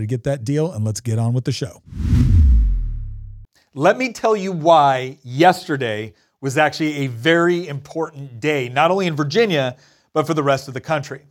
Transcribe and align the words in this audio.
to 0.00 0.06
get 0.06 0.24
that 0.24 0.44
deal, 0.44 0.72
and 0.72 0.84
let's 0.84 1.00
get 1.00 1.18
on 1.18 1.32
with 1.32 1.44
the 1.44 1.52
show. 1.52 1.82
Let 3.74 3.98
me 3.98 4.12
tell 4.12 4.36
you 4.36 4.52
why 4.52 5.18
yesterday 5.22 6.14
was 6.40 6.56
actually 6.56 6.98
a 6.98 7.06
very 7.08 7.68
important 7.68 8.40
day, 8.40 8.68
not 8.68 8.90
only 8.90 9.06
in 9.06 9.16
Virginia, 9.16 9.76
but 10.12 10.26
for 10.26 10.34
the 10.34 10.42
rest 10.42 10.68
of 10.68 10.74
the 10.74 10.80
country. 10.80 11.22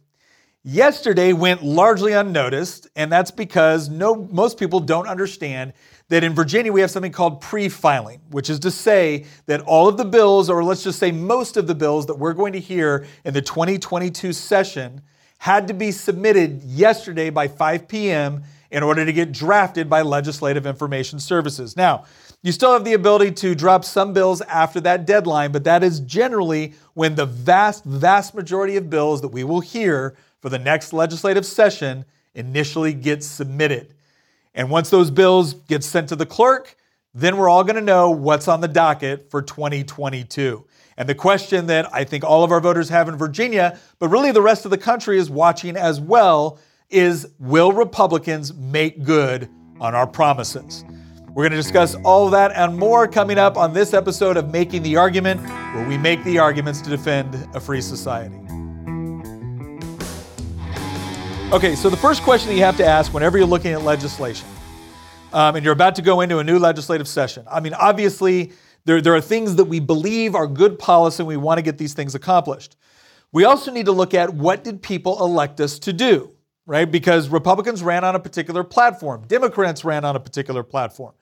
Yesterday 0.63 1.31
went 1.31 1.63
largely 1.63 2.13
unnoticed, 2.13 2.87
and 2.95 3.11
that's 3.11 3.31
because 3.31 3.87
no, 3.87 4.15
most 4.15 4.57
people 4.57 4.79
don't 4.79 5.07
understand 5.07 5.73
that 6.09 6.23
in 6.23 6.33
Virginia 6.33 6.71
we 6.71 6.81
have 6.81 6.91
something 6.91 7.11
called 7.11 7.41
pre 7.41 7.69
filing, 7.69 8.21
which 8.31 8.49
is 8.49 8.59
to 8.59 8.71
say 8.71 9.25
that 9.45 9.61
all 9.61 9.87
of 9.87 9.97
the 9.97 10.05
bills, 10.05 10.49
or 10.49 10.63
let's 10.63 10.83
just 10.83 10.99
say 10.99 11.11
most 11.11 11.57
of 11.57 11.67
the 11.67 11.75
bills 11.75 12.07
that 12.07 12.15
we're 12.15 12.33
going 12.33 12.53
to 12.53 12.59
hear 12.59 13.05
in 13.23 13.33
the 13.33 13.41
2022 13.41 14.33
session, 14.33 15.01
had 15.37 15.67
to 15.67 15.73
be 15.73 15.91
submitted 15.91 16.63
yesterday 16.63 17.29
by 17.29 17.47
5 17.47 17.87
p.m. 17.87 18.43
in 18.75 18.83
order 18.83 19.05
to 19.05 19.13
get 19.13 19.31
drafted 19.31 19.89
by 19.89 20.01
Legislative 20.01 20.65
Information 20.65 21.17
Services. 21.17 21.77
Now, 21.77 22.03
you 22.43 22.51
still 22.51 22.73
have 22.73 22.83
the 22.83 22.91
ability 22.91 23.31
to 23.31 23.55
drop 23.55 23.85
some 23.85 24.11
bills 24.11 24.41
after 24.41 24.81
that 24.81 25.05
deadline, 25.05 25.53
but 25.53 25.63
that 25.63 25.81
is 25.81 26.01
generally 26.01 26.73
when 26.93 27.15
the 27.15 27.25
vast, 27.25 27.85
vast 27.85 28.35
majority 28.35 28.75
of 28.75 28.89
bills 28.89 29.21
that 29.21 29.29
we 29.29 29.45
will 29.45 29.61
hear 29.61 30.17
for 30.41 30.49
the 30.49 30.59
next 30.59 30.91
legislative 30.91 31.45
session 31.45 32.03
initially 32.33 32.91
get 32.91 33.23
submitted. 33.23 33.93
And 34.53 34.69
once 34.69 34.89
those 34.89 35.09
bills 35.09 35.53
get 35.53 35.81
sent 35.81 36.09
to 36.09 36.17
the 36.17 36.25
clerk, 36.25 36.75
then 37.13 37.37
we're 37.37 37.47
all 37.47 37.63
going 37.63 37.77
to 37.77 37.81
know 37.81 38.09
what's 38.09 38.49
on 38.49 38.59
the 38.59 38.67
docket 38.67 39.31
for 39.31 39.41
2022. 39.41 40.65
And 40.97 41.07
the 41.07 41.15
question 41.15 41.67
that 41.67 41.93
I 41.93 42.03
think 42.03 42.25
all 42.25 42.43
of 42.43 42.51
our 42.51 42.59
voters 42.59 42.89
have 42.89 43.07
in 43.07 43.15
Virginia, 43.15 43.79
but 43.99 44.09
really 44.09 44.33
the 44.33 44.41
rest 44.41 44.65
of 44.65 44.71
the 44.71 44.77
country 44.77 45.17
is 45.17 45.29
watching 45.29 45.77
as 45.77 46.01
well, 46.01 46.59
is 46.95 47.27
will 47.39 47.73
Republicans 47.73 48.53
make 48.53 49.03
good 49.03 49.49
on 49.81 49.93
our 49.93 50.07
promises? 50.07 50.85
We're 51.27 51.43
going 51.43 51.51
to 51.51 51.57
discuss 51.57 51.93
all 52.05 52.29
that 52.29 52.53
and 52.53 52.77
more 52.77 53.05
coming 53.05 53.37
up 53.37 53.57
on 53.57 53.73
this 53.73 53.93
episode 53.93 54.37
of 54.37 54.49
Making 54.49 54.81
the 54.83 54.95
Argument, 54.95 55.41
where 55.41 55.85
we 55.85 55.97
make 55.97 56.23
the 56.23 56.39
arguments 56.39 56.79
to 56.79 56.89
defend 56.89 57.35
a 57.53 57.59
free 57.59 57.81
society. 57.81 58.35
Okay, 61.51 61.75
so 61.75 61.89
the 61.89 61.97
first 61.99 62.23
question 62.23 62.47
that 62.47 62.55
you 62.55 62.63
have 62.63 62.77
to 62.77 62.85
ask 62.85 63.13
whenever 63.13 63.37
you're 63.37 63.45
looking 63.45 63.73
at 63.73 63.81
legislation, 63.81 64.47
um, 65.33 65.57
and 65.57 65.65
you're 65.65 65.73
about 65.73 65.95
to 65.95 66.01
go 66.01 66.21
into 66.21 66.39
a 66.39 66.43
new 66.45 66.57
legislative 66.57 67.09
session, 67.09 67.45
I 67.51 67.59
mean, 67.59 67.73
obviously, 67.73 68.53
there, 68.85 69.01
there 69.01 69.13
are 69.13 69.21
things 69.21 69.57
that 69.57 69.65
we 69.65 69.81
believe 69.81 70.33
are 70.33 70.47
good 70.47 70.79
policy 70.79 71.21
and 71.21 71.27
we 71.27 71.35
want 71.35 71.57
to 71.57 71.61
get 71.61 71.77
these 71.77 71.93
things 71.93 72.15
accomplished. 72.15 72.77
We 73.33 73.43
also 73.43 73.69
need 73.69 73.87
to 73.87 73.91
look 73.91 74.13
at 74.13 74.33
what 74.33 74.63
did 74.63 74.81
people 74.81 75.21
elect 75.21 75.59
us 75.59 75.77
to 75.79 75.91
do, 75.91 76.31
right? 76.65 76.89
Because 76.89 77.29
Republicans 77.29 77.83
ran 77.83 78.03
on 78.03 78.15
a 78.15 78.19
particular 78.19 78.63
platform, 78.63 79.25
Democrats 79.27 79.83
ran 79.83 80.05
on 80.05 80.15
a 80.15 80.19
particular 80.19 80.63
platform. 80.63 81.13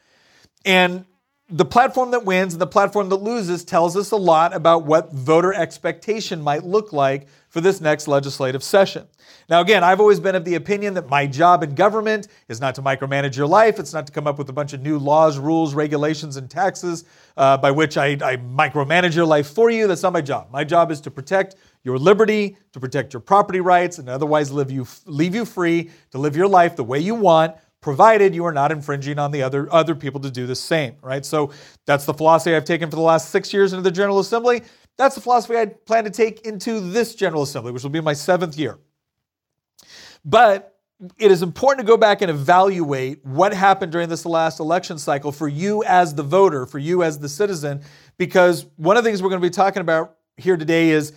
And 0.66 1.06
the 1.53 1.66
platform 1.66 2.09
that 2.09 2.25
wins 2.25 2.56
and 2.56 2.62
the 2.62 2.66
platform 2.66 3.09
that 3.09 3.18
loses 3.18 3.64
tells 3.64 3.96
us 3.96 4.09
a 4.09 4.16
lot 4.16 4.56
about 4.56 4.86
what 4.86 5.14
voter 5.14 5.53
expectation 5.53 6.41
might 6.41 6.64
look 6.64 6.91
like 6.91 7.28
for 7.50 7.62
this 7.62 7.80
next 7.80 8.08
legislative 8.08 8.64
session. 8.64 9.06
Now, 9.47 9.62
again, 9.62 9.84
I've 9.84 10.00
always 10.00 10.19
been 10.19 10.34
of 10.34 10.46
the 10.46 10.56
opinion 10.56 10.96
that 10.96 11.09
my 11.09 11.28
job 11.28 11.62
in 11.62 11.75
government 11.75 12.28
is 12.47 12.59
not 12.59 12.74
to 12.75 12.81
micromanage 12.81 13.38
your 13.38 13.46
life. 13.46 13.78
It's 13.78 13.94
not 13.94 14.08
to 14.08 14.12
come 14.12 14.25
up 14.25 14.40
with 14.40 14.50
a 14.50 14.53
bunch 14.53 14.74
of 14.74 14.81
new 14.81 14.97
laws, 14.97 15.38
rules, 15.38 15.75
regulations, 15.75 16.38
and 16.38 16.50
taxes 16.50 17.06
uh, 17.38 17.58
by 17.58 17.69
which 17.69 17.97
I, 17.97 18.13
I 18.13 18.38
micromanage 18.38 19.16
your 19.16 19.28
life 19.28 19.53
for 19.53 19.69
you. 19.69 19.86
That's 19.86 20.02
not 20.02 20.13
my 20.13 20.22
job. 20.22 20.47
My 20.52 20.63
job 20.63 20.90
is 20.90 21.02
to 21.02 21.12
protect 21.12 21.56
your 21.84 22.00
liberty, 22.00 22.58
to 22.72 22.80
protect 22.80 23.13
your 23.13 23.19
property 23.19 23.59
rights, 23.59 24.00
and 24.00 24.09
otherwise 24.09 24.52
live 24.52 24.72
you, 24.72 24.88
leave 25.06 25.36
you 25.36 25.46
free 25.46 25.92
to 26.09 26.18
live 26.18 26.36
your 26.36 26.47
life 26.47 26.75
the 26.75 26.84
way 26.84 26.97
you 26.97 27.13
want 27.13 27.56
provided 27.83 28.33
you 28.33 28.45
are 28.45 28.53
not 28.53 28.71
infringing 28.71 29.19
on 29.19 29.29
the 29.31 29.44
other 29.44 29.71
other 29.71 29.94
people 29.94 30.19
to 30.21 30.31
do 30.31 30.47
the 30.47 30.55
same, 30.55 30.95
right? 31.01 31.23
So 31.23 31.51
that's 31.85 32.05
the 32.05 32.13
philosophy 32.13 32.55
I've 32.55 32.66
taken 32.66 32.89
for 32.89 32.95
the 32.95 33.01
last 33.01 33.29
six 33.29 33.53
years 33.53 33.73
into 33.73 33.83
the 33.83 33.91
General 33.91 34.19
Assembly. 34.19 34.63
That's 34.97 35.16
the 35.16 35.21
philosophy 35.21 35.57
I 35.57 35.66
plan 35.66 36.05
to 36.05 36.09
take 36.09 36.41
into 36.41 36.79
this 36.79 37.13
General 37.13 37.44
Assembly, 37.44 37.71
which 37.71 37.83
will 37.83 37.89
be 37.89 38.01
my 38.01 38.13
seventh 38.13 38.57
year. 38.57 38.79
But 40.25 40.79
it 41.17 41.31
is 41.31 41.41
important 41.41 41.85
to 41.85 41.91
go 41.91 41.97
back 41.97 42.21
and 42.21 42.31
evaluate 42.31 43.25
what 43.25 43.53
happened 43.53 43.91
during 43.91 44.07
this 44.07 44.25
last 44.25 44.59
election 44.59 44.97
cycle 44.97 45.31
for 45.31 45.50
you 45.50 45.83
as 45.83 46.15
the 46.15 46.23
voter, 46.23 46.65
for 46.65 46.79
you 46.79 47.03
as 47.03 47.19
the 47.19 47.27
citizen, 47.27 47.81
because 48.17 48.65
one 48.77 48.95
of 48.95 49.03
the 49.03 49.09
things 49.09 49.21
we're 49.21 49.29
going 49.29 49.41
to 49.41 49.47
be 49.47 49.53
talking 49.53 49.81
about 49.81 50.15
here 50.38 50.55
today 50.55 50.91
is, 50.91 51.11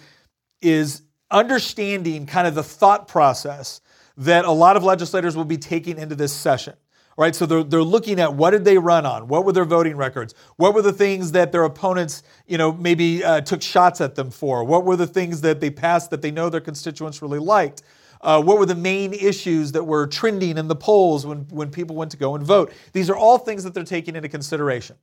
is 0.60 1.03
understanding 1.31 2.27
kind 2.27 2.48
of 2.48 2.56
the 2.56 2.62
thought 2.65 3.06
process 3.06 3.81
that 4.16 4.44
a 4.44 4.50
lot 4.50 4.77
of 4.77 4.84
legislators 4.84 5.37
will 5.37 5.44
be 5.44 5.59
taking 5.59 5.99
into 5.99 6.15
this 6.15 6.32
session. 6.32 6.75
Right, 7.19 7.34
so 7.34 7.47
they're, 7.47 7.65
they're 7.65 7.82
looking 7.82 8.21
at 8.21 8.34
what 8.34 8.50
did 8.50 8.66
they 8.66 8.77
run 8.77 9.06
on? 9.06 9.27
What 9.27 9.47
were 9.47 9.53
their 9.53 9.65
voting 9.65 9.97
records? 9.97 10.34
What 10.56 10.75
were 10.75 10.82
the 10.82 10.93
things 10.93 11.32
that 11.32 11.50
their 11.50 11.65
opponents, 11.65 12.22
you 12.47 12.59
know, 12.59 12.72
maybe 12.72 13.25
uh, 13.25 13.41
took 13.41 13.62
shots 13.62 14.03
at 14.03 14.16
them 14.16 14.31
for? 14.31 14.65
What 14.65 14.84
were 14.84 14.97
the 14.97 15.06
things 15.06 15.41
that 15.41 15.60
they 15.60 15.71
passed 15.71 16.10
that 16.10 16.21
they 16.21 16.31
know 16.31 16.50
their 16.50 16.60
constituents 16.60 17.22
really 17.22 17.38
liked? 17.38 17.82
Uh, 18.21 18.43
what 18.43 18.59
were 18.59 18.66
the 18.66 18.75
main 18.75 19.15
issues 19.15 19.72
that 19.72 19.84
were 19.84 20.06
trending 20.06 20.59
in 20.59 20.69
the 20.69 20.77
polls 20.77 21.25
when, 21.25 21.47
when 21.50 21.71
people 21.71 21.97
went 21.97 22.10
to 22.10 22.16
go 22.16 22.34
and 22.34 22.44
vote? 22.44 22.72
These 22.93 23.09
are 23.09 23.16
all 23.16 23.38
things 23.38 23.65
that 23.65 23.72
they're 23.72 23.84
taking 23.84 24.16
into 24.16 24.28
consideration. 24.28 24.97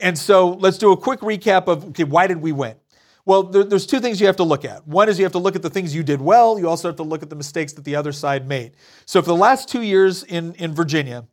And 0.00 0.16
so 0.18 0.52
let's 0.52 0.78
do 0.78 0.92
a 0.92 0.96
quick 0.96 1.20
recap 1.20 1.66
of 1.66 1.84
okay, 1.86 2.04
why 2.04 2.26
did 2.26 2.38
we 2.38 2.52
win? 2.52 2.76
Well, 3.28 3.42
there, 3.42 3.62
there's 3.62 3.84
two 3.84 4.00
things 4.00 4.22
you 4.22 4.26
have 4.26 4.36
to 4.36 4.42
look 4.42 4.64
at. 4.64 4.88
One 4.88 5.06
is 5.10 5.18
you 5.18 5.26
have 5.26 5.32
to 5.32 5.38
look 5.38 5.54
at 5.54 5.60
the 5.60 5.68
things 5.68 5.94
you 5.94 6.02
did 6.02 6.18
well. 6.18 6.58
You 6.58 6.66
also 6.66 6.88
have 6.88 6.96
to 6.96 7.02
look 7.02 7.22
at 7.22 7.28
the 7.28 7.36
mistakes 7.36 7.74
that 7.74 7.84
the 7.84 7.94
other 7.94 8.10
side 8.10 8.48
made. 8.48 8.72
So, 9.04 9.20
for 9.20 9.26
the 9.26 9.36
last 9.36 9.68
two 9.68 9.82
years 9.82 10.24
in, 10.24 10.54
in 10.54 10.74
Virginia, 10.74 11.26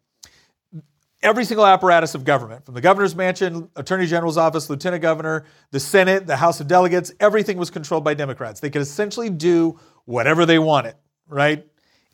every 1.24 1.46
single 1.46 1.66
apparatus 1.66 2.14
of 2.14 2.26
government, 2.26 2.66
from 2.66 2.74
the 2.74 2.82
governor's 2.82 3.16
mansion, 3.16 3.70
attorney 3.78 4.08
general's 4.08 4.36
office, 4.36 4.70
lieutenant 4.70 5.04
governor, 5.04 5.46
the 5.72 5.80
Senate, 5.80 6.28
the 6.28 6.36
House 6.36 6.60
of 6.60 6.68
Delegates, 6.68 7.14
everything 7.22 7.56
was 7.58 7.70
controlled 7.70 8.04
by 8.04 8.14
Democrats. 8.14 8.60
They 8.60 8.70
could 8.70 8.82
essentially 8.82 9.30
do 9.30 9.80
whatever 10.04 10.46
they 10.46 10.60
wanted, 10.60 10.96
right? 11.30 11.66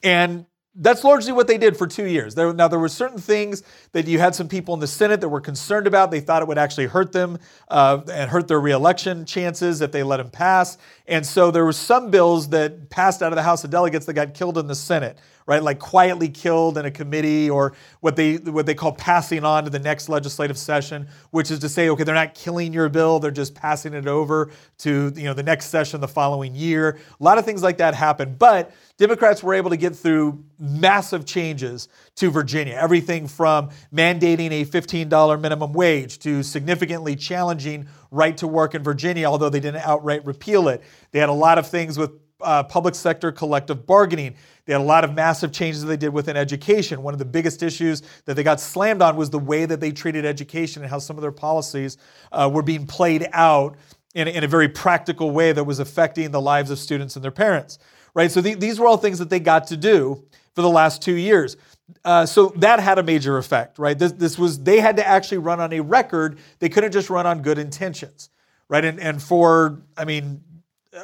And 0.04 0.46
that's 0.76 1.04
largely 1.04 1.34
what 1.34 1.48
they 1.48 1.58
did 1.58 1.76
for 1.76 1.86
two 1.86 2.06
years. 2.06 2.34
There, 2.34 2.54
now, 2.54 2.68
there 2.70 2.80
were 2.80 2.88
certain 2.88 3.18
things 3.18 3.64
that 3.92 4.08
you 4.08 4.20
had 4.20 4.34
some 4.34 4.48
people 4.48 4.74
in 4.74 4.80
the 4.80 4.88
Senate 4.88 5.20
that 5.20 5.28
were 5.28 5.42
concerned 5.42 5.86
about. 5.86 6.12
They 6.12 6.22
thought 6.22 6.42
it 6.42 6.48
would 6.48 6.58
actually 6.58 6.86
hurt 6.86 7.12
them 7.12 7.40
uh, 7.68 8.02
and 8.12 8.30
hurt 8.30 8.48
their 8.48 8.62
reelection 8.62 9.26
chances 9.26 9.82
if 9.82 9.92
they 9.92 10.02
let 10.04 10.18
them 10.18 10.30
pass. 10.30 10.78
And 11.12 11.26
so 11.26 11.52
there 11.52 11.66
were 11.66 11.74
some 11.74 12.10
bills 12.10 12.50
that 12.50 12.90
passed 12.90 13.22
out 13.22 13.34
of 13.34 13.36
the 13.36 13.44
House 13.44 13.66
of 13.66 13.70
Delegates 13.70 14.06
that 14.06 14.14
got 14.14 14.34
killed 14.34 14.58
in 14.58 14.68
the 14.68 14.76
Senate 14.76 15.18
right? 15.46 15.64
Like 15.64 15.80
quietly 15.80 16.30
killed 16.30 16.78
in 16.78 16.86
a 16.86 16.92
committee 16.92 17.50
or 17.50 17.74
what 18.00 18.16
they 18.16 18.36
what 18.38 18.66
they 18.66 18.74
call 18.74 18.94
passing 18.94 19.44
on 19.44 19.64
to 19.66 19.70
the 19.70 19.80
next 19.80 20.10
legislative 20.10 20.58
session, 20.58 21.08
which 21.32 21.52
is 21.52 21.60
to 21.60 21.70
say, 21.70 21.90
okay, 21.90 22.04
they're 22.04 22.16
not 22.16 22.36
killing 22.36 22.74
your 22.74 22.90
bill, 22.90 23.20
they're 23.20 23.32
just 23.32 23.56
passing 23.56 23.94
it 23.94 24.08
over 24.08 24.52
to 24.80 25.12
you 25.16 25.24
know 25.24 25.34
the 25.34 25.44
next 25.44 25.68
session 25.68 26.02
the 26.02 26.08
following 26.08 26.56
year. 26.56 26.98
A 27.20 27.24
lot 27.24 27.38
of 27.38 27.46
things 27.46 27.64
like 27.64 27.78
that 27.78 27.94
happen, 27.94 28.36
but 28.38 28.72
Democrats 28.98 29.42
were 29.42 29.54
able 29.54 29.72
to 29.72 29.78
get 29.78 29.96
through 29.96 30.44
massive 30.60 31.26
changes 31.26 31.90
to 32.16 32.30
Virginia. 32.30 32.76
Everything 32.80 33.28
from 33.28 33.72
mandating 33.94 34.52
a 34.52 34.66
$15 34.66 35.42
minimum 35.42 35.74
wage 35.74 36.20
to 36.20 36.44
significantly 36.44 37.16
challenging 37.16 37.88
right 38.12 38.36
to 38.38 38.48
work 38.48 38.76
in 38.76 38.84
Virginia, 38.84 39.26
although 39.26 39.50
they 39.50 39.60
didn't 39.60 39.82
outright 39.84 40.26
repeal 40.26 40.68
it. 40.68 40.84
They 41.12 41.20
had 41.20 41.30
a 41.30 41.34
lot 41.34 41.58
of 41.58 41.68
things 41.68 41.98
with 41.98 42.12
uh, 42.42 42.64
public 42.64 42.96
sector 42.96 43.32
collective 43.32 43.86
bargaining. 43.86 44.36
They 44.66 44.74
had 44.74 44.82
a 44.82 44.86
lot 44.86 45.04
of 45.04 45.14
massive 45.14 45.52
changes 45.52 45.82
that 45.82 45.88
they 45.88 45.98
did 45.98 46.10
within 46.10 46.36
education. 46.36 47.02
One 47.04 47.14
of 47.14 47.20
the 47.20 47.26
biggest 47.26 47.64
issues 47.64 48.02
that 48.26 48.36
they 48.36 48.44
got 48.44 48.60
slammed 48.60 49.02
on 49.02 49.16
was 49.16 49.30
the 49.30 49.40
way 49.40 49.66
that 49.66 49.80
they 49.80 49.92
treated 49.92 50.26
education 50.26 50.82
and 50.82 50.92
how 50.92 51.00
some 51.00 51.18
of 51.18 51.22
their 51.22 51.32
policies 51.32 51.98
uh, 52.32 52.50
were 52.52 52.64
being 52.64 52.86
played 52.86 53.28
out 53.34 53.78
in, 54.14 54.28
in, 54.28 54.44
a 54.44 54.48
very 54.48 54.68
practical 54.68 55.32
way 55.32 55.54
that 55.54 55.64
was 55.64 55.80
affecting 55.80 56.32
the 56.32 56.42
lives 56.42 56.70
of 56.70 56.80
students 56.80 57.16
and 57.16 57.24
their 57.24 57.32
parents. 57.32 57.80
Right. 58.14 58.30
So 58.30 58.42
the, 58.42 58.56
these 58.56 58.78
were 58.78 58.88
all 58.88 58.98
things 58.98 59.20
that 59.20 59.30
they 59.30 59.40
got 59.40 59.68
to 59.68 59.78
do 59.78 60.24
for 60.54 60.62
the 60.62 60.70
last 60.70 61.02
two 61.02 61.16
years. 61.16 61.56
Uh, 62.04 62.26
so 62.26 62.54
that 62.58 62.80
had 62.80 62.98
a 63.00 63.04
major 63.04 63.38
effect, 63.38 63.80
right? 63.80 63.98
This, 63.98 64.12
this 64.14 64.38
was 64.38 64.64
they 64.64 64.80
had 64.80 64.98
to 64.98 65.08
actually 65.08 65.40
run 65.40 65.60
on 65.60 65.74
a 65.74 65.80
record. 65.80 66.40
They 66.60 66.70
couldn't 66.70 66.92
just 66.92 67.10
run 67.10 67.26
on 67.26 67.42
good 67.42 67.58
intentions, 67.58 68.30
right? 68.70 68.84
And 68.84 69.00
and 69.00 69.22
for 69.22 69.82
I 69.98 70.06
mean, 70.06 70.44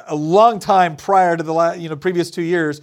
a 0.06 0.14
long 0.14 0.58
time 0.58 0.96
prior 0.96 1.36
to 1.36 1.42
the 1.42 1.54
last, 1.54 1.80
you 1.80 1.88
know 1.88 1.96
previous 1.96 2.30
two 2.30 2.42
years, 2.42 2.80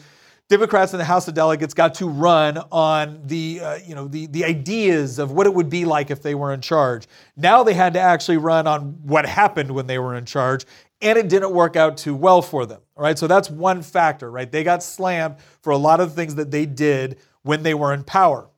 Democrats 0.47 0.93
in 0.93 0.99
the 0.99 1.05
House 1.05 1.27
of 1.27 1.33
Delegates 1.33 1.73
got 1.73 1.95
to 1.95 2.07
run 2.07 2.57
on 2.71 3.21
the 3.25 3.59
uh, 3.61 3.75
you 3.85 3.95
know 3.95 4.07
the 4.07 4.27
the 4.27 4.45
ideas 4.45 5.19
of 5.19 5.31
what 5.31 5.47
it 5.47 5.53
would 5.53 5.69
be 5.69 5.85
like 5.85 6.11
if 6.11 6.21
they 6.21 6.35
were 6.35 6.53
in 6.53 6.61
charge. 6.61 7.07
Now 7.35 7.63
they 7.63 7.73
had 7.73 7.93
to 7.93 7.99
actually 7.99 8.37
run 8.37 8.67
on 8.67 8.99
what 9.03 9.25
happened 9.25 9.71
when 9.71 9.87
they 9.87 9.97
were 9.97 10.15
in 10.15 10.25
charge, 10.25 10.65
and 11.01 11.17
it 11.17 11.29
didn't 11.29 11.51
work 11.51 11.75
out 11.75 11.97
too 11.97 12.15
well 12.15 12.41
for 12.41 12.65
them. 12.65 12.81
All 12.95 13.03
right, 13.03 13.17
so 13.17 13.27
that's 13.27 13.49
one 13.49 13.81
factor, 13.81 14.29
right? 14.29 14.51
They 14.51 14.63
got 14.63 14.83
slammed 14.83 15.37
for 15.61 15.71
a 15.71 15.77
lot 15.77 15.99
of 15.99 16.09
the 16.09 16.15
things 16.15 16.35
that 16.35 16.51
they 16.51 16.65
did 16.65 17.17
when 17.45 17.63
they 17.63 17.73
were 17.73 17.93
in 17.93 18.03
power. 18.03 18.49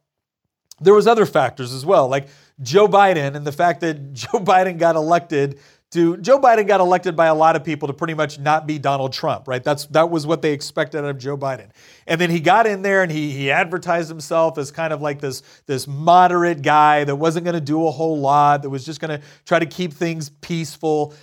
There 0.80 0.94
was 0.94 1.07
other 1.07 1.25
factors 1.25 1.74
as 1.74 1.86
well, 1.86 2.07
like 2.07 2.30
Joe 2.62 2.88
Biden 2.88 3.36
and 3.36 3.45
the 3.45 3.51
fact 3.51 3.81
that 3.81 4.13
Joe 4.13 4.39
Biden 4.39 4.80
got 4.80 4.95
elected 4.95 5.60
to 5.92 6.18
Joe 6.18 6.39
Biden 6.39 6.68
got 6.68 6.81
elected 6.81 7.16
by 7.16 7.28
a 7.28 7.36
lot 7.36 7.56
of 7.56 7.63
people 7.63 7.88
to 7.88 7.94
pretty 7.94 8.13
much 8.13 8.39
not 8.39 8.68
be 8.68 8.78
Donald 8.78 9.13
Trump, 9.13 9.48
right? 9.48 9.63
That's 9.63 9.86
that 9.88 10.10
was 10.10 10.28
what 10.28 10.42
they 10.42 10.51
expected 10.51 11.00
out 11.00 11.06
of 11.06 11.18
Joe 11.18 11.38
Biden. 11.38 11.69
And 12.06 12.19
then 12.19 12.30
he 12.30 12.42
got 12.42 12.68
in 12.68 12.81
there 12.81 13.04
and 13.04 13.12
he 13.12 13.31
he 13.31 13.51
advertised 13.51 14.10
himself 14.10 14.57
as 14.57 14.69
kind 14.69 14.92
of 14.92 15.01
like 15.01 15.22
this 15.22 15.44
this 15.66 15.88
moderate 15.88 16.62
guy 16.62 17.04
that 17.06 17.16
wasn't 17.16 17.45
going 17.45 17.56
to 17.56 17.62
do 17.62 17.88
a 17.88 17.92
whole 17.92 18.19
lot, 18.19 18.63
that 18.63 18.69
was 18.69 18.86
just 18.86 19.00
going 19.00 19.18
to 19.19 19.25
try 19.45 19.60
to 19.60 19.66
keep 19.66 19.94
things 19.94 20.30
peaceful. 20.30 21.13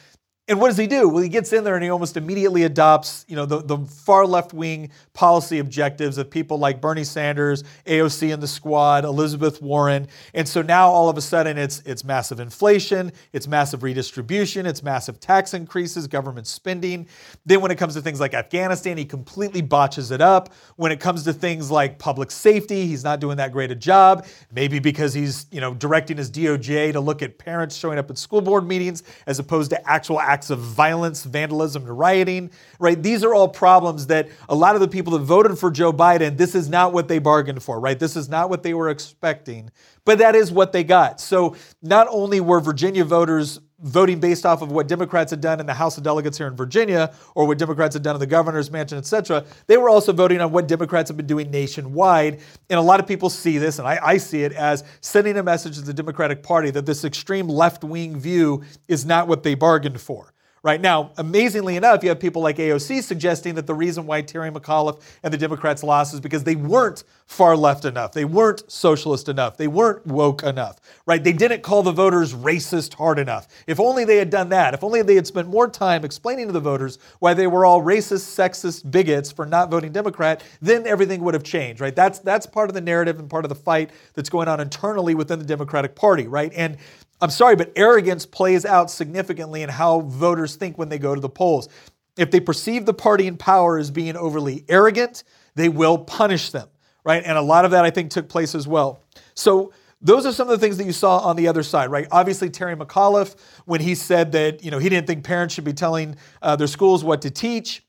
And 0.46 0.61
what 0.61 0.69
does 0.69 0.76
he 0.76 0.87
do? 0.87 1.08
Well, 1.08 1.23
he 1.23 1.31
gets 1.31 1.55
in 1.55 1.64
there 1.64 1.75
and 1.75 1.82
he 1.82 1.88
almost 1.88 2.19
immediately 2.19 2.64
adopts, 2.64 3.25
you 3.29 3.35
know, 3.35 3.46
the, 3.46 3.62
the 3.62 3.79
far 3.79 4.26
left 4.26 4.52
wing 4.52 4.91
policy 5.14 5.58
objectives 5.58 6.19
of 6.19 6.31
people 6.31 6.58
like 6.58 6.82
Bernie 6.82 7.02
Sanders, 7.02 7.64
AOC 7.87 8.35
and 8.35 8.43
the 8.43 8.46
squad, 8.46 9.06
Elizabeth 9.06 9.62
Warren. 9.62 10.06
And 10.35 10.46
so 10.46 10.61
now 10.61 10.91
all 10.91 11.08
of 11.08 11.17
a 11.17 11.23
sudden 11.23 11.56
it's 11.56 11.81
it's 11.87 12.05
massive 12.05 12.41
inflation, 12.41 13.11
it's 13.32 13.49
massive 13.49 13.82
redistribution, 13.82 14.67
it's 14.67 14.82
massive 14.82 15.19
tax 15.19 15.55
increases, 15.55 16.06
government 16.06 16.46
spending. 16.46 17.08
Then 17.46 17.62
when 17.62 17.70
it 17.70 17.79
comes 17.79 17.94
to 17.94 18.02
things 18.02 18.20
like 18.20 18.35
Afghanistan, 18.35 18.99
he 18.99 19.06
completely 19.06 19.62
botches 19.62 20.11
it 20.11 20.20
up. 20.20 20.52
When 20.76 20.93
it 20.93 21.00
comes 21.00 21.25
to 21.25 21.32
things 21.32 21.70
like 21.70 21.99
public 21.99 22.31
safety, 22.31 22.87
he's 22.87 23.02
not 23.02 23.19
doing 23.19 23.38
that 23.38 23.50
great 23.50 23.70
a 23.70 23.75
job. 23.75 24.26
Maybe 24.52 24.79
because 24.79 25.14
he's, 25.14 25.46
you 25.50 25.62
know, 25.62 25.73
directing 25.73 26.19
his 26.19 26.31
DOJ 26.31 26.93
to 26.93 27.00
look 27.00 27.23
at 27.23 27.38
parents 27.38 27.76
showing 27.76 27.96
up 27.96 28.11
at 28.11 28.19
school 28.19 28.43
board 28.43 28.69
meetings 28.69 29.02
as 29.26 29.38
opposed 29.38 29.70
to 29.70 29.91
actual 29.91 30.20
acts 30.34 30.50
of 30.50 30.58
violence, 30.58 31.22
vandalism, 31.22 31.84
and 31.84 31.96
rioting, 31.96 32.50
right? 32.81 33.00
These 33.00 33.22
are 33.22 33.32
all 33.32 33.46
problems 33.46 34.08
that 34.08 34.28
a 34.48 34.54
lot 34.54 34.75
of 34.75 34.81
the 34.81 34.88
people 34.88 35.12
that 35.12 35.20
voted 35.20 35.56
for 35.56 35.70
Joe 35.70 35.92
Biden, 35.92 36.36
this 36.36 36.56
is 36.56 36.69
not 36.69 36.92
what 36.92 37.06
they 37.06 37.20
bargained 37.20 37.62
for, 37.62 37.78
right? 37.78 37.96
This 37.96 38.16
is 38.16 38.28
not 38.28 38.50
what 38.50 38.64
they 38.64 38.75
were 38.75 38.90
expecting, 38.90 39.70
but 40.04 40.19
that 40.19 40.34
is 40.34 40.50
what 40.50 40.72
they 40.72 40.82
got. 40.82 41.20
So 41.20 41.54
not 41.82 42.08
only 42.10 42.40
were 42.40 42.58
Virginia 42.58 43.04
voters 43.04 43.60
voting 43.84 44.19
based 44.19 44.44
off 44.44 44.62
of 44.62 44.72
what 44.72 44.88
Democrats 44.88 45.31
had 45.31 45.40
done 45.40 45.60
in 45.60 45.66
the 45.66 45.75
House 45.75 45.96
of 45.96 46.02
Delegates 46.02 46.36
here 46.38 46.48
in 46.48 46.56
Virginia 46.56 47.14
or 47.34 47.46
what 47.46 47.58
Democrats 47.58 47.94
had 47.94 48.02
done 48.02 48.16
in 48.16 48.20
the 48.20 48.26
governor's 48.26 48.70
mansion, 48.70 48.98
et 48.98 49.06
cetera. 49.06 49.44
They 49.69 49.76
were 49.76 49.88
also 49.88 50.12
voting 50.12 50.40
on 50.40 50.50
what 50.50 50.66
Democrats 50.66 51.08
have 51.08 51.16
been 51.16 51.26
doing 51.26 51.50
nationwide. 51.50 52.40
And 52.69 52.78
a 52.78 52.82
lot 52.82 52.98
of 52.98 53.06
people 53.06 53.31
see 53.31 53.58
this, 53.58 53.78
and 53.78 53.86
I, 53.86 54.00
I 54.02 54.16
see 54.16 54.42
it 54.42 54.52
as 54.52 54.82
sending 55.00 55.36
a 55.36 55.42
message 55.42 55.76
to 55.76 55.82
the 55.82 55.94
Democratic 55.94 56.42
Party 56.42 56.70
that 56.72 56.86
this 56.86 57.04
extreme 57.04 57.48
left 57.48 57.84
wing 57.84 58.19
view 58.19 58.64
is 58.88 59.06
not 59.06 59.28
what 59.28 59.44
they 59.44 59.54
bargained 59.54 60.00
for. 60.00 60.33
Right 60.64 60.81
now, 60.81 61.11
amazingly 61.19 61.76
enough, 61.76 62.02
you 62.02 62.08
have 62.08 62.19
people 62.19 62.40
like 62.40 62.56
AOC 62.56 63.02
suggesting 63.02 63.55
that 63.56 63.66
the 63.66 63.75
reason 63.75 64.06
why 64.06 64.22
Terry 64.22 64.50
McAuliffe 64.50 64.99
and 65.22 65.31
the 65.31 65.37
Democrats 65.37 65.82
lost 65.82 66.14
is 66.14 66.20
because 66.20 66.44
they 66.44 66.56
weren't 66.56 67.05
far 67.26 67.55
left 67.55 67.84
enough. 67.84 68.12
They 68.12 68.25
weren't 68.25 68.70
socialist 68.72 69.28
enough. 69.28 69.58
They 69.58 69.69
weren't 69.69 70.06
woke 70.06 70.43
enough, 70.43 70.81
right? 71.05 71.22
They 71.22 71.34
didn't 71.34 71.62
call 71.62 71.82
the 71.82 71.93
voters 71.93 72.32
racist 72.32 72.94
hard 72.94 73.19
enough. 73.19 73.46
If 73.66 73.78
only 73.78 74.06
they 74.06 74.16
had 74.16 74.31
done 74.31 74.49
that, 74.49 74.72
if 74.72 74.82
only 74.82 75.02
they 75.02 75.16
had 75.16 75.26
spent 75.26 75.49
more 75.49 75.69
time 75.69 76.02
explaining 76.02 76.46
to 76.46 76.52
the 76.55 76.61
voters 76.61 76.99
why 77.19 77.34
they 77.34 77.46
were 77.46 77.67
all 77.67 77.82
racist, 77.82 78.34
sexist 78.34 78.90
bigots 78.90 79.31
for 79.31 79.44
not 79.44 79.70
voting 79.70 79.93
Democrat, 79.93 80.43
then 80.62 80.87
everything 80.87 81.20
would 81.25 81.34
have 81.34 81.44
changed, 81.44 81.82
right? 81.82 81.94
That's 81.94 82.20
that's 82.20 82.46
part 82.46 82.70
of 82.70 82.75
the 82.75 82.81
narrative 82.81 83.19
and 83.19 83.28
part 83.28 83.44
of 83.44 83.50
the 83.50 83.55
fight 83.55 83.90
that's 84.14 84.31
going 84.31 84.49
on 84.49 84.60
internally 84.60 85.14
within 85.14 85.38
the 85.38 85.44
Democratic 85.44 85.94
Party, 85.94 86.26
right? 86.26 86.52
And 86.56 86.78
I'm 87.24 87.30
sorry, 87.30 87.56
but 87.56 87.72
arrogance 87.74 88.26
plays 88.26 88.66
out 88.66 88.90
significantly 88.90 89.62
in 89.62 89.70
how 89.70 90.00
voters 90.00 90.56
think 90.56 90.76
when 90.76 90.90
they 90.90 90.98
go 90.98 91.14
to 91.14 91.20
the 91.22 91.28
polls. 91.30 91.70
If 92.18 92.30
they 92.30 92.38
perceive 92.38 92.84
the 92.84 92.92
party 92.92 93.26
in 93.26 93.38
power 93.38 93.78
as 93.78 93.90
being 93.90 94.14
overly 94.14 94.66
arrogant, 94.68 95.24
they 95.54 95.70
will 95.70 95.96
punish 95.96 96.50
them, 96.50 96.68
right? 97.02 97.22
And 97.24 97.38
a 97.38 97.40
lot 97.40 97.64
of 97.64 97.70
that 97.70 97.82
I 97.82 97.88
think 97.88 98.10
took 98.10 98.28
place 98.28 98.54
as 98.54 98.68
well. 98.68 99.00
So 99.32 99.72
those 100.02 100.26
are 100.26 100.32
some 100.32 100.50
of 100.50 100.60
the 100.60 100.62
things 100.62 100.76
that 100.76 100.84
you 100.84 100.92
saw 100.92 101.20
on 101.20 101.36
the 101.36 101.48
other 101.48 101.62
side, 101.62 101.90
right? 101.90 102.06
Obviously, 102.10 102.50
Terry 102.50 102.76
McAuliffe, 102.76 103.36
when 103.64 103.80
he 103.80 103.94
said 103.94 104.32
that 104.32 104.62
you 104.62 104.70
know 104.70 104.78
he 104.78 104.90
didn't 104.90 105.06
think 105.06 105.24
parents 105.24 105.54
should 105.54 105.64
be 105.64 105.72
telling 105.72 106.16
uh, 106.42 106.56
their 106.56 106.66
schools 106.66 107.02
what 107.02 107.22
to 107.22 107.30
teach. 107.30 107.86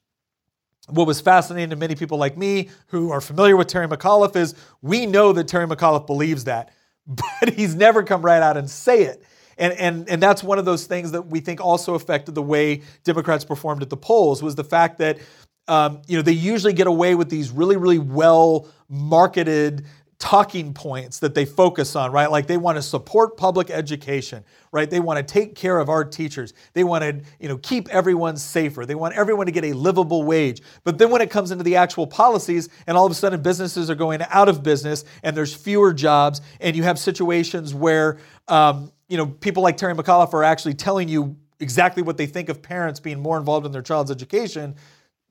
What 0.88 1.08
was 1.08 1.20
fascinating 1.20 1.72
to 1.72 1.76
many 1.76 1.96
people 1.96 2.18
like 2.18 2.38
me 2.38 2.70
who 2.88 3.12
are 3.12 3.20
familiar 3.20 3.58
with 3.58 3.68
Terry 3.68 3.90
McAuliffe 3.90 4.38
is 4.38 4.56
we 4.82 5.06
know 5.06 5.34
that 5.34 5.50
Terry 5.50 5.68
McAuliffe 5.68 6.08
believes 6.08 6.46
that 6.46 6.72
but 7.42 7.54
he's 7.54 7.76
never 7.76 8.04
come 8.04 8.22
right 8.22 8.42
out 8.42 8.58
and 8.58 8.70
say 8.70 9.04
it. 9.04 9.24
And, 9.58 9.74
and, 9.74 10.10
and 10.10 10.22
that's 10.22 10.44
one 10.44 10.60
of 10.60 10.66
those 10.66 10.86
things 10.86 11.12
that 11.12 11.28
we 11.28 11.40
think 11.40 11.62
also 11.62 11.96
affected 11.96 12.36
the 12.36 12.42
way 12.42 12.82
Democrats 13.04 13.46
performed 13.46 13.82
at 13.82 13.90
the 13.90 13.98
polls 13.98 14.44
was 14.44 14.56
the 14.56 14.64
fact 14.64 14.98
that 14.98 15.20
um, 15.68 16.02
you 16.08 16.16
know 16.16 16.22
they 16.22 16.32
usually 16.32 16.74
get 16.74 16.88
away 16.88 17.16
with 17.16 17.30
these 17.30 17.50
really 17.50 17.76
really 17.76 17.98
well 17.98 18.68
marketed 18.88 19.86
talking 20.18 20.74
points 20.74 21.20
that 21.20 21.36
they 21.36 21.46
focus 21.46 21.96
on, 21.96 22.12
right? 22.12 22.32
Like 22.32 22.48
they 22.48 22.58
want 22.58 22.78
to 22.78 22.82
support 22.82 23.36
public 23.36 23.70
education, 23.70 24.46
right? 24.72 24.90
They 24.90 25.00
want 25.00 25.18
to 25.18 25.34
take 25.34 25.56
care 25.56 25.78
of 25.78 25.90
our 25.90 26.06
teachers. 26.06 26.54
They 26.74 26.84
want 26.84 27.04
to, 27.04 27.22
you 27.40 27.50
know, 27.50 27.58
keep 27.58 27.90
everyone 27.90 28.38
safer. 28.38 28.86
They 28.86 28.96
want 28.96 29.16
everyone 29.16 29.46
to 29.48 29.52
get 29.52 29.66
a 29.66 29.74
livable 29.74 30.24
wage. 30.24 30.62
But 30.84 30.98
then 30.98 31.10
when 31.10 31.22
it 31.22 31.30
comes 31.30 31.52
into 31.52 31.64
the 31.64 31.76
actual 31.76 32.08
policies 32.08 32.70
and 32.88 32.96
all 32.98 33.06
of 33.06 33.12
a 33.12 33.16
sudden 33.16 33.42
businesses 33.42 33.90
are 33.90 33.96
going 33.96 34.22
out 34.30 34.48
of 34.48 34.64
business 34.64 35.04
and 35.22 35.36
there's 35.36 35.54
fewer 35.54 35.94
jobs 35.94 36.42
and 36.62 36.76
you 36.76 36.84
have 36.84 36.98
situations 36.98 37.74
where, 37.74 38.18
um, 38.48 38.92
you 39.10 39.18
know, 39.18 39.26
people 39.26 39.64
like 39.64 39.76
Terry 39.76 39.94
McAuliffe 39.94 40.34
are 40.34 40.44
actually 40.44 40.76
telling 40.76 41.10
you 41.10 41.36
exactly 41.60 42.04
what 42.04 42.18
they 42.18 42.26
think 42.26 42.50
of 42.50 42.62
parents 42.62 43.00
being 43.00 43.20
more 43.20 43.38
involved 43.38 43.66
in 43.66 43.72
their 43.72 43.82
child's 43.82 44.12
education, 44.12 44.76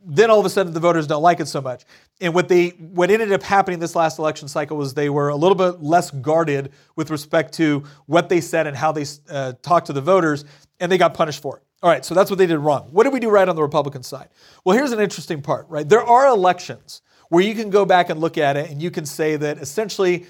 then 0.07 0.31
all 0.31 0.39
of 0.39 0.47
a 0.47 0.51
sudden 0.51 0.73
the 0.73 0.81
voters 0.81 1.07
don't 1.07 1.23
like 1.23 1.41
it 1.41 1.47
so 1.47 1.61
much. 1.61 1.85
And 2.21 2.33
what 2.33 2.49
they 2.49 2.71
what 2.71 3.11
ended 3.11 3.33
up 3.33 3.43
happening 3.43 3.81
this 3.81 3.97
last 3.97 4.19
election 4.19 4.47
cycle 4.49 4.77
was 4.77 4.95
they 4.95 5.11
were 5.11 5.29
a 5.29 5.37
little 5.37 5.57
bit 5.57 5.83
less 5.83 6.11
guarded 6.11 6.73
with 6.97 7.11
respect 7.11 7.55
to 7.55 7.83
what 8.07 8.29
they 8.29 8.41
said 8.41 8.67
and 8.67 8.77
how 8.77 8.93
they 8.93 9.05
uh, 9.29 9.55
talked 9.63 9.87
to 9.89 9.93
the 9.93 10.01
voters, 10.01 10.45
and 10.79 10.91
they 10.91 10.99
got 10.99 11.15
punished 11.15 11.43
for 11.43 11.57
it. 11.57 11.63
All 11.83 11.91
right, 11.91 12.05
so 12.05 12.15
that's 12.15 12.31
what 12.31 12.39
they 12.39 12.47
did 12.47 12.59
wrong. 12.59 12.89
What 12.93 13.05
did 13.05 13.13
we 13.13 13.21
do 13.21 13.29
right 13.29 13.47
on 13.47 13.57
the 13.57 13.63
Republican 13.63 14.03
side? 14.03 14.29
Well, 14.65 14.77
here's 14.77 14.93
an 14.93 15.01
interesting 15.01 15.43
part, 15.43 15.69
right? 15.69 15.87
There 15.87 16.03
are 16.03 16.29
elections 16.29 17.03
where 17.29 17.43
you 17.43 17.55
can 17.55 17.69
go 17.69 17.85
back 17.85 18.09
and 18.11 18.21
look 18.21 18.39
at 18.39 18.57
it 18.57 18.71
and 18.71 18.81
you 18.81 18.91
can 18.91 19.05
say 19.05 19.37
that 19.37 19.59
essentially 19.59 20.25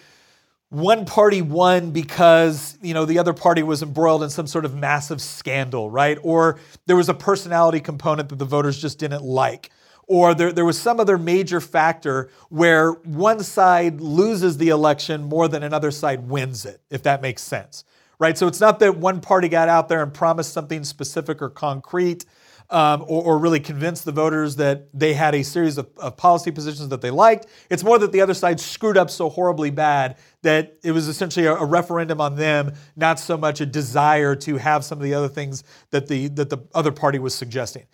one 0.70 1.04
party 1.04 1.42
won 1.42 1.92
because 1.92 2.76
you 2.82 2.94
know 2.94 3.04
the 3.04 3.18
other 3.18 3.32
party 3.32 3.62
was 3.62 3.82
embroiled 3.82 4.24
in 4.24 4.30
some 4.30 4.46
sort 4.46 4.64
of 4.64 4.74
massive 4.74 5.20
scandal, 5.20 5.88
right? 5.88 6.18
Or 6.22 6.58
there 6.86 6.96
was 6.96 7.08
a 7.08 7.14
personality 7.14 7.78
component 7.78 8.28
that 8.30 8.36
the 8.36 8.44
voters 8.44 8.80
just 8.80 8.98
didn't 8.98 9.22
like. 9.22 9.70
Or 10.06 10.34
there, 10.34 10.52
there 10.52 10.64
was 10.64 10.78
some 10.78 11.00
other 11.00 11.16
major 11.16 11.60
factor 11.60 12.30
where 12.50 12.92
one 12.92 13.42
side 13.42 14.00
loses 14.00 14.58
the 14.58 14.68
election 14.68 15.24
more 15.24 15.48
than 15.48 15.62
another 15.62 15.90
side 15.90 16.28
wins 16.28 16.66
it, 16.66 16.80
if 16.90 17.02
that 17.04 17.22
makes 17.22 17.42
sense. 17.42 17.84
Right? 18.18 18.38
So 18.38 18.46
it's 18.46 18.60
not 18.60 18.78
that 18.78 18.96
one 18.96 19.20
party 19.20 19.48
got 19.48 19.68
out 19.68 19.88
there 19.88 20.02
and 20.02 20.12
promised 20.12 20.52
something 20.52 20.84
specific 20.84 21.42
or 21.42 21.50
concrete 21.50 22.24
um, 22.70 23.02
or, 23.02 23.22
or, 23.24 23.38
really 23.38 23.60
convince 23.60 24.00
the 24.02 24.12
voters 24.12 24.56
that 24.56 24.88
they 24.94 25.12
had 25.12 25.34
a 25.34 25.42
series 25.42 25.76
of, 25.76 25.88
of, 25.98 26.16
policy 26.16 26.50
positions 26.50 26.88
that 26.88 27.02
they 27.02 27.10
liked. 27.10 27.46
It's 27.70 27.84
more 27.84 27.98
that 27.98 28.10
the 28.10 28.22
other 28.22 28.32
side 28.32 28.58
screwed 28.58 28.96
up 28.96 29.10
so 29.10 29.28
horribly 29.28 29.70
bad 29.70 30.16
that 30.42 30.76
it 30.82 30.92
was 30.92 31.06
essentially 31.06 31.46
a, 31.46 31.54
a, 31.54 31.64
referendum 31.64 32.20
on 32.20 32.36
them, 32.36 32.72
not 32.96 33.18
so 33.18 33.36
much 33.36 33.60
a 33.60 33.66
desire 33.66 34.34
to 34.36 34.56
have 34.56 34.84
some 34.84 34.98
of 34.98 35.04
the 35.04 35.12
other 35.12 35.28
things 35.28 35.62
that 35.90 36.08
the, 36.08 36.28
that 36.28 36.48
the 36.48 36.58
other 36.74 36.90
party 36.90 37.18
was 37.18 37.34
suggesting. 37.34 37.84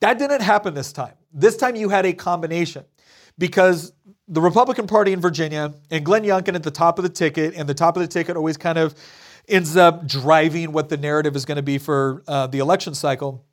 That 0.00 0.18
didn't 0.18 0.42
happen 0.42 0.74
this 0.74 0.92
time. 0.92 1.14
This 1.36 1.56
time 1.56 1.76
you 1.76 1.88
had 1.88 2.04
a 2.04 2.12
combination 2.12 2.84
because 3.38 3.92
the 4.26 4.40
Republican 4.40 4.88
Party 4.88 5.12
in 5.12 5.20
Virginia 5.20 5.72
and 5.90 6.04
Glenn 6.04 6.24
Youngkin 6.24 6.56
at 6.56 6.64
the 6.64 6.70
top 6.72 6.98
of 6.98 7.04
the 7.04 7.08
ticket, 7.08 7.54
and 7.54 7.68
the 7.68 7.74
top 7.74 7.96
of 7.96 8.02
the 8.02 8.08
ticket 8.08 8.36
always 8.36 8.56
kind 8.56 8.78
of 8.78 8.94
ends 9.46 9.76
up 9.76 10.06
driving 10.08 10.72
what 10.72 10.88
the 10.88 10.96
narrative 10.96 11.36
is 11.36 11.44
going 11.44 11.56
to 11.56 11.62
be 11.62 11.78
for 11.78 12.24
uh, 12.26 12.48
the 12.48 12.58
election 12.58 12.94
cycle 12.94 13.44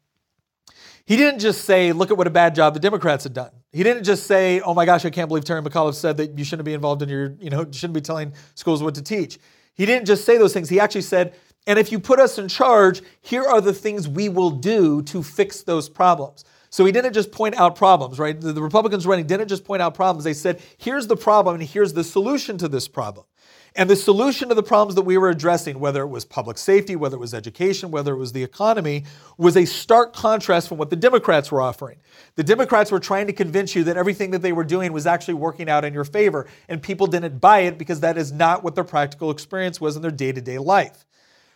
he 1.06 1.18
didn't 1.18 1.40
just 1.40 1.66
say, 1.66 1.92
look 1.92 2.12
at 2.12 2.18
what 2.18 2.28
a 2.28 2.32
bad 2.32 2.56
job 2.56 2.74
the 2.74 2.80
Democrats 2.80 3.26
had 3.26 3.34
done. 3.34 3.52
He 3.72 3.84
didn't 3.84 4.04
just 4.04 4.26
say, 4.26 4.62
oh 4.62 4.74
my 4.74 4.86
gosh, 4.86 5.04
I 5.04 5.10
can't 5.10 5.28
believe 5.28 5.44
Terry 5.44 5.62
McAuliffe 5.62 5.96
said 5.96 6.18
that 6.18 6.38
you 6.38 6.46
shouldn't 6.46 6.66
be 6.66 6.74
involved 6.74 7.02
in 7.02 7.10
your, 7.10 7.36
you 7.40 7.50
know, 7.50 7.66
shouldn't 7.72 7.94
be 7.94 8.02
telling 8.02 8.34
schools 8.56 8.82
what 8.82 8.96
to 8.96 9.02
teach. 9.02 9.38
He 9.74 9.86
didn't 9.86 10.06
just 10.06 10.24
say 10.24 10.38
those 10.38 10.54
things. 10.54 10.70
He 10.70 10.80
actually 10.80 11.02
said, 11.02 11.36
and 11.68 11.78
if 11.78 11.92
you 11.92 12.00
put 12.00 12.20
us 12.20 12.38
in 12.38 12.48
charge, 12.48 13.02
here 13.22 13.44
are 13.44 13.60
the 13.60 13.74
things 13.74 14.08
we 14.08 14.30
will 14.30 14.52
do 14.52 15.02
to 15.04 15.24
fix 15.24 15.64
those 15.64 15.90
problems. 15.90 16.46
So 16.74 16.86
he 16.86 16.92
didn't 16.92 17.14
just 17.14 17.32
point 17.32 17.54
out 17.54 17.76
problems, 17.76 18.18
right? 18.18 18.42
The, 18.42 18.52
the 18.52 18.64
Republicans 18.64 19.06
running 19.06 19.28
didn't 19.28 19.48
just 19.48 19.64
point 19.64 19.84
out 19.84 19.94
problems. 19.94 20.24
They 20.24 20.34
said, 20.34 20.60
here's 20.80 21.06
the 21.06 21.16
problem 21.16 21.54
and 21.54 21.64
here's 21.64 21.94
the 21.94 22.04
solution 22.04 22.58
to 22.58 22.68
this 22.68 22.88
problem. 22.88 23.28
And 23.76 23.88
the 23.88 23.96
solution 23.96 24.50
to 24.50 24.56
the 24.56 24.64
problems 24.64 24.96
that 24.96 25.04
we 25.04 25.20
were 25.20 25.30
addressing, 25.30 25.80
whether 25.80 26.02
it 26.02 26.08
was 26.08 26.26
public 26.26 26.58
safety, 26.58 26.96
whether 26.96 27.16
it 27.16 27.20
was 27.20 27.36
education, 27.36 27.92
whether 27.92 28.16
it 28.16 28.18
was 28.18 28.32
the 28.32 28.42
economy, 28.42 29.04
was 29.38 29.56
a 29.56 29.66
stark 29.66 30.16
contrast 30.16 30.68
from 30.68 30.80
what 30.80 30.90
the 30.90 30.96
Democrats 30.96 31.52
were 31.52 31.62
offering. 31.62 32.00
The 32.38 32.44
Democrats 32.44 32.92
were 32.92 33.00
trying 33.00 33.28
to 33.28 33.34
convince 33.34 33.76
you 33.76 33.84
that 33.84 33.96
everything 33.96 34.32
that 34.32 34.42
they 34.42 34.52
were 34.52 34.64
doing 34.64 34.94
was 34.94 35.06
actually 35.06 35.36
working 35.36 35.70
out 35.70 35.86
in 35.86 35.94
your 35.94 36.06
favor, 36.06 36.48
and 36.68 36.82
people 36.82 37.06
didn't 37.06 37.38
buy 37.38 37.60
it 37.60 37.78
because 37.78 38.00
that 38.00 38.18
is 38.18 38.32
not 38.32 38.64
what 38.64 38.74
their 38.74 38.84
practical 38.84 39.30
experience 39.30 39.80
was 39.80 39.96
in 39.96 40.02
their 40.02 40.10
day 40.10 40.32
to 40.32 40.42
day 40.42 40.58
life 40.58 41.06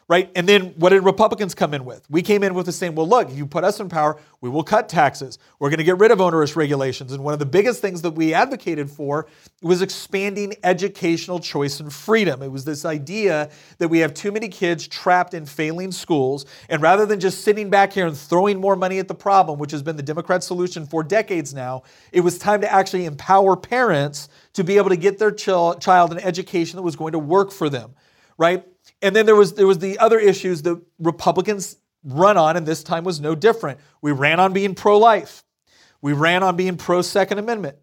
right? 0.10 0.32
And 0.36 0.48
then 0.48 0.68
what 0.78 0.90
did 0.90 1.04
Republicans 1.04 1.54
come 1.54 1.74
in 1.74 1.84
with? 1.84 2.10
We 2.10 2.22
came 2.22 2.42
in 2.42 2.54
with 2.54 2.66
the 2.66 2.72
same, 2.72 2.96
well, 2.96 3.08
look, 3.08 3.30
you 3.30 3.46
put 3.46 3.66
us 3.66 3.80
in 3.82 3.90
power, 3.90 4.18
we 4.40 4.50
will 4.50 4.64
cut 4.64 4.88
taxes. 4.88 5.38
We're 5.60 5.70
going 5.70 5.80
to 5.80 5.84
get 5.84 5.98
rid 5.98 6.12
of 6.12 6.22
onerous 6.22 6.56
regulations. 6.56 7.12
And 7.12 7.26
one 7.26 7.34
of 7.34 7.40
the 7.40 7.46
biggest 7.46 7.82
things 7.82 8.02
that 8.04 8.12
we 8.12 8.34
advocated 8.34 8.90
for 8.90 9.28
was 9.62 9.82
expanding 9.82 10.54
educational 10.64 11.40
choice 11.40 11.82
and 11.82 11.92
freedom. 11.92 12.42
It 12.42 12.52
was 12.52 12.64
this 12.64 12.86
idea 12.86 13.50
that 13.80 13.90
we 13.90 14.00
have 14.00 14.14
too 14.14 14.32
many 14.32 14.48
kids 14.48 14.88
trapped 14.88 15.34
in 15.34 15.46
failing 15.46 15.92
schools. 15.92 16.46
And 16.70 16.82
rather 16.82 17.06
than 17.06 17.20
just 17.20 17.42
sitting 17.42 17.70
back 17.70 17.92
here 17.92 18.08
and 18.08 18.18
throwing 18.18 18.62
more 18.62 18.78
money 18.78 19.00
at 19.00 19.10
the 19.10 19.16
problem, 19.16 19.60
which 19.60 19.72
has 19.72 19.84
been 19.84 19.98
the 19.98 20.04
Democrat 20.04 20.42
solution 20.42 20.86
for 20.86 21.04
decades 21.04 21.54
now, 21.54 21.84
it 22.14 22.22
was 22.22 22.38
time 22.38 22.62
to 22.62 22.72
actually 22.72 23.04
empower 23.06 23.58
parents 23.58 24.30
to 24.54 24.64
be 24.64 24.78
able 24.78 24.90
to 24.90 24.98
get 24.98 25.20
their 25.20 25.32
child 25.32 26.12
an 26.12 26.20
education 26.20 26.78
that 26.78 26.84
was 26.84 26.96
going 26.96 27.12
to 27.12 27.20
work 27.20 27.52
for 27.52 27.70
them, 27.70 27.94
right? 28.38 28.66
And 29.01 29.16
then 29.16 29.25
there 29.25 29.36
was 29.36 29.54
there 29.54 29.68
was 29.68 29.80
the 29.80 30.00
other 30.00 30.20
issues 30.20 30.63
that 30.63 30.82
Republicans 31.00 31.77
run 32.04 32.38
on, 32.38 32.58
and 32.58 32.66
this 32.66 32.84
time 32.84 33.04
was 33.04 33.20
no 33.20 33.36
different. 33.36 33.80
We 34.01 34.12
ran 34.12 34.39
on 34.39 34.54
being 34.54 34.75
pro-life. 34.75 35.44
We 36.01 36.13
ran 36.13 36.44
on 36.44 36.56
being 36.56 36.77
pro-Second 36.77 37.38
Amendment. 37.38 37.77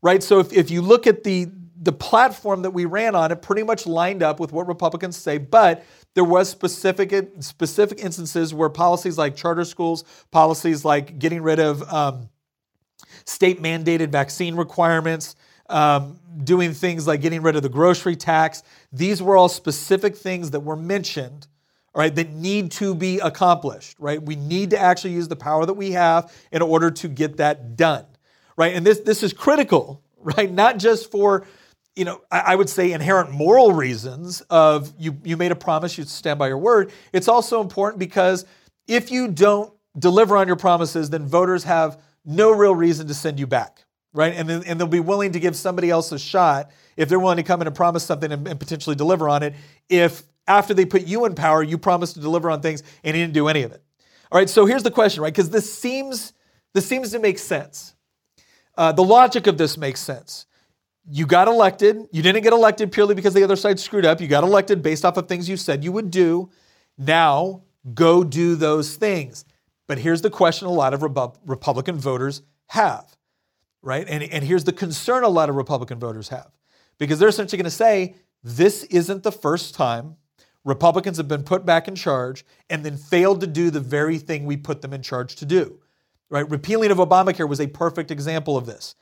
Right? 0.00 0.22
So 0.22 0.38
if, 0.38 0.52
if 0.52 0.70
you 0.70 0.82
look 0.82 1.06
at 1.06 1.24
the 1.24 1.48
the 1.80 1.92
platform 1.92 2.62
that 2.62 2.72
we 2.72 2.84
ran 2.84 3.14
on, 3.14 3.30
it 3.30 3.40
pretty 3.40 3.62
much 3.62 3.86
lined 3.86 4.22
up 4.22 4.40
with 4.40 4.52
what 4.52 4.66
Republicans 4.66 5.16
say, 5.16 5.38
but 5.38 5.84
there 6.14 6.24
was 6.24 6.48
specific 6.48 7.14
specific 7.40 8.00
instances 8.00 8.52
where 8.52 8.68
policies 8.68 9.16
like 9.16 9.36
charter 9.36 9.64
schools, 9.64 10.04
policies 10.30 10.84
like 10.84 11.18
getting 11.18 11.40
rid 11.40 11.60
of 11.60 11.82
um, 11.92 12.28
state 13.24 13.62
mandated 13.62 14.08
vaccine 14.08 14.56
requirements, 14.56 15.36
um, 15.68 16.18
doing 16.44 16.72
things 16.72 17.06
like 17.06 17.20
getting 17.20 17.42
rid 17.42 17.56
of 17.56 17.62
the 17.62 17.68
grocery 17.68 18.16
tax. 18.16 18.62
These 18.92 19.22
were 19.22 19.36
all 19.36 19.48
specific 19.48 20.16
things 20.16 20.50
that 20.52 20.60
were 20.60 20.76
mentioned, 20.76 21.46
all 21.94 22.00
right, 22.00 22.14
that 22.14 22.32
need 22.32 22.70
to 22.72 22.94
be 22.94 23.18
accomplished, 23.18 23.96
right? 23.98 24.22
We 24.22 24.36
need 24.36 24.70
to 24.70 24.78
actually 24.78 25.12
use 25.14 25.28
the 25.28 25.36
power 25.36 25.66
that 25.66 25.74
we 25.74 25.92
have 25.92 26.32
in 26.52 26.62
order 26.62 26.90
to 26.90 27.08
get 27.08 27.38
that 27.38 27.76
done, 27.76 28.06
right? 28.56 28.74
And 28.74 28.86
this, 28.86 29.00
this 29.00 29.22
is 29.22 29.32
critical, 29.32 30.02
right? 30.16 30.50
Not 30.50 30.78
just 30.78 31.10
for, 31.10 31.46
you 31.96 32.04
know, 32.04 32.20
I, 32.30 32.40
I 32.40 32.54
would 32.54 32.68
say 32.68 32.92
inherent 32.92 33.30
moral 33.30 33.72
reasons 33.72 34.40
of 34.42 34.92
you, 34.98 35.18
you 35.24 35.36
made 35.36 35.52
a 35.52 35.56
promise, 35.56 35.98
you 35.98 36.04
stand 36.04 36.38
by 36.38 36.48
your 36.48 36.58
word. 36.58 36.92
It's 37.12 37.28
also 37.28 37.60
important 37.60 37.98
because 37.98 38.44
if 38.86 39.10
you 39.10 39.28
don't 39.28 39.72
deliver 39.98 40.36
on 40.36 40.46
your 40.46 40.56
promises, 40.56 41.10
then 41.10 41.26
voters 41.26 41.64
have 41.64 42.00
no 42.24 42.50
real 42.50 42.74
reason 42.74 43.06
to 43.08 43.14
send 43.14 43.38
you 43.38 43.46
back, 43.46 43.84
right? 44.18 44.34
And, 44.34 44.48
then, 44.48 44.64
and 44.66 44.80
they'll 44.80 44.88
be 44.88 44.98
willing 44.98 45.30
to 45.30 45.38
give 45.38 45.54
somebody 45.54 45.90
else 45.90 46.10
a 46.10 46.18
shot 46.18 46.72
if 46.96 47.08
they're 47.08 47.20
willing 47.20 47.36
to 47.36 47.44
come 47.44 47.60
in 47.60 47.68
and 47.68 47.76
promise 47.76 48.02
something 48.02 48.32
and, 48.32 48.48
and 48.48 48.58
potentially 48.58 48.96
deliver 48.96 49.28
on 49.28 49.44
it. 49.44 49.54
If 49.88 50.24
after 50.48 50.74
they 50.74 50.84
put 50.84 51.06
you 51.06 51.24
in 51.24 51.36
power, 51.36 51.62
you 51.62 51.78
promised 51.78 52.14
to 52.14 52.20
deliver 52.20 52.50
on 52.50 52.60
things 52.60 52.82
and 53.04 53.14
he 53.14 53.22
didn't 53.22 53.34
do 53.34 53.46
any 53.46 53.62
of 53.62 53.70
it. 53.70 53.80
All 54.32 54.40
right, 54.40 54.50
so 54.50 54.66
here's 54.66 54.82
the 54.82 54.90
question, 54.90 55.22
right? 55.22 55.32
Because 55.32 55.50
this 55.50 55.72
seems 55.72 56.32
this 56.74 56.84
seems 56.84 57.12
to 57.12 57.20
make 57.20 57.38
sense. 57.38 57.94
Uh, 58.76 58.90
the 58.90 59.04
logic 59.04 59.46
of 59.46 59.56
this 59.56 59.78
makes 59.78 60.00
sense. 60.00 60.46
You 61.08 61.24
got 61.24 61.46
elected. 61.46 62.08
You 62.10 62.20
didn't 62.20 62.42
get 62.42 62.52
elected 62.52 62.90
purely 62.90 63.14
because 63.14 63.34
the 63.34 63.44
other 63.44 63.56
side 63.56 63.78
screwed 63.78 64.04
up. 64.04 64.20
You 64.20 64.26
got 64.26 64.42
elected 64.42 64.82
based 64.82 65.04
off 65.04 65.16
of 65.16 65.28
things 65.28 65.48
you 65.48 65.56
said 65.56 65.84
you 65.84 65.92
would 65.92 66.10
do. 66.10 66.50
Now 66.98 67.62
go 67.94 68.24
do 68.24 68.56
those 68.56 68.96
things. 68.96 69.44
But 69.86 69.98
here's 69.98 70.22
the 70.22 70.30
question 70.30 70.66
a 70.66 70.72
lot 70.72 70.92
of 70.92 71.02
Republican 71.02 71.98
voters 71.98 72.42
have 72.66 73.16
right? 73.88 74.06
And, 74.06 74.22
and 74.22 74.44
here's 74.44 74.64
the 74.64 74.72
concern 74.72 75.24
a 75.24 75.28
lot 75.28 75.48
of 75.48 75.56
Republican 75.56 75.98
voters 75.98 76.28
have 76.28 76.50
because 76.98 77.18
they're 77.18 77.30
essentially 77.30 77.56
going 77.56 77.64
to 77.64 77.70
say, 77.70 78.16
this 78.44 78.84
isn't 78.84 79.22
the 79.22 79.32
first 79.32 79.74
time 79.74 80.16
Republicans 80.62 81.16
have 81.16 81.26
been 81.26 81.42
put 81.42 81.64
back 81.64 81.88
in 81.88 81.94
charge 81.94 82.44
and 82.68 82.84
then 82.84 82.98
failed 82.98 83.40
to 83.40 83.46
do 83.46 83.70
the 83.70 83.80
very 83.80 84.18
thing 84.18 84.44
we 84.44 84.58
put 84.58 84.82
them 84.82 84.92
in 84.92 85.00
charge 85.00 85.36
to 85.36 85.46
do. 85.46 85.80
Right? 86.28 86.48
Repealing 86.50 86.90
of 86.90 86.98
Obamacare 86.98 87.48
was 87.48 87.62
a 87.62 87.66
perfect 87.66 88.10
example 88.10 88.58
of 88.58 88.66
this. 88.66 88.94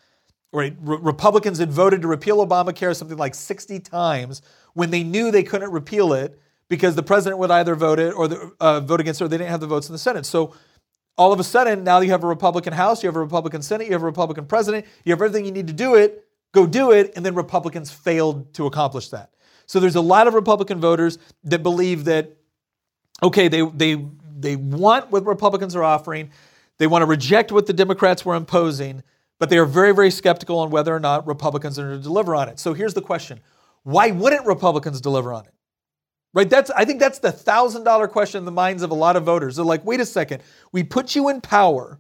Right? 0.52 0.76
Re- 0.80 0.98
Republicans 1.00 1.58
had 1.58 1.72
voted 1.72 2.02
to 2.02 2.08
repeal 2.08 2.46
Obamacare 2.46 2.94
something 2.94 3.18
like 3.18 3.34
60 3.34 3.80
times 3.80 4.40
when 4.74 4.92
they 4.92 5.02
knew 5.02 5.32
they 5.32 5.42
couldn't 5.42 5.72
repeal 5.72 6.12
it 6.12 6.40
because 6.68 6.94
the 6.94 7.02
president 7.02 7.40
would 7.40 7.50
either 7.50 7.74
vote 7.74 7.98
it 7.98 8.14
or 8.14 8.28
the, 8.28 8.52
uh, 8.60 8.78
vote 8.78 9.00
against 9.00 9.20
it 9.20 9.24
or 9.24 9.28
they 9.28 9.38
didn't 9.38 9.50
have 9.50 9.60
the 9.60 9.66
votes 9.66 9.88
in 9.88 9.92
the 9.92 9.98
Senate. 9.98 10.26
So 10.26 10.54
all 11.18 11.32
of 11.32 11.40
a 11.40 11.44
sudden, 11.44 11.82
now 11.82 12.00
you 12.00 12.11
have 12.11 12.25
a 12.25 12.26
Republican 12.26 12.73
House, 12.73 13.02
you 13.02 13.08
have 13.08 13.16
a 13.16 13.20
Republican 13.20 13.62
Senate, 13.62 13.87
you 13.87 13.92
have 13.92 14.02
a 14.02 14.06
Republican 14.06 14.46
president, 14.46 14.87
you 15.04 15.12
have 15.12 15.20
everything 15.20 15.44
you 15.44 15.52
need 15.52 15.66
to 15.66 15.73
do 15.73 15.94
it, 15.94 16.26
go 16.52 16.66
do 16.66 16.92
it, 16.92 17.12
and 17.16 17.25
then 17.25 17.35
Republicans 17.35 17.90
failed 17.90 18.52
to 18.54 18.66
accomplish 18.66 19.08
that. 19.08 19.30
So 19.66 19.80
there's 19.80 19.96
a 19.96 20.00
lot 20.00 20.26
of 20.26 20.35
Republican 20.35 20.80
voters 20.80 21.18
that 21.44 21.62
believe 21.62 22.04
that, 22.04 22.37
okay, 23.23 23.49
they, 23.49 23.62
they, 23.62 24.04
they 24.38 24.56
want 24.56 25.11
what 25.11 25.25
Republicans 25.26 25.75
are 25.75 25.82
offering, 25.82 26.30
they 26.78 26.87
want 26.87 27.02
to 27.02 27.06
reject 27.06 27.50
what 27.50 27.66
the 27.66 27.73
Democrats 27.73 28.25
were 28.25 28.35
imposing, 28.35 29.02
but 29.38 29.50
they 29.50 29.58
are 29.58 29.64
very, 29.64 29.94
very 29.94 30.11
skeptical 30.11 30.58
on 30.58 30.70
whether 30.70 30.94
or 30.94 31.00
not 31.00 31.26
Republicans 31.26 31.78
are 31.78 31.88
going 31.88 31.99
to 31.99 32.02
deliver 32.02 32.35
on 32.35 32.49
it. 32.49 32.58
So 32.58 32.75
here's 32.75 32.94
the 32.94 33.02
question 33.02 33.40
why 33.82 34.11
wouldn't 34.11 34.46
Republicans 34.46 35.00
deliver 35.00 35.32
on 35.32 35.46
it? 35.46 35.54
Right? 36.36 36.50
That's 36.50 36.70
I 36.70 36.84
think 36.84 37.00
that's 37.00 37.18
the 37.18 37.32
thousand 37.32 37.84
dollar 37.84 38.06
question 38.06 38.40
in 38.40 38.44
the 38.44 38.52
minds 38.52 38.82
of 38.82 38.90
a 38.90 38.94
lot 38.94 39.16
of 39.16 39.24
voters. 39.24 39.56
They're 39.56 39.64
like, 39.64 39.82
wait 39.86 40.00
a 40.00 40.04
second, 40.04 40.42
we 40.70 40.82
put 40.84 41.16
you 41.16 41.30
in 41.30 41.40
power 41.40 41.98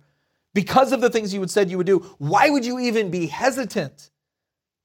because 0.52 0.92
of 0.92 1.00
the 1.00 1.08
things 1.08 1.32
you 1.32 1.40
had 1.40 1.50
said 1.50 1.70
you 1.70 1.78
would 1.78 1.86
do. 1.86 2.00
Why 2.18 2.50
would 2.50 2.62
you 2.62 2.78
even 2.78 3.10
be 3.10 3.28
hesitant 3.28 4.10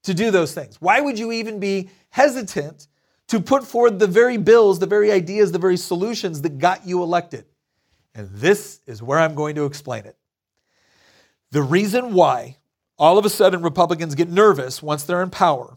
to 0.04 0.14
do 0.14 0.30
those 0.30 0.54
things? 0.54 0.80
Why 0.80 1.02
would 1.02 1.18
you 1.18 1.32
even 1.32 1.60
be 1.60 1.90
hesitant 2.08 2.88
to 3.28 3.40
put 3.40 3.64
forward 3.64 3.98
the 3.98 4.06
very 4.06 4.38
bills, 4.38 4.78
the 4.78 4.86
very 4.86 5.12
ideas, 5.12 5.52
the 5.52 5.58
very 5.58 5.76
solutions 5.76 6.40
that 6.40 6.56
got 6.56 6.86
you 6.86 7.02
elected? 7.02 7.44
And 8.14 8.30
this 8.30 8.80
is 8.86 9.02
where 9.02 9.18
I'm 9.18 9.34
going 9.34 9.56
to 9.56 9.66
explain 9.66 10.06
it. 10.06 10.16
The 11.50 11.62
reason 11.62 12.14
why 12.14 12.56
all 12.96 13.18
of 13.18 13.26
a 13.26 13.30
sudden 13.30 13.60
Republicans 13.60 14.14
get 14.14 14.30
nervous 14.30 14.82
once 14.82 15.04
they're 15.04 15.22
in 15.22 15.28
power 15.28 15.76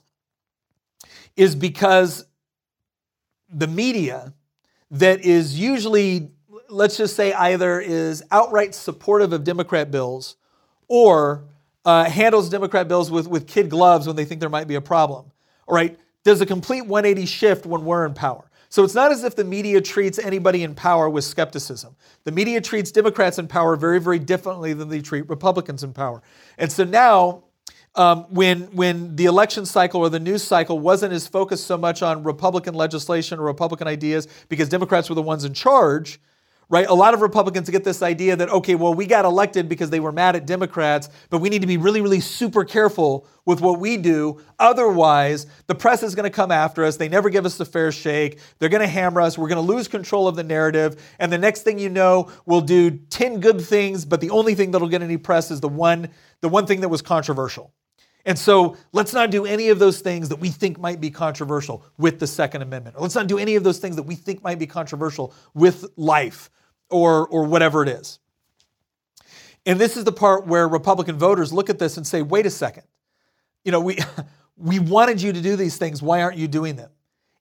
is 1.36 1.55
because 1.55 2.25
the 3.50 3.68
media 3.68 4.34
that 4.92 5.22
is 5.22 5.60
usually, 5.60 6.30
let's 6.70 6.98
just 6.98 7.16
say, 7.16 7.34
either 7.34 7.80
is 7.80 8.24
outright 8.32 8.75
supportive 8.75 9.34
of 9.34 9.44
Democrat 9.44 9.92
bills 9.92 10.36
or 10.88 11.46
uh, 11.86 12.06
handles 12.06 12.50
Democrat 12.50 12.88
bills 12.88 13.12
with, 13.12 13.28
with 13.28 13.48
kid 13.48 13.70
gloves 13.70 14.08
when 14.08 14.16
they 14.16 14.25
think 14.25 14.40
there 14.40 14.50
might 14.50 14.68
be 14.68 14.75
a 14.75 14.82
problem. 14.82 15.32
All 15.68 15.75
right, 15.75 15.98
does 16.24 16.42
a 16.42 16.46
complete 16.46 16.82
180 16.82 17.25
shift 17.25 17.66
when 17.66 17.86
we're 17.86 18.06
in 18.06 18.14
power. 18.14 18.50
So 18.70 18.84
it's 18.84 18.96
not 18.96 19.12
as 19.12 19.24
if 19.24 19.36
the 19.36 19.44
media 19.44 19.80
treats 19.80 20.20
anybody 20.20 20.64
in 20.64 20.75
power 20.75 21.10
with 21.10 21.24
skepticism. 21.24 21.96
The 22.24 22.32
media 22.32 22.60
treats 22.60 22.92
Democrats 22.92 23.40
in 23.40 23.48
power 23.48 23.75
very, 23.75 24.02
very 24.02 24.20
differently 24.20 24.74
than 24.74 24.90
they 24.90 25.02
treat 25.02 25.30
Republicans 25.30 25.84
in 25.84 25.94
power. 25.94 26.22
And 26.58 26.72
so 26.72 26.84
now 26.84 27.44
um, 27.96 28.25
when, 28.30 28.64
when 28.75 29.16
the 29.16 29.25
election 29.25 29.66
cycle 29.66 30.02
or 30.02 30.10
the 30.10 30.20
news 30.20 30.44
cycle 30.44 30.80
wasn't 30.80 31.14
as 31.14 31.28
focused 31.28 31.66
so 31.66 31.78
much 31.78 32.02
on 32.02 32.24
Republican 32.24 32.74
legislation 32.74 33.40
or 33.40 33.44
Republican 33.44 33.88
ideas 33.88 34.28
because 34.50 34.70
Democrats 34.70 35.10
were 35.10 35.16
the 35.16 35.22
ones 35.22 35.46
in 35.46 35.54
charge, 35.54 36.20
right? 36.68 36.88
A 36.88 36.94
lot 36.94 37.14
of 37.14 37.22
Republicans 37.22 37.70
get 37.70 37.84
this 37.84 38.02
idea 38.02 38.36
that, 38.36 38.50
okay, 38.50 38.75
well, 38.75 38.94
we 38.94 39.06
got 39.06 39.24
elected 39.24 39.70
because 39.70 39.92
they 39.92 40.00
were 40.00 40.12
mad 40.12 40.36
at 40.36 40.46
Democrats, 40.46 41.10
but 41.30 41.40
we 41.40 41.50
need 41.50 41.62
to 41.62 41.68
be 41.68 41.78
really, 41.78 42.02
really 42.02 42.20
super 42.20 42.66
careful 42.66 43.28
with 43.46 43.62
what 43.62 43.80
we 43.80 43.98
do. 43.98 44.42
Otherwise, 44.60 45.46
the 45.68 45.75
press 45.75 46.02
is 46.04 46.16
going 46.16 46.24
to 46.24 46.36
come 46.36 46.52
after 46.52 46.84
us. 46.84 46.98
They 46.98 47.08
never 47.08 47.30
give 47.30 47.46
us 47.46 47.58
the 47.58 47.66
fair 47.66 47.92
shake. 47.92 48.40
They're 48.60 48.70
going 48.70 48.82
to 48.82 48.88
hammer 48.88 49.22
us. 49.22 49.38
We're 49.38 49.48
going 49.48 49.66
to 49.66 49.74
lose 49.74 49.88
control 49.88 50.28
of 50.28 50.36
the 50.36 50.44
narrative. 50.44 51.02
And 51.20 51.32
the 51.32 51.38
next 51.38 51.62
thing 51.62 51.80
you 51.80 51.90
know, 51.90 52.32
we'll 52.46 52.62
do 52.62 52.90
10 52.92 53.40
good 53.40 53.62
things, 53.62 54.04
but 54.04 54.20
the 54.20 54.32
only 54.32 54.56
thing 54.56 54.72
that'll 54.72 54.90
get 54.90 55.04
any 55.04 55.18
press 55.18 55.52
is 55.52 55.62
the 55.62 55.70
one, 55.70 56.10
the 56.42 56.50
one 56.50 56.66
thing 56.66 56.82
that 56.82 56.90
was 56.90 57.02
controversial. 57.02 57.72
And 58.25 58.38
so 58.38 58.75
let's 58.91 59.13
not 59.13 59.29
do 59.29 59.46
any 59.46 59.70
of 59.70 59.77
those 59.77 60.00
things 60.00 60.29
that 60.29 60.39
we 60.39 60.50
think 60.50 60.79
might 60.79 61.00
be 61.00 61.12
controversial 61.12 61.84
with 61.98 62.20
the 62.20 62.25
Second 62.25 62.63
Amendment. 62.63 62.96
Or 62.96 63.03
let's 63.03 63.13
not 63.13 63.27
do 63.27 63.38
any 63.38 63.55
of 63.55 63.63
those 63.63 63.77
things 63.77 63.96
that 63.98 64.03
we 64.03 64.15
think 64.15 64.44
might 64.44 64.58
be 64.58 64.65
controversial 64.65 65.34
with 65.53 65.86
life 65.96 66.50
or, 66.89 67.27
or 67.27 67.44
whatever 67.44 67.84
it 67.84 67.89
is. 67.89 68.20
And 69.67 69.79
this 69.79 69.96
is 69.96 70.03
the 70.03 70.12
part 70.12 70.48
where 70.48 70.67
Republican 70.67 71.17
voters 71.17 71.53
look 71.53 71.70
at 71.70 71.79
this 71.79 71.98
and 71.98 72.05
say, 72.05 72.22
wait 72.24 72.46
a 72.46 72.50
second. 72.50 72.84
You 73.63 73.72
know, 73.72 73.79
we, 73.79 73.98
we 74.58 74.79
wanted 74.79 75.22
you 75.22 75.32
to 75.32 75.41
do 75.41 75.55
these 75.55 75.77
things. 75.77 76.01
Why 76.01 76.22
aren't 76.22 76.38
you 76.38 76.48
doing 76.48 76.75
them? 76.75 76.89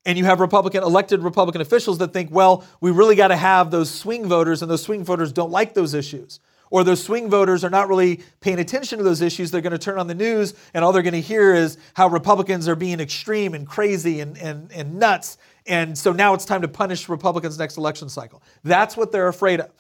And 0.07 0.19
you 0.19 0.27
have 0.27 0.41
Republican 0.41 0.83
elected 0.83 1.23
Republican 1.23 1.63
officials 1.63 1.97
that 1.99 2.13
think, 2.13 2.31
well, 2.31 2.63
we 2.83 2.91
really 2.91 3.17
got 3.17 3.29
to 3.29 3.37
have 3.37 3.71
those 3.71 3.91
swing 3.91 4.27
voters, 4.27 4.61
and 4.61 4.71
those 4.71 4.83
swing 4.83 5.03
voters 5.03 5.33
don't 5.33 5.51
like 5.51 5.73
those 5.73 5.95
issues. 5.95 6.41
Or 6.71 6.83
those 6.83 7.03
swing 7.03 7.31
voters 7.31 7.65
are 7.65 7.71
not 7.71 7.89
really 7.89 8.21
paying 8.41 8.59
attention 8.59 8.99
to 8.99 9.05
those 9.05 9.21
issues. 9.21 9.51
They're 9.51 9.61
going 9.61 9.73
to 9.73 9.79
turn 9.79 9.99
on 9.99 10.07
the 10.07 10.15
news, 10.15 10.55
and 10.73 10.85
all 10.85 10.93
they're 10.93 11.03
going 11.03 11.15
to 11.15 11.21
hear 11.21 11.55
is 11.55 11.79
how 11.95 12.09
Republicans 12.09 12.69
are 12.69 12.77
being 12.77 13.01
extreme 13.01 13.55
and 13.55 13.67
crazy 13.67 14.21
and, 14.21 14.37
and, 14.39 14.73
and 14.73 14.99
nuts. 14.99 15.39
And 15.67 15.97
so 15.97 16.13
now 16.13 16.35
it's 16.35 16.45
time 16.45 16.63
to 16.63 16.69
punish 16.69 17.09
Republicans 17.09 17.59
next 17.59 17.77
election 17.77 18.09
cycle. 18.09 18.43
That's 18.65 18.97
what 18.97 19.13
they're 19.13 19.29
afraid 19.29 19.61
of. 19.61 19.71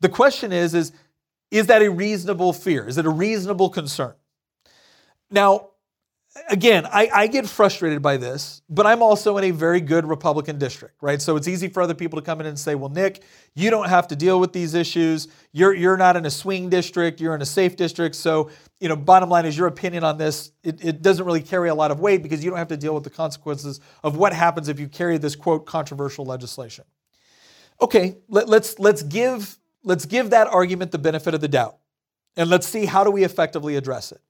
The 0.00 0.08
question 0.08 0.52
is, 0.52 0.74
is, 0.74 0.92
is 1.50 1.66
that 1.68 1.82
a 1.82 1.90
reasonable 1.90 2.52
fear? 2.52 2.86
Is 2.86 2.98
it 2.98 3.06
a 3.06 3.10
reasonable 3.10 3.70
concern? 3.70 4.14
Now, 5.30 5.70
again, 6.48 6.86
I, 6.86 7.08
I, 7.14 7.26
get 7.26 7.48
frustrated 7.48 8.02
by 8.02 8.16
this, 8.16 8.62
but 8.68 8.86
I'm 8.86 9.02
also 9.02 9.36
in 9.38 9.44
a 9.44 9.50
very 9.50 9.80
good 9.80 10.04
Republican 10.04 10.58
district, 10.58 10.96
right? 11.00 11.20
So 11.22 11.36
it's 11.36 11.46
easy 11.46 11.68
for 11.68 11.82
other 11.82 11.94
people 11.94 12.20
to 12.20 12.24
come 12.24 12.40
in 12.40 12.46
and 12.46 12.58
say, 12.58 12.74
well, 12.74 12.90
Nick, 12.90 13.22
you 13.54 13.70
don't 13.70 13.88
have 13.88 14.08
to 14.08 14.16
deal 14.16 14.40
with 14.40 14.52
these 14.52 14.74
issues. 14.74 15.28
You're, 15.52 15.74
you're 15.74 15.96
not 15.96 16.16
in 16.16 16.26
a 16.26 16.30
swing 16.30 16.68
district, 16.68 17.20
you're 17.20 17.34
in 17.34 17.42
a 17.42 17.46
safe 17.46 17.76
district. 17.76 18.16
So, 18.16 18.50
you 18.80 18.88
know, 18.88 18.96
bottom 18.96 19.28
line 19.28 19.46
is 19.46 19.56
your 19.56 19.68
opinion 19.68 20.04
on 20.04 20.18
this, 20.18 20.50
it, 20.62 20.84
it 20.84 21.02
doesn't 21.02 21.24
really 21.24 21.42
carry 21.42 21.68
a 21.68 21.74
lot 21.74 21.90
of 21.90 22.00
weight 22.00 22.22
because 22.22 22.42
you 22.42 22.50
don't 22.50 22.58
have 22.58 22.68
to 22.68 22.76
deal 22.76 22.94
with 22.94 23.04
the 23.04 23.10
consequences 23.10 23.80
of 24.02 24.16
what 24.16 24.32
happens 24.32 24.68
if 24.68 24.80
you 24.80 24.88
carry 24.88 25.18
this 25.18 25.36
quote 25.36 25.66
controversial 25.66 26.24
legislation. 26.24 26.84
Okay, 27.80 28.16
let, 28.28 28.48
let's 28.48 28.78
let's 28.78 29.02
give 29.02 29.58
let's 29.82 30.06
give 30.06 30.30
that 30.30 30.46
argument 30.46 30.92
the 30.92 30.98
benefit 30.98 31.34
of 31.34 31.40
the 31.40 31.48
doubt. 31.48 31.76
And 32.36 32.48
let's 32.48 32.66
see 32.66 32.86
how 32.86 33.04
do 33.04 33.10
we 33.10 33.24
effectively 33.24 33.76
address 33.76 34.12
it. 34.12 34.20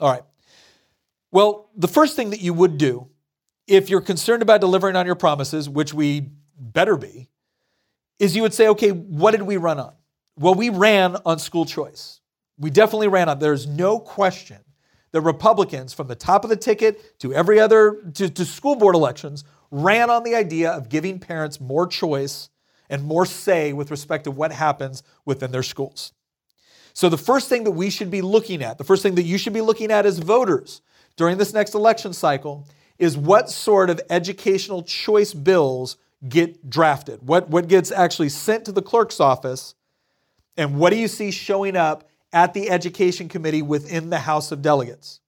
All 0.00 0.10
right. 0.10 0.22
Well, 1.34 1.68
the 1.76 1.88
first 1.88 2.14
thing 2.14 2.30
that 2.30 2.42
you 2.42 2.54
would 2.54 2.78
do 2.78 3.08
if 3.66 3.90
you're 3.90 4.00
concerned 4.00 4.40
about 4.40 4.60
delivering 4.60 4.94
on 4.94 5.04
your 5.04 5.16
promises, 5.16 5.68
which 5.68 5.92
we 5.92 6.30
better 6.56 6.96
be, 6.96 7.28
is 8.20 8.36
you 8.36 8.42
would 8.42 8.54
say, 8.54 8.68
okay, 8.68 8.90
what 8.90 9.32
did 9.32 9.42
we 9.42 9.56
run 9.56 9.80
on? 9.80 9.94
Well, 10.38 10.54
we 10.54 10.68
ran 10.68 11.16
on 11.26 11.40
school 11.40 11.64
choice. 11.64 12.20
We 12.56 12.70
definitely 12.70 13.08
ran 13.08 13.28
on. 13.28 13.40
There's 13.40 13.66
no 13.66 13.98
question 13.98 14.58
that 15.10 15.22
Republicans, 15.22 15.92
from 15.92 16.06
the 16.06 16.14
top 16.14 16.44
of 16.44 16.50
the 16.50 16.56
ticket 16.56 17.18
to 17.18 17.34
every 17.34 17.58
other, 17.58 18.12
to, 18.14 18.30
to 18.30 18.44
school 18.44 18.76
board 18.76 18.94
elections, 18.94 19.42
ran 19.72 20.10
on 20.10 20.22
the 20.22 20.36
idea 20.36 20.70
of 20.70 20.88
giving 20.88 21.18
parents 21.18 21.60
more 21.60 21.88
choice 21.88 22.48
and 22.88 23.02
more 23.02 23.26
say 23.26 23.72
with 23.72 23.90
respect 23.90 24.22
to 24.22 24.30
what 24.30 24.52
happens 24.52 25.02
within 25.24 25.50
their 25.50 25.64
schools. 25.64 26.12
So, 26.92 27.08
the 27.08 27.18
first 27.18 27.48
thing 27.48 27.64
that 27.64 27.72
we 27.72 27.90
should 27.90 28.12
be 28.12 28.22
looking 28.22 28.62
at, 28.62 28.78
the 28.78 28.84
first 28.84 29.02
thing 29.02 29.16
that 29.16 29.24
you 29.24 29.36
should 29.36 29.52
be 29.52 29.62
looking 29.62 29.90
at 29.90 30.06
as 30.06 30.20
voters, 30.20 30.80
during 31.16 31.38
this 31.38 31.52
next 31.52 31.74
election 31.74 32.12
cycle 32.12 32.66
is 32.98 33.16
what 33.16 33.50
sort 33.50 33.90
of 33.90 34.00
educational 34.10 34.82
choice 34.82 35.34
bills 35.34 35.96
get 36.28 36.70
drafted, 36.70 37.26
what, 37.26 37.48
what 37.50 37.68
gets 37.68 37.90
actually 37.90 38.28
sent 38.28 38.64
to 38.64 38.72
the 38.72 38.82
clerk's 38.82 39.20
office, 39.20 39.74
and 40.56 40.78
what 40.78 40.90
do 40.90 40.96
you 40.96 41.08
see 41.08 41.30
showing 41.30 41.76
up 41.76 42.08
at 42.34 42.52
the 42.52 42.68
Education 42.68 43.28
Committee 43.28 43.62
within 43.62 44.10
the 44.10 44.18
House 44.18 44.50
of 44.50 44.60
Delegates. 44.60 45.20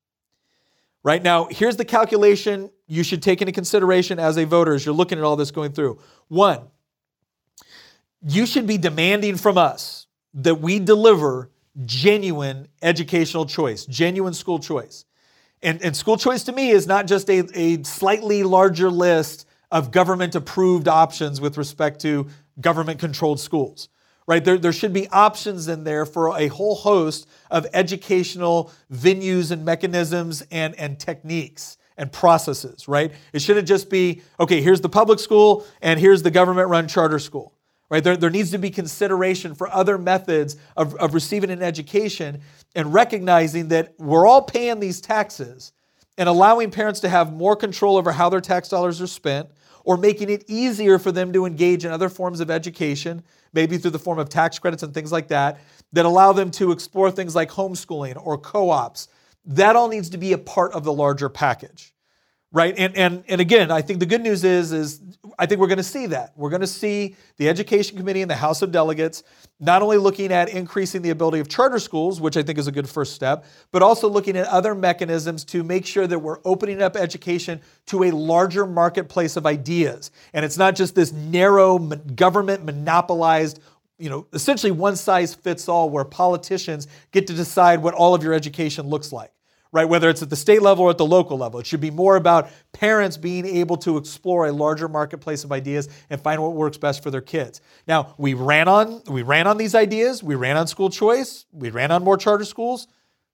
Right 1.04 1.22
now, 1.22 1.46
here's 1.48 1.76
the 1.76 1.84
calculation 1.84 2.68
you 2.88 3.04
should 3.04 3.22
take 3.22 3.40
into 3.40 3.52
consideration 3.52 4.18
as 4.18 4.36
a 4.36 4.44
voter 4.44 4.74
as 4.74 4.84
you're 4.84 4.94
looking 4.94 5.16
at 5.16 5.24
all 5.24 5.36
this 5.36 5.52
going 5.52 5.70
through. 5.70 6.00
One, 6.26 6.62
you 8.26 8.44
should 8.44 8.66
be 8.66 8.76
demanding 8.76 9.36
from 9.36 9.56
us 9.56 10.08
that 10.34 10.56
we 10.56 10.80
deliver 10.80 11.50
genuine 11.84 12.66
educational 12.82 13.46
choice, 13.46 13.86
genuine 13.86 14.34
school 14.34 14.58
choice. 14.58 15.04
And, 15.62 15.82
and 15.82 15.96
school 15.96 16.16
choice 16.16 16.44
to 16.44 16.52
me 16.52 16.70
is 16.70 16.86
not 16.86 17.06
just 17.06 17.28
a, 17.30 17.44
a 17.54 17.82
slightly 17.82 18.42
larger 18.42 18.90
list 18.90 19.46
of 19.70 19.90
government 19.90 20.34
approved 20.34 20.88
options 20.88 21.40
with 21.40 21.58
respect 21.58 22.00
to 22.02 22.28
government 22.60 22.99
controlled 23.00 23.40
schools 23.40 23.88
right? 24.26 24.45
There, 24.45 24.58
there 24.58 24.73
should 24.73 24.92
be 24.92 25.08
options 25.08 25.69
in 25.69 25.84
there 25.84 26.04
for 26.04 26.36
a 26.36 26.49
whole 26.49 26.75
host 26.75 27.28
of 27.50 27.66
educational 27.73 28.73
venues 28.92 29.50
and 29.50 29.64
mechanisms 29.64 30.42
and, 30.50 30.75
and 30.75 30.99
techniques 30.99 31.78
and 31.97 32.12
processes, 32.12 32.88
right? 32.88 33.12
It 33.32 33.40
shouldn't 33.40 33.69
just 33.69 33.88
be, 33.88 34.23
okay, 34.38 34.60
here's 34.60 34.80
the 34.80 34.88
public 34.88 35.19
school 35.19 35.64
and 35.80 35.99
here's 35.99 36.23
the 36.23 36.30
government 36.30 36.69
run 36.69 36.88
charter 36.88 37.19
school 37.19 37.52
right? 37.88 38.02
There, 38.02 38.16
there 38.16 38.30
needs 38.30 38.50
to 38.50 38.58
be 38.58 38.71
consideration 38.71 39.54
for 39.54 39.69
other 39.69 39.97
methods 39.97 40.56
of, 40.76 40.95
of 40.97 41.14
receiving 41.14 41.50
an 41.50 41.62
education 41.62 42.40
and 42.76 42.93
recognizing 42.93 43.69
that 43.69 43.95
we're 43.99 44.26
all 44.26 44.43
paying 44.43 44.78
these 44.78 45.00
taxes 45.00 45.73
and 46.19 46.28
allowing 46.28 46.71
parents 46.71 47.00
to 47.00 47.08
have 47.08 47.32
more 47.32 47.56
control 47.56 47.97
over 47.97 48.12
how 48.12 48.28
their 48.28 48.41
tax 48.41 48.69
dollars 48.69 49.00
are 49.00 49.06
spent 49.06 49.49
or 49.82 49.97
making 49.97 50.28
it 50.28 50.45
easier 50.47 50.99
for 50.99 51.10
them 51.10 51.32
to 51.32 51.47
engage 51.47 51.84
in 51.84 51.91
other 51.91 52.10
forms 52.10 52.39
of 52.39 52.50
education, 52.50 53.23
maybe 53.54 53.78
through 53.78 53.93
the 53.93 53.99
form 53.99 54.19
of 54.19 54.28
tax 54.28 54.58
credits 54.58 54.82
and 54.82 54.93
things 54.93 55.10
like 55.10 55.28
that, 55.28 55.58
that 55.93 56.04
allow 56.04 56.32
them 56.32 56.50
to 56.50 56.71
explore 56.71 57.10
things 57.10 57.34
like 57.34 57.50
homeschooling 57.50 58.21
or 58.25 58.36
co 58.36 58.69
ops. 58.69 59.08
That 59.47 59.75
all 59.75 59.89
needs 59.89 60.10
to 60.10 60.19
be 60.19 60.32
a 60.32 60.39
part 60.39 60.73
of 60.73 60.84
the 60.84 60.93
larger 60.93 61.28
package 61.28 61.95
right? 62.52 62.75
And, 62.78 62.97
and, 62.97 63.25
and 63.28 63.41
again 63.41 63.71
i 63.71 63.82
think 63.82 64.00
the 64.00 64.06
good 64.06 64.23
news 64.23 64.45
is 64.45 64.73
is 64.73 65.00
i 65.39 65.47
think 65.47 65.61
we're 65.61 65.67
going 65.67 65.78
to 65.78 65.82
see 65.82 66.06
that. 66.06 66.32
We're 66.37 66.50
going 66.50 66.61
to 66.61 66.67
see 66.67 67.17
the 67.37 67.49
education 67.49 67.97
committee 67.97 68.23
and 68.23 68.30
the 68.30 68.37
house 68.37 68.63
of 68.63 68.73
delegates 68.73 69.23
not 69.59 69.82
only 69.82 69.97
looking 69.97 70.32
at 70.32 70.49
increasing 70.49 71.02
the 71.02 71.11
ability 71.11 71.41
of 71.41 71.49
charter 71.49 71.78
schools 71.78 72.21
which 72.21 72.37
i 72.37 72.43
think 72.43 72.59
is 72.59 72.67
a 72.67 72.73
good 72.73 72.89
first 72.89 73.15
step 73.15 73.45
but 73.73 73.82
also 73.82 74.09
looking 74.09 74.37
at 74.37 74.47
other 74.47 74.75
mechanisms 74.75 75.45
to 75.45 75.63
make 75.63 75.85
sure 75.87 76.06
that 76.06 76.19
we're 76.19 76.39
opening 76.45 76.82
up 76.82 76.97
education 76.97 77.61
to 77.87 78.04
a 78.04 78.11
larger 78.11 78.67
marketplace 78.67 79.37
of 79.37 79.47
ideas. 79.47 80.11
And 80.32 80.45
it's 80.45 80.59
not 80.59 80.75
just 80.75 80.95
this 80.95 81.13
narrow 81.13 81.78
government 81.78 82.65
monopolized 82.65 83.61
you 83.99 84.11
know 84.11 84.26
essentially 84.32 84.71
one 84.71 84.97
size 84.97 85.35
fits 85.35 85.69
all 85.69 85.89
where 85.89 86.04
politicians 86.04 86.87
get 87.13 87.26
to 87.28 87.32
decide 87.32 87.82
what 87.82 87.95
all 87.95 88.15
of 88.15 88.23
your 88.23 88.35
education 88.35 88.87
looks 88.87 89.13
like 89.13 89.32
right? 89.72 89.88
Whether 89.88 90.08
it's 90.08 90.22
at 90.22 90.30
the 90.30 90.36
state 90.36 90.62
level 90.62 90.84
or 90.84 90.90
at 90.90 90.98
the 90.98 91.06
local 91.06 91.36
level. 91.38 91.60
It 91.60 91.66
should 91.66 91.80
be 91.80 91.90
more 91.90 92.16
about 92.16 92.50
parents 92.72 93.16
being 93.16 93.46
able 93.46 93.76
to 93.78 93.96
explore 93.96 94.46
a 94.46 94.52
larger 94.52 94.88
marketplace 94.88 95.44
of 95.44 95.52
ideas 95.52 95.88
and 96.10 96.20
find 96.20 96.42
what 96.42 96.54
works 96.54 96.78
best 96.78 97.02
for 97.02 97.10
their 97.10 97.20
kids. 97.20 97.60
Now, 97.86 98.14
we 98.18 98.34
ran 98.34 98.68
on 98.68 99.02
we 99.08 99.22
ran 99.22 99.46
on 99.46 99.56
these 99.56 99.74
ideas, 99.74 100.22
we 100.22 100.34
ran 100.34 100.56
on 100.56 100.66
school 100.66 100.90
choice, 100.90 101.46
we 101.52 101.70
ran 101.70 101.90
on 101.90 102.02
more 102.02 102.16
charter 102.16 102.44
schools. 102.44 102.88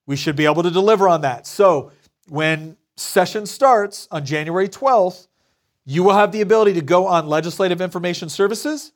We 0.05 0.15
should 0.17 0.35
be 0.35 0.45
able 0.45 0.63
to 0.63 0.71
deliver 0.71 1.07
on 1.07 1.21
that. 1.21 1.47
So, 1.47 1.91
when 2.27 2.77
session 2.95 3.45
starts 3.45 4.07
on 4.11 4.25
January 4.25 4.67
12th, 4.67 5.27
you 5.85 6.03
will 6.03 6.13
have 6.13 6.31
the 6.31 6.41
ability 6.41 6.73
to 6.73 6.81
go 6.81 7.07
on 7.07 7.27
legislative 7.27 7.81
information 7.81 8.29
services. 8.29 8.91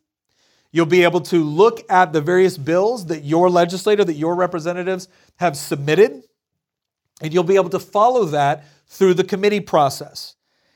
You'll 0.72 0.86
be 0.86 1.04
able 1.04 1.22
to 1.22 1.44
look 1.44 1.90
at 1.90 2.14
the 2.14 2.22
various 2.22 2.58
bills 2.58 3.06
that 3.08 3.24
your 3.24 3.50
legislator, 3.50 4.04
that 4.04 4.14
your 4.14 4.36
representatives 4.36 5.08
have 5.38 5.56
submitted 5.58 6.24
and 7.22 7.34
you'll 7.34 7.44
be 7.44 7.56
able 7.56 7.70
to 7.70 7.80
follow 7.80 8.26
that 8.26 8.66
through 8.88 9.14
the 9.14 9.24
committee 9.24 9.60
process. 9.60 10.36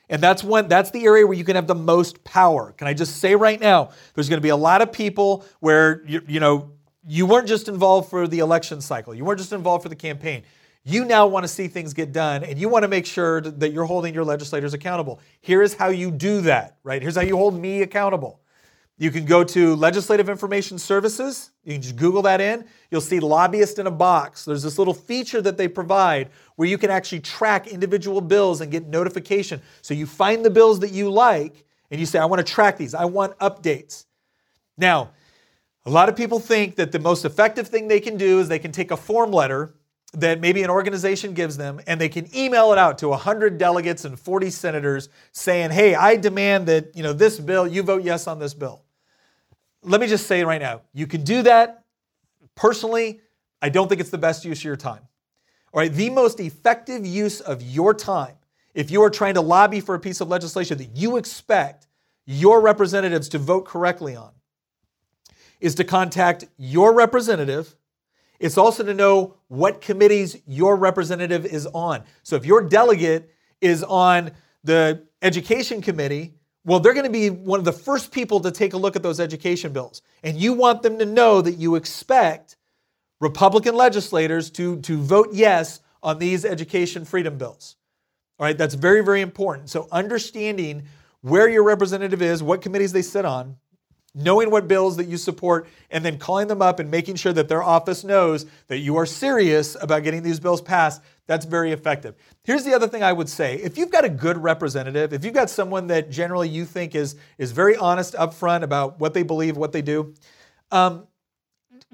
And 0.10 0.22
that's 0.22 0.44
when 0.44 0.68
that's 0.68 0.92
the 0.92 1.06
area 1.06 1.26
where 1.26 1.38
you 1.38 1.46
can 1.46 1.56
have 1.56 1.68
the 1.68 1.76
most 1.76 2.24
power. 2.26 2.74
Can 2.74 2.88
I 2.88 2.94
just 2.94 3.18
say 3.18 3.34
right 3.36 3.60
now, 3.60 3.92
there's 4.14 4.28
going 4.28 4.40
to 4.40 4.44
be 4.44 4.50
a 4.50 4.58
lot 4.58 4.82
of 4.82 4.92
people 4.92 5.46
where 5.62 6.04
you, 6.06 6.22
you 6.28 6.40
know 6.40 6.72
you 7.08 7.26
weren't 7.26 7.48
just 7.48 7.68
involved 7.68 8.10
for 8.10 8.28
the 8.28 8.40
election 8.40 8.82
cycle. 8.82 9.16
You 9.16 9.24
weren't 9.24 9.40
just 9.40 9.54
involved 9.54 9.84
for 9.84 9.90
the 9.90 9.96
campaign. 9.96 10.44
You 10.84 11.06
now 11.06 11.28
want 11.28 11.44
to 11.44 11.48
see 11.48 11.68
things 11.68 11.94
get 11.94 12.12
done 12.12 12.44
and 12.44 12.60
you 12.60 12.68
want 12.68 12.84
to 12.84 12.90
make 12.90 13.06
sure 13.06 13.40
that 13.42 13.72
you're 13.72 13.86
holding 13.86 14.14
your 14.14 14.26
legislators 14.26 14.74
accountable. 14.74 15.20
Here 15.40 15.62
is 15.62 15.76
how 15.76 15.90
you 15.90 16.12
do 16.12 16.42
that, 16.42 16.78
right? 16.84 17.02
Here's 17.02 17.16
how 17.16 17.22
you 17.22 17.38
hold 17.38 17.60
me 17.60 17.82
accountable. 17.82 18.41
You 19.02 19.10
can 19.10 19.26
go 19.26 19.44
to 19.44 19.76
Legislative 19.78 20.30
Information 20.30 20.78
Services. 20.78 21.50
You 21.64 21.74
can 21.74 21.82
just 21.82 21.96
Google 21.96 22.22
that 22.22 22.40
in. 22.40 22.66
You'll 22.92 23.02
see 23.02 23.20
Lobbyist 23.20 23.80
in 23.80 23.88
a 23.88 23.92
Box. 23.92 24.46
There's 24.46 24.62
this 24.62 24.78
little 24.78 24.94
feature 24.94 25.42
that 25.42 25.58
they 25.58 25.68
provide 25.68 26.30
where 26.56 26.68
you 26.68 26.78
can 26.78 26.92
actually 26.92 27.22
track 27.22 27.66
individual 27.66 28.22
bills 28.22 28.62
and 28.62 28.72
get 28.72 28.86
notification. 28.86 29.60
So 29.82 29.96
you 29.96 30.06
find 30.06 30.46
the 30.46 30.52
bills 30.52 30.82
that 30.82 30.92
you 30.92 31.10
like 31.10 31.66
and 31.90 32.00
you 32.00 32.06
say, 32.06 32.20
I 32.20 32.26
want 32.26 32.46
to 32.46 32.54
track 32.54 32.78
these, 32.78 32.94
I 32.94 33.06
want 33.06 33.36
updates. 33.40 34.06
Now, 34.78 35.10
a 35.84 35.90
lot 35.90 36.08
of 36.08 36.16
people 36.16 36.40
think 36.40 36.76
that 36.76 36.92
the 36.92 37.00
most 37.00 37.26
effective 37.26 37.70
thing 37.70 37.88
they 37.88 38.02
can 38.02 38.18
do 38.18 38.40
is 38.40 38.50
they 38.50 38.60
can 38.60 38.72
take 38.72 38.92
a 38.92 38.98
form 38.98 39.32
letter 39.32 39.74
that 40.14 40.40
maybe 40.40 40.62
an 40.62 40.70
organization 40.70 41.34
gives 41.34 41.58
them 41.58 41.82
and 41.88 42.00
they 42.00 42.10
can 42.10 42.30
email 42.36 42.72
it 42.72 42.78
out 42.78 43.00
to 43.00 43.08
100 43.08 43.58
delegates 43.58 44.06
and 44.06 44.20
40 44.20 44.52
senators 44.52 45.10
saying, 45.32 45.72
"Hey, 45.72 45.96
I 45.96 46.18
demand 46.18 46.68
that, 46.68 46.96
you 46.96 47.02
know, 47.02 47.14
this 47.14 47.40
bill, 47.40 47.66
you 47.66 47.82
vote 47.82 48.04
yes 48.04 48.28
on 48.28 48.38
this 48.38 48.54
bill." 48.54 48.84
Let 49.84 50.02
me 50.02 50.08
just 50.08 50.28
say 50.28 50.44
right 50.44 50.62
now, 50.62 50.82
you 50.94 51.08
can 51.08 51.24
do 51.24 51.44
that. 51.44 51.84
Personally, 52.56 53.22
I 53.62 53.70
don't 53.70 53.88
think 53.88 54.02
it's 54.02 54.10
the 54.10 54.18
best 54.18 54.46
use 54.46 54.60
of 54.60 54.66
your 54.66 54.76
time. 54.76 55.08
All 55.74 55.80
right, 55.80 55.92
the 55.92 56.10
most 56.10 56.40
effective 56.40 57.06
use 57.06 57.40
of 57.40 57.62
your 57.62 57.94
time, 57.94 58.36
if 58.74 58.92
you 58.92 59.02
are 59.04 59.10
trying 59.10 59.36
to 59.36 59.42
lobby 59.42 59.80
for 59.80 59.96
a 59.96 60.00
piece 60.00 60.22
of 60.22 60.28
legislation 60.28 60.78
that 60.78 60.96
you 60.96 61.18
expect 61.18 61.88
your 62.26 62.62
representatives 62.62 63.30
to 63.30 63.38
vote 63.38 63.66
correctly 63.66 64.16
on, 64.16 64.32
is 65.60 65.76
to 65.76 65.84
contact 65.84 66.46
your 66.58 66.94
representative 66.94 67.76
It's 68.42 68.58
also 68.58 68.84
to 68.84 68.94
know 68.94 69.36
what 69.50 69.82
committees 69.82 70.36
your 70.48 70.76
representative 70.76 71.46
is 71.46 71.68
on. 71.68 72.04
So 72.24 72.36
if 72.36 72.44
your 72.44 72.68
delegate 72.68 73.30
is 73.62 73.84
on 73.84 74.32
the 74.64 75.06
education 75.22 75.80
committee, 75.80 76.34
well, 76.64 76.80
they're 76.80 76.94
going 76.94 77.06
to 77.06 77.12
be 77.12 77.30
one 77.30 77.60
of 77.60 77.66
the 77.66 77.72
first 77.72 78.12
people 78.12 78.40
to 78.42 78.52
take 78.52 78.74
a 78.74 78.78
look 78.78 78.96
at 78.96 79.04
those 79.04 79.20
education 79.20 79.74
bills. 79.74 80.02
And 80.24 80.38
you 80.38 80.54
want 80.54 80.84
them 80.84 81.00
to 81.00 81.06
know 81.06 81.42
that 81.42 81.54
you 81.54 81.76
expect 81.76 82.56
Republican 83.20 83.76
legislators 83.76 84.50
to, 84.52 84.80
to 84.82 84.98
vote 84.98 85.30
yes 85.32 85.80
on 86.04 86.20
these 86.20 86.46
education 86.46 87.06
freedom 87.06 87.38
bills. 87.38 87.78
All 88.40 88.46
right, 88.46 88.58
that's 88.58 88.74
very, 88.74 89.04
very 89.04 89.22
important. 89.22 89.70
So, 89.70 89.88
understanding 89.92 90.84
where 91.22 91.48
your 91.48 91.64
representative 91.64 92.22
is, 92.22 92.42
what 92.42 92.62
committees 92.62 92.92
they 92.92 93.04
sit 93.04 93.26
on, 93.26 93.58
knowing 94.14 94.52
what 94.52 94.68
bills 94.68 94.98
that 94.98 95.08
you 95.08 95.18
support, 95.18 95.68
and 95.90 96.04
then 96.04 96.18
calling 96.18 96.48
them 96.48 96.62
up 96.62 96.80
and 96.80 96.92
making 96.92 97.16
sure 97.16 97.32
that 97.32 97.48
their 97.48 97.64
office 97.64 98.04
knows 98.04 98.46
that 98.68 98.80
you 98.80 98.98
are 98.98 99.06
serious 99.06 99.78
about 99.82 100.04
getting 100.04 100.22
these 100.22 100.40
bills 100.40 100.62
passed, 100.62 101.02
that's 101.28 101.46
very 101.46 101.72
effective. 101.72 102.16
Here's 102.44 102.66
the 102.66 102.74
other 102.74 102.88
thing 102.88 103.04
I 103.04 103.14
would 103.14 103.30
say 103.30 103.56
if 103.56 103.78
you've 103.78 103.92
got 103.92 104.04
a 104.04 104.10
good 104.10 104.38
representative, 104.38 105.14
if 105.14 105.24
you've 105.24 105.34
got 105.34 105.50
someone 105.50 105.88
that 105.88 106.10
generally 106.10 106.50
you 106.50 106.66
think 106.66 106.94
is, 106.94 107.16
is 107.38 107.52
very 107.54 107.78
honest 107.78 108.14
upfront 108.16 108.64
about 108.64 109.00
what 109.00 109.14
they 109.14 109.24
believe, 109.24 109.56
what 109.56 109.72
they 109.72 109.82
do, 109.82 110.14
um, 110.72 111.08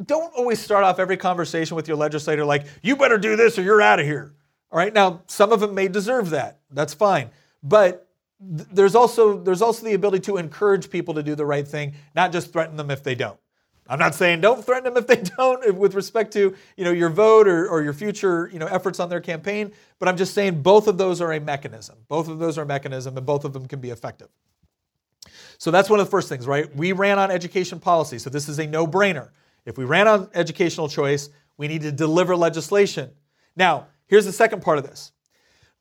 don't 0.04 0.34
always 0.36 0.60
start 0.60 0.84
off 0.84 1.00
every 1.00 1.18
conversation 1.18 1.76
with 1.76 1.88
your 1.88 1.98
legislator 1.98 2.46
like, 2.46 2.66
you 2.82 2.96
better 2.96 3.18
do 3.18 3.36
this 3.36 3.60
or 3.60 3.62
you're 3.62 3.82
out 3.82 4.00
of 4.00 4.06
here. 4.06 4.34
All 4.72 4.78
right, 4.78 4.94
now 4.94 5.22
some 5.28 5.52
of 5.52 5.60
them 5.60 5.76
may 5.76 5.88
deserve 5.88 6.32
that. 6.32 6.60
That's 6.72 6.94
fine. 6.94 7.30
But 7.64 8.07
th- 8.40 8.70
there's 8.72 8.96
also 8.96 9.38
there's 9.42 9.62
also 9.62 9.86
the 9.86 9.94
ability 9.94 10.22
to 10.22 10.38
encourage 10.38 10.90
people 10.90 11.14
to 11.16 11.24
do 11.24 11.36
the 11.36 11.46
right 11.46 11.68
thing, 11.68 11.94
not 12.16 12.32
just 12.32 12.52
threaten 12.54 12.78
them 12.78 12.92
if 12.92 13.04
they 13.04 13.16
don't. 13.16 13.40
I'm 13.90 14.00
not 14.00 14.16
saying 14.16 14.42
don't 14.42 14.66
threaten 14.66 14.94
them 14.94 14.98
if 14.98 15.08
they 15.08 15.22
don't 15.38 15.76
with 15.76 15.94
respect 15.94 16.34
to, 16.34 16.56
you 16.76 16.84
know, 16.84 16.92
your 16.92 17.10
vote 17.10 17.48
or, 17.48 17.70
or 17.70 17.82
your 17.82 17.94
future, 17.94 18.50
you 18.52 18.60
know, 18.60 18.68
efforts 18.68 19.00
on 19.00 19.10
their 19.10 19.22
campaign, 19.22 19.72
but 20.00 20.10
I'm 20.10 20.18
just 20.18 20.34
saying 20.34 20.62
both 20.62 20.88
of 20.88 20.98
those 20.98 21.22
are 21.22 21.32
a 21.32 21.40
mechanism. 21.40 21.98
Both 22.08 22.28
of 22.28 22.40
those 22.40 22.58
are 22.58 22.64
a 22.64 22.66
mechanism 22.66 23.16
and 23.16 23.26
both 23.26 23.46
of 23.46 23.54
them 23.54 23.66
can 23.66 23.80
be 23.80 23.90
effective. 23.92 24.28
So 25.58 25.72
that's 25.72 25.90
one 25.90 26.00
of 26.00 26.06
the 26.06 26.12
first 26.12 26.30
things, 26.30 26.46
right? 26.46 26.74
We 26.76 26.92
ran 26.92 27.18
on 27.18 27.32
education 27.32 27.80
policy, 27.80 28.20
so 28.20 28.30
this 28.30 28.50
is 28.50 28.60
a 28.60 28.68
no-brainer. 28.68 29.30
If 29.66 29.78
we 29.78 29.86
ran 29.86 30.08
on 30.08 30.30
educational 30.34 30.88
choice, 30.88 31.30
we 31.58 31.68
need 31.68 31.82
to 31.82 31.92
deliver 31.92 32.36
legislation. 32.36 33.10
Now, 33.56 33.88
here's 34.08 34.26
the 34.26 34.32
second 34.32 34.62
part 34.62 34.78
of 34.78 34.86
this. 34.86 35.12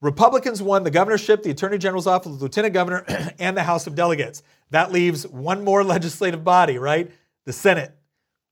Republicans 0.03 0.63
won 0.63 0.85
the 0.85 0.91
governorship, 0.91 1.43
the 1.43 1.51
attorney 1.51 1.79
general's 1.79 2.07
office, 2.07 2.37
the 2.37 2.45
lieutenant 2.45 2.75
governor, 2.75 3.05
and 3.39 3.57
the 3.57 3.63
House 3.63 3.87
of 3.87 3.95
Delegates. 3.95 4.43
That 4.71 4.93
leaves 4.93 5.27
one 5.27 5.65
more 5.65 5.83
legislative 5.85 6.45
body, 6.45 6.79
right? 6.79 7.11
The 7.45 7.53
Senate. 7.53 7.97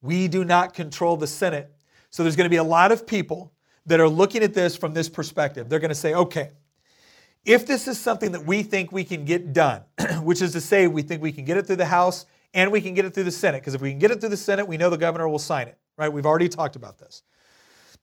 We 0.00 0.28
do 0.28 0.44
not 0.44 0.74
control 0.74 1.16
the 1.16 1.26
Senate. 1.26 1.70
So 2.11 2.22
there's 2.22 2.37
going 2.37 2.46
to 2.46 2.50
be 2.50 2.57
a 2.57 2.64
lot 2.64 2.92
of 2.92 3.07
people 3.07 3.52
that 3.87 4.00
are 4.00 4.09
looking 4.09 4.42
at 4.42 4.54
this 4.54 4.76
from 4.76 4.94
this 4.94 5.09
perspective. 5.09 5.68
They're 5.68 5.80
going 5.80 5.90
to 5.90 5.94
say, 5.94 6.14
okay, 6.14 6.50
if 7.44 7.66
this 7.66 7.88
is 7.88 8.00
something 8.00 8.33
that 8.33 8.46
we 8.46 8.62
think 8.62 8.92
we 8.92 9.04
can 9.04 9.24
get 9.24 9.52
done, 9.52 9.83
which 10.22 10.40
is 10.40 10.52
to 10.52 10.61
say, 10.61 10.87
we 10.87 11.02
think 11.02 11.22
we 11.22 11.33
can 11.33 11.44
get 11.44 11.57
it 11.57 11.66
through 11.66 11.76
the 11.76 11.87
House 11.87 12.26
and 12.54 12.70
we 12.70 12.80
can 12.80 12.94
get 12.94 13.04
it 13.04 13.12
through 13.12 13.24
the 13.24 13.33
Senate, 13.33 13.61
because 13.61 13.74
if 13.74 13.80
we 13.80 13.90
can 13.90 13.98
get 13.98 14.11
it 14.11 14.20
through 14.20 14.30
the 14.30 14.37
Senate, 14.37 14.66
we 14.66 14.76
know 14.76 14.88
the 14.88 14.96
governor 14.96 15.28
will 15.28 15.40
sign 15.40 15.66
it, 15.66 15.76
right? 15.98 16.11
We've 16.11 16.24
already 16.24 16.48
talked 16.48 16.76
about 16.76 16.98
this. 16.98 17.22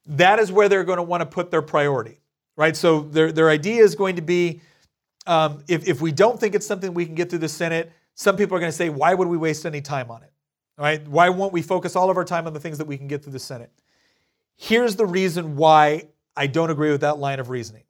That 0.06 0.40
is 0.40 0.52
where 0.52 0.68
they're 0.68 0.84
going 0.84 0.98
to 0.98 1.04
want 1.04 1.22
to 1.22 1.26
put 1.26 1.52
their 1.52 1.62
priority, 1.62 2.20
right? 2.56 2.76
So 2.76 3.02
their, 3.02 3.32
their 3.32 3.50
idea 3.50 3.84
is 3.84 3.96
going 3.96 4.16
to 4.16 4.22
be 4.22 4.62
um, 5.28 5.64
if, 5.68 5.88
if 5.88 6.02
we 6.02 6.12
don't 6.12 6.40
think 6.40 6.56
it's 6.56 6.66
something 6.66 6.94
we 6.94 7.06
can 7.06 7.16
get 7.16 7.30
through 7.30 7.40
the 7.40 7.50
Senate, 7.50 7.92
some 8.16 8.36
people 8.36 8.58
are 8.58 8.60
going 8.60 8.72
to 8.72 8.78
say, 8.78 8.90
why 8.90 9.14
would 9.14 9.28
we 9.28 9.38
waste 9.38 9.66
any 9.66 9.82
time 9.82 10.10
on 10.10 10.24
it? 10.24 10.32
Right? 10.78 11.08
Why 11.08 11.30
won't 11.30 11.54
we 11.54 11.62
focus 11.62 11.96
all 11.96 12.10
of 12.10 12.18
our 12.18 12.26
time 12.26 12.48
on 12.48 12.54
the 12.54 12.60
things 12.60 12.78
that 12.80 12.88
we 12.88 12.98
can 12.98 13.08
get 13.08 13.24
through 13.24 13.34
the 13.34 13.40
Senate? 13.40 13.72
Here's 14.56 14.96
the 14.96 15.06
reason 15.06 15.56
why 15.56 16.08
I 16.36 16.48
don't 16.48 16.70
agree 16.70 16.92
with 16.92 17.02
that 17.02 17.20
line 17.20 17.40
of 17.40 17.50
reasoning 17.50 17.84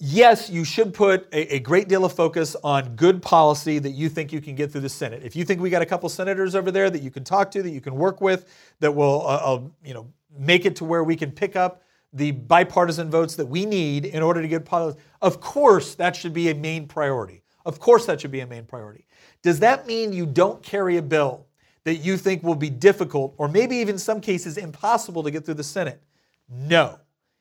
yes, 0.00 0.48
you 0.48 0.64
should 0.64 0.94
put 0.94 1.26
a, 1.32 1.56
a, 1.56 1.58
great 1.58 1.88
deal 1.88 2.04
of 2.04 2.12
focus 2.12 2.54
on 2.62 2.94
good 2.94 3.20
policy 3.20 3.78
that 3.78 3.90
you 3.90 4.08
think 4.08 4.32
you 4.32 4.40
can 4.40 4.54
get 4.54 4.70
through 4.70 4.82
the 4.82 4.88
Senate. 4.88 5.22
If 5.24 5.34
you 5.34 5.44
think 5.44 5.60
we 5.60 5.70
got 5.70 5.82
a 5.82 5.86
couple 5.86 6.08
senators 6.08 6.54
over 6.54 6.70
there 6.70 6.88
that 6.90 7.02
you 7.02 7.10
can 7.10 7.24
talk 7.24 7.50
to, 7.52 7.62
that 7.62 7.70
you 7.70 7.80
can 7.80 7.96
work 7.96 8.20
with, 8.20 8.46
that 8.80 8.94
will, 8.94 9.26
uh, 9.26 9.40
uh, 9.42 9.60
you 9.84 9.94
know, 9.94 10.06
make 10.38 10.66
it 10.66 10.76
to 10.76 10.84
where 10.84 11.02
we 11.02 11.16
can 11.16 11.32
pick 11.32 11.56
up 11.56 11.82
the 12.12 12.30
bipartisan 12.32 13.10
votes 13.10 13.36
that 13.36 13.46
we 13.46 13.66
need 13.66 14.04
in 14.04 14.22
order 14.22 14.40
to 14.40 14.48
get 14.48 14.64
policy. 14.64 14.98
Of 15.20 15.40
course, 15.40 15.94
that 15.96 16.16
should 16.16 16.32
be 16.32 16.50
a 16.50 16.54
main 16.54 16.86
priority. 16.86 17.42
Of 17.66 17.80
course, 17.80 18.06
that 18.06 18.20
should 18.20 18.30
be 18.30 18.40
a 18.40 18.46
main 18.46 18.64
priority. 18.64 19.04
Does 19.42 19.60
that 19.60 19.86
mean 19.86 20.12
you 20.12 20.24
don't 20.24 20.62
carry 20.62 20.96
a 20.96 21.02
bill 21.02 21.46
that 21.84 21.96
you 21.96 22.16
think 22.16 22.42
will 22.42 22.54
be 22.54 22.70
difficult 22.70 23.34
or 23.36 23.48
maybe 23.48 23.76
even 23.76 23.98
some 23.98 24.20
cases 24.20 24.56
impossible 24.56 25.22
to 25.22 25.30
get 25.30 25.44
through 25.44 25.54
the 25.54 25.64
Senate? 25.64 26.02
No. 26.48 26.98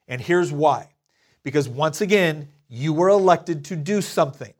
And 0.07 0.21
here's 0.21 0.51
why 0.51 0.89
because 1.43 1.69
once 1.69 2.01
again, 2.01 2.49
you 2.67 2.91
were 2.91 3.07
elected 3.07 3.63
to 3.65 3.77
do 3.77 4.01
something. 4.01 4.53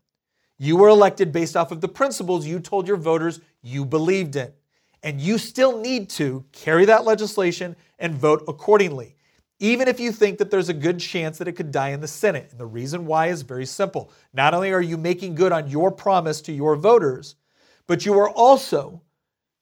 You 0.58 0.78
were 0.78 0.88
elected 0.88 1.34
based 1.34 1.58
off 1.58 1.74
of 1.74 1.82
the 1.82 1.90
principles 1.90 2.48
you 2.48 2.62
told 2.62 2.88
your 2.88 2.96
voters 2.96 3.42
you 3.62 3.84
believed 3.84 4.38
in. 4.38 4.54
And 5.04 5.20
you 5.20 5.38
still 5.38 5.80
need 5.82 6.10
to 6.12 6.46
carry 6.54 6.86
that 6.86 7.04
legislation 7.04 7.76
and 8.00 8.16
vote 8.16 8.44
accordingly, 8.48 9.17
even 9.60 9.88
if 9.88 10.00
you 10.00 10.12
think 10.12 10.38
that 10.38 10.52
there's 10.52 10.70
a 10.70 10.74
good 10.74 11.00
chance 11.00 11.38
that 11.38 11.48
it 11.48 11.54
could 11.54 11.72
die 11.72 11.90
in 11.90 12.02
the 12.02 12.08
Senate. 12.08 12.50
And 12.52 12.60
the 12.60 12.66
reason 12.66 13.06
why 13.06 13.28
is 13.28 13.42
very 13.42 13.66
simple. 13.66 14.12
Not 14.34 14.54
only 14.54 14.72
are 14.72 14.82
you 14.82 14.98
making 14.98 15.36
good 15.36 15.52
on 15.52 15.68
your 15.68 15.92
promise 15.92 16.42
to 16.42 16.52
your 16.52 16.76
voters, 16.76 17.36
but 17.88 18.06
you 18.06 18.18
are 18.20 18.30
also 18.30 19.02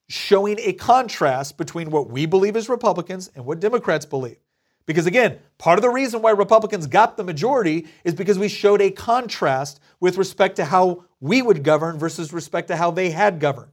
showing 0.08 0.58
a 0.60 0.72
contrast 0.72 1.56
between 1.56 1.90
what 1.90 2.10
we 2.10 2.26
believe 2.26 2.56
as 2.56 2.68
Republicans 2.68 3.30
and 3.34 3.44
what 3.44 3.60
Democrats 3.60 4.04
believe. 4.04 4.38
Because 4.84 5.06
again, 5.06 5.38
part 5.58 5.78
of 5.78 5.82
the 5.82 5.90
reason 5.90 6.22
why 6.22 6.30
Republicans 6.30 6.86
got 6.86 7.16
the 7.16 7.24
majority 7.24 7.86
is 8.04 8.14
because 8.14 8.38
we 8.38 8.48
showed 8.48 8.80
a 8.80 8.90
contrast 8.90 9.80
with 9.98 10.16
respect 10.16 10.56
to 10.56 10.64
how 10.64 11.04
we 11.20 11.42
would 11.42 11.64
govern 11.64 11.98
versus 11.98 12.32
respect 12.32 12.68
to 12.68 12.76
how 12.76 12.92
they 12.92 13.10
had 13.10 13.40
governed. 13.40 13.72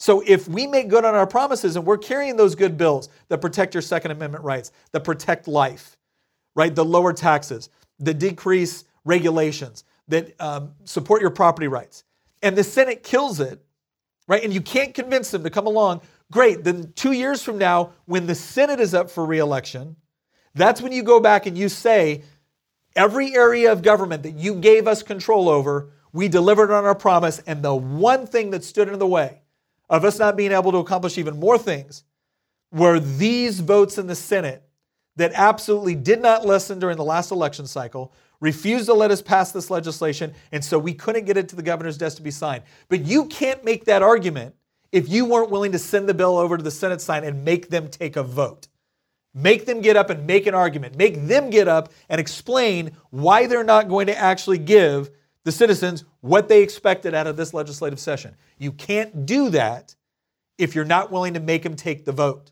So 0.00 0.22
if 0.26 0.48
we 0.48 0.66
make 0.66 0.88
good 0.88 1.04
on 1.04 1.14
our 1.14 1.26
promises 1.26 1.76
and 1.76 1.84
we're 1.84 1.98
carrying 1.98 2.38
those 2.38 2.54
good 2.54 2.78
bills 2.78 3.10
that 3.28 3.42
protect 3.42 3.74
your 3.74 3.82
Second 3.82 4.12
Amendment 4.12 4.42
rights, 4.42 4.72
that 4.92 5.04
protect 5.04 5.46
life, 5.46 5.98
right, 6.56 6.74
the 6.74 6.86
lower 6.86 7.12
taxes, 7.12 7.68
the 7.98 8.14
decrease 8.14 8.84
regulations, 9.04 9.84
that 10.08 10.40
um, 10.40 10.72
support 10.84 11.20
your 11.20 11.30
property 11.30 11.68
rights, 11.68 12.04
and 12.42 12.56
the 12.56 12.64
Senate 12.64 13.02
kills 13.02 13.40
it, 13.40 13.62
right, 14.26 14.42
and 14.42 14.54
you 14.54 14.62
can't 14.62 14.94
convince 14.94 15.30
them 15.30 15.44
to 15.44 15.50
come 15.50 15.66
along, 15.66 16.00
great. 16.32 16.64
Then 16.64 16.94
two 16.96 17.12
years 17.12 17.42
from 17.42 17.58
now, 17.58 17.92
when 18.06 18.26
the 18.26 18.34
Senate 18.34 18.80
is 18.80 18.94
up 18.94 19.10
for 19.10 19.26
reelection, 19.26 19.96
that's 20.54 20.80
when 20.80 20.92
you 20.92 21.02
go 21.02 21.20
back 21.20 21.44
and 21.44 21.58
you 21.58 21.68
say, 21.68 22.24
every 22.96 23.34
area 23.34 23.70
of 23.70 23.82
government 23.82 24.22
that 24.22 24.38
you 24.38 24.54
gave 24.54 24.88
us 24.88 25.02
control 25.02 25.50
over, 25.50 25.90
we 26.14 26.26
delivered 26.26 26.70
on 26.70 26.86
our 26.86 26.94
promise. 26.94 27.40
And 27.40 27.62
the 27.62 27.74
one 27.74 28.26
thing 28.26 28.50
that 28.52 28.64
stood 28.64 28.88
in 28.88 28.98
the 28.98 29.06
way 29.06 29.39
of 29.90 30.04
us 30.04 30.18
not 30.18 30.36
being 30.36 30.52
able 30.52 30.72
to 30.72 30.78
accomplish 30.78 31.18
even 31.18 31.38
more 31.38 31.58
things 31.58 32.04
were 32.72 33.00
these 33.00 33.60
votes 33.60 33.98
in 33.98 34.06
the 34.06 34.14
Senate 34.14 34.62
that 35.16 35.32
absolutely 35.34 35.96
did 35.96 36.22
not 36.22 36.46
listen 36.46 36.78
during 36.78 36.96
the 36.96 37.04
last 37.04 37.32
election 37.32 37.66
cycle, 37.66 38.14
refused 38.40 38.86
to 38.86 38.94
let 38.94 39.10
us 39.10 39.20
pass 39.20 39.52
this 39.52 39.68
legislation, 39.68 40.32
and 40.52 40.64
so 40.64 40.78
we 40.78 40.94
couldn't 40.94 41.26
get 41.26 41.36
it 41.36 41.48
to 41.48 41.56
the 41.56 41.62
governor's 41.62 41.98
desk 41.98 42.16
to 42.16 42.22
be 42.22 42.30
signed. 42.30 42.62
But 42.88 43.00
you 43.00 43.26
can't 43.26 43.64
make 43.64 43.84
that 43.84 44.02
argument 44.02 44.54
if 44.92 45.08
you 45.08 45.26
weren't 45.26 45.50
willing 45.50 45.72
to 45.72 45.78
send 45.78 46.08
the 46.08 46.14
bill 46.14 46.38
over 46.38 46.56
to 46.56 46.62
the 46.62 46.70
Senate 46.70 47.00
sign 47.00 47.24
and 47.24 47.44
make 47.44 47.68
them 47.68 47.88
take 47.88 48.16
a 48.16 48.22
vote. 48.22 48.68
Make 49.34 49.66
them 49.66 49.80
get 49.80 49.96
up 49.96 50.10
and 50.10 50.26
make 50.26 50.46
an 50.46 50.54
argument. 50.54 50.96
Make 50.96 51.26
them 51.26 51.50
get 51.50 51.68
up 51.68 51.92
and 52.08 52.20
explain 52.20 52.92
why 53.10 53.46
they're 53.46 53.62
not 53.62 53.88
going 53.88 54.06
to 54.06 54.16
actually 54.16 54.58
give 54.58 55.10
the 55.44 55.52
citizens 55.52 56.04
what 56.20 56.48
they 56.48 56.62
expected 56.62 57.14
out 57.14 57.26
of 57.26 57.36
this 57.36 57.54
legislative 57.54 57.98
session. 57.98 58.36
You 58.58 58.72
can't 58.72 59.26
do 59.26 59.50
that 59.50 59.94
if 60.58 60.74
you're 60.74 60.84
not 60.84 61.10
willing 61.10 61.34
to 61.34 61.40
make 61.40 61.62
them 61.62 61.76
take 61.76 62.04
the 62.04 62.12
vote. 62.12 62.50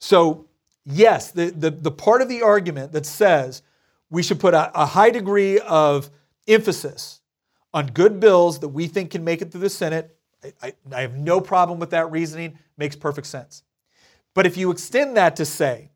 So, 0.00 0.46
yes, 0.84 1.30
the, 1.30 1.50
the, 1.50 1.70
the 1.70 1.90
part 1.90 2.20
of 2.20 2.28
the 2.28 2.42
argument 2.42 2.92
that 2.92 3.06
says 3.06 3.62
we 4.10 4.22
should 4.22 4.38
put 4.40 4.54
a, 4.54 4.70
a 4.78 4.84
high 4.84 5.10
degree 5.10 5.58
of 5.60 6.10
emphasis 6.46 7.20
on 7.72 7.86
good 7.86 8.20
bills 8.20 8.60
that 8.60 8.68
we 8.68 8.86
think 8.86 9.10
can 9.10 9.24
make 9.24 9.42
it 9.42 9.50
through 9.50 9.62
the 9.62 9.70
Senate, 9.70 10.16
I, 10.44 10.52
I, 10.62 10.74
I 10.92 11.00
have 11.00 11.16
no 11.16 11.40
problem 11.40 11.78
with 11.78 11.90
that 11.90 12.10
reasoning. 12.10 12.58
Makes 12.76 12.96
perfect 12.96 13.26
sense. 13.26 13.62
But 14.34 14.46
if 14.46 14.56
you 14.56 14.70
extend 14.70 15.16
that 15.16 15.36
to 15.36 15.44
say, 15.44 15.90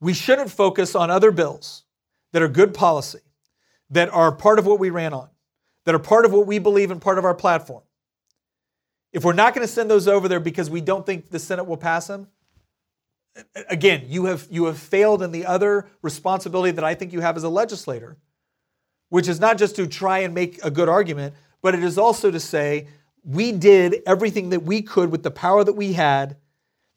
we 0.00 0.12
shouldn't 0.12 0.50
focus 0.50 0.94
on 0.94 1.10
other 1.10 1.30
bills 1.30 1.84
that 2.32 2.42
are 2.42 2.48
good 2.48 2.74
policy, 2.74 3.20
that 3.90 4.08
are 4.10 4.32
part 4.32 4.58
of 4.58 4.66
what 4.66 4.78
we 4.78 4.90
ran 4.90 5.12
on, 5.12 5.28
that 5.84 5.94
are 5.94 6.00
part 6.00 6.24
of 6.24 6.32
what 6.32 6.46
we 6.46 6.58
believe 6.58 6.90
and 6.90 7.00
part 7.00 7.18
of 7.18 7.24
our 7.24 7.34
platform. 7.34 7.82
If 9.12 9.24
we're 9.24 9.32
not 9.32 9.54
going 9.54 9.66
to 9.66 9.72
send 9.72 9.90
those 9.90 10.08
over 10.08 10.28
there 10.28 10.40
because 10.40 10.68
we 10.68 10.80
don't 10.80 11.06
think 11.06 11.30
the 11.30 11.38
Senate 11.38 11.64
will 11.64 11.76
pass 11.76 12.06
them, 12.06 12.28
again, 13.68 14.04
you 14.08 14.26
have, 14.26 14.46
you 14.50 14.64
have 14.66 14.78
failed 14.78 15.22
in 15.22 15.32
the 15.32 15.46
other 15.46 15.88
responsibility 16.02 16.72
that 16.72 16.84
I 16.84 16.94
think 16.94 17.12
you 17.12 17.20
have 17.20 17.36
as 17.36 17.44
a 17.44 17.48
legislator, 17.48 18.16
which 19.08 19.28
is 19.28 19.40
not 19.40 19.58
just 19.58 19.76
to 19.76 19.86
try 19.86 20.18
and 20.20 20.34
make 20.34 20.62
a 20.64 20.70
good 20.70 20.88
argument, 20.88 21.34
but 21.62 21.74
it 21.74 21.84
is 21.84 21.98
also 21.98 22.30
to 22.30 22.40
say 22.40 22.88
we 23.24 23.52
did 23.52 24.02
everything 24.06 24.50
that 24.50 24.60
we 24.60 24.82
could 24.82 25.10
with 25.10 25.22
the 25.22 25.30
power 25.30 25.64
that 25.64 25.74
we 25.74 25.94
had 25.94 26.36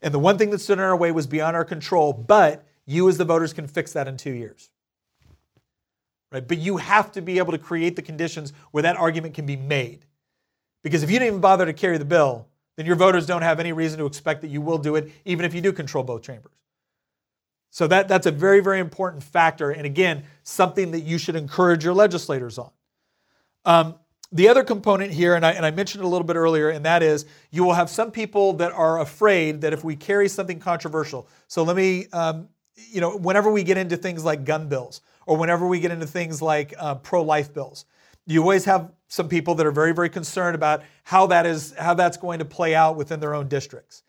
And 0.01 0.13
the 0.13 0.19
one 0.19 0.37
thing 0.37 0.49
that 0.51 0.59
stood 0.59 0.79
in 0.79 0.83
our 0.83 0.95
way 0.95 1.11
was 1.11 1.27
beyond 1.27 1.55
our 1.55 1.65
control, 1.65 2.13
but 2.13 2.65
you 2.85 3.07
as 3.09 3.17
the 3.17 3.25
voters 3.25 3.53
can 3.53 3.67
fix 3.67 3.93
that 3.93 4.07
in 4.07 4.17
two 4.17 4.31
years. 4.31 4.69
Right? 6.31 6.47
But 6.47 6.59
you 6.59 6.77
have 6.77 7.11
to 7.13 7.21
be 7.21 7.39
able 7.39 7.51
to 7.51 7.57
create 7.57 7.95
the 7.95 8.01
conditions 8.01 8.53
where 8.71 8.83
that 8.83 8.97
argument 8.97 9.33
can 9.33 9.45
be 9.45 9.55
made. 9.55 10.05
Because 10.83 11.03
if 11.03 11.09
you 11.09 11.19
didn't 11.19 11.27
even 11.27 11.41
bother 11.41 11.65
to 11.65 11.73
carry 11.73 11.97
the 11.97 12.05
bill, 12.05 12.47
then 12.77 12.85
your 12.85 12.95
voters 12.95 13.25
don't 13.25 13.41
have 13.41 13.59
any 13.59 13.73
reason 13.73 13.99
to 13.99 14.05
expect 14.05 14.41
that 14.41 14.49
you 14.49 14.61
will 14.61 14.77
do 14.77 14.95
it, 14.95 15.11
even 15.25 15.43
if 15.43 15.53
you 15.53 15.61
do 15.61 15.73
control 15.73 16.03
both 16.03 16.21
chambers. 16.21 16.53
So 17.71 17.87
that, 17.87 18.07
that's 18.07 18.25
a 18.25 18.31
very, 18.31 18.61
very 18.61 18.79
important 18.79 19.23
factor. 19.23 19.71
And 19.71 19.85
again, 19.85 20.23
something 20.43 20.91
that 20.91 21.01
you 21.01 21.17
should 21.17 21.35
encourage 21.35 21.83
your 21.83 21.93
legislators 21.93 22.57
on. 22.57 22.71
Um, 23.65 23.95
the 24.31 24.47
other 24.47 24.63
component 24.63 25.11
here, 25.11 25.35
and 25.35 25.45
I, 25.45 25.51
and 25.51 25.65
I 25.65 25.71
mentioned 25.71 26.03
it 26.03 26.05
a 26.05 26.09
little 26.09 26.25
bit 26.25 26.35
earlier, 26.35 26.69
and 26.69 26.85
that 26.85 27.03
is 27.03 27.25
you 27.51 27.63
will 27.63 27.73
have 27.73 27.89
some 27.89 28.11
people 28.11 28.53
that 28.53 28.71
are 28.71 29.01
afraid 29.01 29.61
that 29.61 29.73
if 29.73 29.83
we 29.83 29.95
carry 29.95 30.29
something 30.29 30.59
controversial, 30.59 31.27
so 31.47 31.63
let 31.63 31.75
me, 31.75 32.07
um, 32.13 32.47
you 32.75 33.01
know, 33.01 33.17
whenever 33.17 33.51
we 33.51 33.63
get 33.63 33.77
into 33.77 33.97
things 33.97 34.23
like 34.23 34.45
gun 34.45 34.69
bills 34.69 35.01
or 35.29 35.37
whenever 35.37 35.67
we 35.67 35.79
get 35.79 35.91
into 35.91 36.07
things 36.07 36.41
like 36.41 36.73
uh, 36.79 36.95
pro 36.95 37.21
life 37.21 37.53
bills, 37.53 37.85
you 38.25 38.41
always 38.41 38.65
have 38.65 38.91
some 39.09 39.29
people 39.29 39.53
that 39.53 39.65
are 39.67 39.71
very, 39.71 39.93
very 39.93 40.09
concerned 40.09 40.55
about 40.55 40.81
how 41.03 41.27
that 41.27 41.45
is, 41.45 41.71
how 41.77 41.93
that's 41.93 42.17
going 42.17 42.39
to 42.39 42.45
play 42.45 42.73
out 42.73 42.95
within 42.95 43.19
their 43.19 43.35
own 43.35 43.47
districts. 43.47 44.01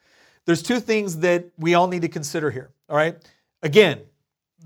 There's 0.46 0.62
two 0.62 0.80
things 0.80 1.18
that 1.18 1.44
we 1.58 1.74
all 1.74 1.88
need 1.88 2.00
to 2.02 2.08
consider 2.08 2.50
here, 2.50 2.70
all 2.88 2.96
right? 2.96 3.18
Again, 3.62 4.00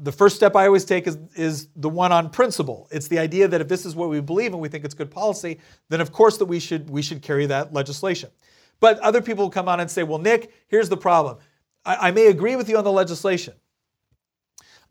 the 0.01 0.13
first 0.13 0.37
step 0.37 0.55
I 0.55 0.67
always 0.67 0.85
take 0.85 1.09
is, 1.09 1.19
is 1.35 1.71
the 1.75 1.89
one 1.89 2.13
on 2.13 2.31
principle. 2.31 2.87
It's 2.93 3.09
the 3.09 3.19
idea 3.19 3.49
that 3.49 3.61
if 3.61 3.67
this 3.67 3.85
is 3.85 3.97
what 3.97 4.09
we 4.09 4.21
believe 4.21 4.53
and 4.53 4.63
we 4.63 4.69
think 4.69 4.85
it's 4.85 4.95
good 4.95 5.11
policy, 5.11 5.59
then 5.89 6.01
of 6.01 6.13
course 6.13 6.39
that 6.39 6.47
we 6.47 6.61
should 6.61 6.89
we 6.89 7.03
should 7.03 7.21
carry 7.21 7.47
that 7.47 7.73
legislation. 7.73 8.31
But 8.79 9.01
other 9.01 9.21
people 9.21 9.51
come 9.51 9.69
on 9.69 9.81
and 9.81 9.91
say, 9.91 10.05
well, 10.05 10.21
Nick, 10.21 10.53
here's 10.69 10.89
the 10.89 10.97
problem. 10.97 11.39
I, 11.85 12.09
I 12.09 12.11
may 12.13 12.29
agree 12.29 12.55
with 12.55 12.69
you 12.69 12.79
on 12.79 12.85
the 12.85 12.93
legislation. 12.93 13.55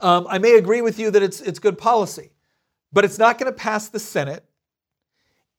Um, 0.04 0.28
I 0.30 0.38
may 0.38 0.58
agree 0.58 0.82
with 0.82 1.00
you 1.00 1.10
that 1.12 1.24
it's 1.24 1.40
it's 1.40 1.60
good 1.60 1.78
policy, 1.78 2.32
but 2.92 3.06
it's 3.06 3.18
not 3.18 3.40
going 3.40 3.52
to 3.52 3.58
pass 3.58 3.88
the 3.88 4.00
Senate, 4.00 4.44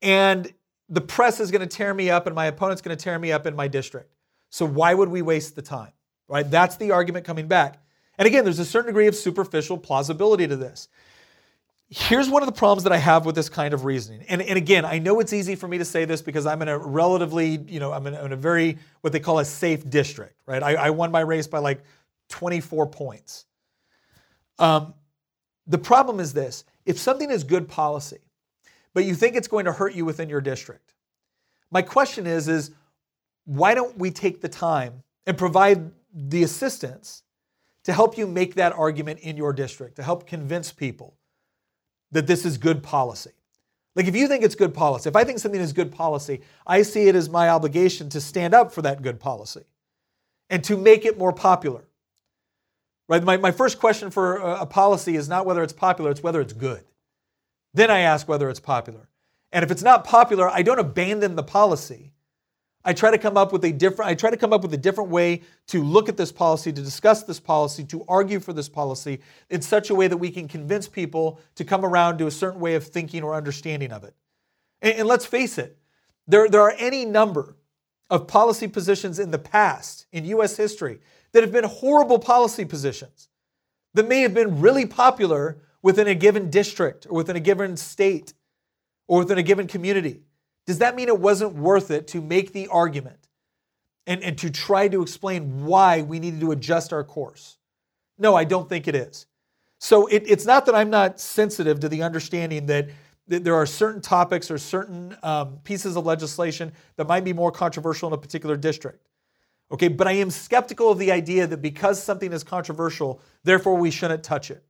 and 0.03 0.53
the 0.91 1.01
press 1.01 1.41
is 1.41 1.51
going 1.51 1.67
to 1.67 1.67
tear 1.67 1.95
me 1.95 2.11
up, 2.11 2.27
and 2.27 2.35
my 2.35 2.45
opponent's 2.47 2.83
going 2.83 2.97
to 2.97 3.03
tear 3.03 3.19
me 3.19 3.33
up 3.33 3.47
in 3.47 3.57
my 3.57 3.69
district. 3.69 4.11
So 4.51 4.67
why 4.67 4.93
would 4.93 5.09
we 5.09 5.23
waste 5.23 5.57
the 5.57 5.63
time? 5.63 5.93
Right? 6.29 6.49
That's 6.49 6.77
the 6.77 6.91
argument 6.91 7.25
coming 7.25 7.49
back. 7.49 7.83
And 8.19 8.27
again, 8.27 8.45
there's 8.45 8.59
a 8.59 8.67
certain 8.67 8.89
degree 8.89 9.07
of 9.07 9.17
superficial 9.17 9.79
plausibility 9.79 10.47
to 10.47 10.57
this. 10.57 10.89
Here's 11.89 12.29
one 12.29 12.43
of 12.43 12.47
the 12.47 12.53
problems 12.53 12.85
that 12.85 12.93
I 12.93 12.99
have 12.99 13.27
with 13.27 13.35
this 13.35 13.49
kind 13.49 13.73
of 13.73 13.85
reasoning. 13.85 14.25
And, 14.29 14.43
and 14.43 14.57
again, 14.57 14.85
I 14.85 14.99
know 14.99 15.21
it's 15.21 15.33
easy 15.33 15.55
for 15.55 15.69
me 15.69 15.79
to 15.79 15.85
say 15.85 16.05
this 16.05 16.23
because 16.23 16.47
I'm 16.47 16.61
in 16.63 16.69
a 16.69 16.79
relatively, 16.79 17.59
you 17.67 17.81
know, 17.81 17.93
I'm 17.93 18.07
in, 18.07 18.15
in 18.15 18.33
a 18.33 18.37
very, 18.37 18.79
what 19.01 19.13
they 19.13 19.21
call 19.21 19.39
a 19.39 19.45
safe 19.45 19.89
district, 19.89 20.37
right? 20.47 20.63
I, 20.63 20.75
I 20.75 20.91
won 20.91 21.11
my 21.11 21.21
race 21.21 21.47
by 21.47 21.59
like 21.59 21.83
24 22.29 22.87
points. 22.89 23.47
Um, 24.59 24.95
the 25.67 25.79
problem 25.79 26.21
is 26.21 26.33
this 26.33 26.65
if 26.87 26.99
something 26.99 27.31
is 27.31 27.45
good 27.45 27.69
policy, 27.69 28.19
but 28.93 29.05
you 29.05 29.15
think 29.15 29.37
it's 29.37 29.49
going 29.49 29.65
to 29.65 29.73
hurt 29.73 29.95
you 29.95 30.05
within 30.05 30.29
your 30.29 30.41
district, 30.41 30.95
my 31.71 31.83
question 31.83 32.27
is, 32.27 32.49
is 32.49 32.71
why 33.45 33.75
don't 33.75 33.99
we 33.99 34.11
take 34.11 34.41
the 34.41 34.49
time 34.49 35.03
and 35.27 35.37
provide 35.37 35.91
the 36.13 36.43
assistance 36.43 37.23
to 37.85 37.93
help 37.93 38.17
you 38.17 38.27
make 38.27 38.55
that 38.55 38.73
argument 38.73 39.21
in 39.21 39.37
your 39.37 39.53
district, 39.53 39.97
to 39.97 40.03
help 40.03 40.27
convince 40.27 40.73
people 40.73 41.15
that 42.13 42.27
this 42.27 42.45
is 42.45 42.57
good 42.57 42.83
policy. 42.83 43.33
Like, 43.97 44.07
if 44.07 44.17
you 44.17 44.27
think 44.27 44.43
it's 44.43 44.55
good 44.55 44.75
policy, 44.75 45.09
if 45.09 45.17
I 45.17 45.25
think 45.25 45.39
something 45.39 45.61
is 45.61 45.73
good 45.73 45.93
policy, 45.93 46.41
I 46.67 46.83
see 46.83 47.09
it 47.09 47.15
as 47.15 47.29
my 47.29 47.49
obligation 47.49 48.09
to 48.11 48.21
stand 48.21 48.55
up 48.55 48.73
for 48.73 48.83
that 48.83 49.03
good 49.03 49.21
policy 49.21 49.65
and 50.51 50.65
to 50.65 50.77
make 50.77 51.05
it 51.05 51.19
more 51.19 51.33
popular. 51.33 51.85
Right? 53.09 53.23
My, 53.23 53.37
my 53.37 53.51
first 53.51 53.79
question 53.79 54.11
for 54.11 54.37
a, 54.37 54.67
policy 54.67 55.17
is 55.17 55.29
not 55.29 55.45
whether 55.45 55.63
it's 55.63 55.73
popular, 55.73 56.11
it's 56.11 56.23
whether 56.23 56.41
it's 56.41 56.53
good. 56.53 56.85
Then 57.75 57.91
I 57.91 58.01
ask 58.01 58.27
whether 58.29 58.49
it's 58.49 58.61
popular. 58.61 59.09
And 59.53 59.63
if 59.63 59.71
it's 59.71 59.83
not 59.83 60.05
popular, 60.05 60.49
I 60.49 60.63
don't 60.63 60.79
abandon 60.79 61.37
the 61.37 61.43
policy. 61.43 62.13
I 62.85 62.93
try 62.93 63.11
to 63.11 63.19
come 63.19 63.37
up 63.37 63.53
with 63.53 63.65
a 63.65 63.73
different 63.73 64.11
I 64.11 64.15
try 64.15 64.31
to 64.31 64.37
come 64.37 64.53
up 64.53 64.63
with 64.63 64.75
a 64.75 64.79
different 64.79 65.11
way 65.11 65.43
to 65.69 65.83
look 65.83 66.09
at 66.09 66.17
this 66.17 66.31
policy, 66.33 66.73
to 66.73 66.83
discuss 66.83 67.23
this 67.23 67.41
policy, 67.41 67.85
to 67.85 68.05
argue 68.09 68.41
for 68.41 68.53
this 68.53 68.69
policy 68.69 69.21
in 69.49 69.63
such 69.63 69.91
a 69.91 69.95
way 69.95 70.07
that 70.07 70.17
we 70.17 70.31
can 70.31 70.49
convince 70.49 70.89
people 70.89 71.41
to 71.55 71.65
come 71.65 71.85
around 71.85 72.19
to 72.19 72.27
a 72.27 72.31
certain 72.31 72.61
way 72.61 72.75
of 72.75 72.87
thinking 72.87 73.23
or 73.23 73.35
understanding 73.35 73.91
of 73.91 74.05
it. 74.05 74.15
And, 74.83 74.95
and 74.95 75.09
let's 75.09 75.25
face 75.25 75.57
it, 75.57 75.79
there, 76.27 76.49
there 76.49 76.61
are 76.61 76.75
any 76.79 77.05
number 77.05 77.57
of 78.11 78.27
policy 78.27 78.69
positions 78.69 79.19
in 79.19 79.31
the 79.31 79.39
past 79.39 80.07
in 80.13 80.25
US 80.27 80.57
history 80.57 81.01
that 81.35 81.43
have 81.43 81.53
been 81.53 81.65
horrible 81.65 82.19
policy 82.19 82.65
positions 82.65 83.29
that 83.93 84.09
may 84.09 84.21
have 84.21 84.33
been 84.33 84.61
really 84.61 84.87
popular 84.87 85.59
within 85.83 86.07
a 86.07 86.15
given 86.15 86.49
district 86.49 87.07
or 87.11 87.17
within 87.17 87.37
a 87.37 87.41
given 87.41 87.77
state 87.77 88.33
or 89.09 89.19
within 89.19 89.37
a 89.37 89.43
given 89.43 89.67
community. 89.67 90.23
Does 90.67 90.79
that 90.79 90.97
mean 90.97 91.09
it 91.09 91.19
wasn't 91.19 91.55
worth 91.55 91.91
it 91.91 92.07
to 92.09 92.23
make 92.23 92.53
the 92.53 92.69
argument 92.69 93.29
and, 94.07 94.23
and 94.23 94.39
to 94.39 94.49
try 94.49 94.89
to 94.89 95.03
explain 95.03 95.67
why 95.67 96.03
we 96.03 96.21
needed 96.21 96.41
to 96.41 96.53
adjust 96.53 96.93
our 96.93 97.05
course? 97.05 97.59
No, 98.17 98.35
I 98.35 98.45
don't 98.45 98.69
think 98.69 98.87
it 98.89 98.95
is. 98.95 99.27
So 99.79 100.07
it, 100.07 100.23
it's 100.27 100.47
not 100.47 100.67
that 100.67 100.75
I'm 100.75 100.89
not 100.89 101.21
sensitive 101.21 101.81
to 101.81 101.89
the 101.89 102.03
understanding 102.03 102.67
that, 102.67 102.89
that 103.27 103.43
there 103.43 103.57
are 103.57 103.67
certain 103.67 104.01
topics 104.01 104.51
or 104.53 104.57
certain 104.57 105.17
um, 105.25 105.59
pieces 105.65 105.97
of 105.97 106.07
legislation 106.07 106.73
that 106.97 107.09
might 107.09 107.25
be 107.25 107.33
more 107.33 107.51
controversial 107.51 108.09
in 108.09 108.15
a 108.15 108.19
particular 108.19 108.57
district. 108.57 109.09
Okay, 109.75 109.89
but 109.89 110.07
I 110.07 110.13
am 110.13 110.31
skeptical 110.31 110.93
of 110.93 110.99
the 110.99 111.11
idea 111.11 111.49
that 111.49 111.57
because 111.57 112.01
something 112.01 112.33
is 112.33 112.45
controversial, 112.45 113.21
therefore 113.43 113.77
we 113.77 113.91
shouldn't 113.91 114.23
touch 114.23 114.53
it. 114.53 114.63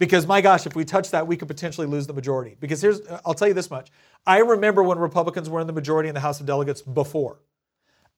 Because 0.00 0.26
my 0.26 0.40
gosh, 0.40 0.66
if 0.66 0.74
we 0.74 0.84
touch 0.84 1.12
that, 1.12 1.28
we 1.28 1.36
could 1.36 1.46
potentially 1.46 1.86
lose 1.86 2.08
the 2.08 2.14
majority. 2.14 2.56
Because 2.58 2.82
here's, 2.82 3.00
uh, 3.02 3.20
I'll 3.24 3.34
tell 3.34 3.46
you 3.46 3.54
this 3.54 3.70
much. 3.70 3.92
I 4.26 4.38
remember 4.38 4.82
when 4.82 4.98
Republicans 4.98 5.48
were 5.48 5.60
in 5.60 5.68
the 5.68 5.72
majority 5.72 6.08
in 6.08 6.16
the 6.16 6.20
House 6.20 6.40
of 6.40 6.46
Delegates 6.46 6.82
before. 6.82 7.38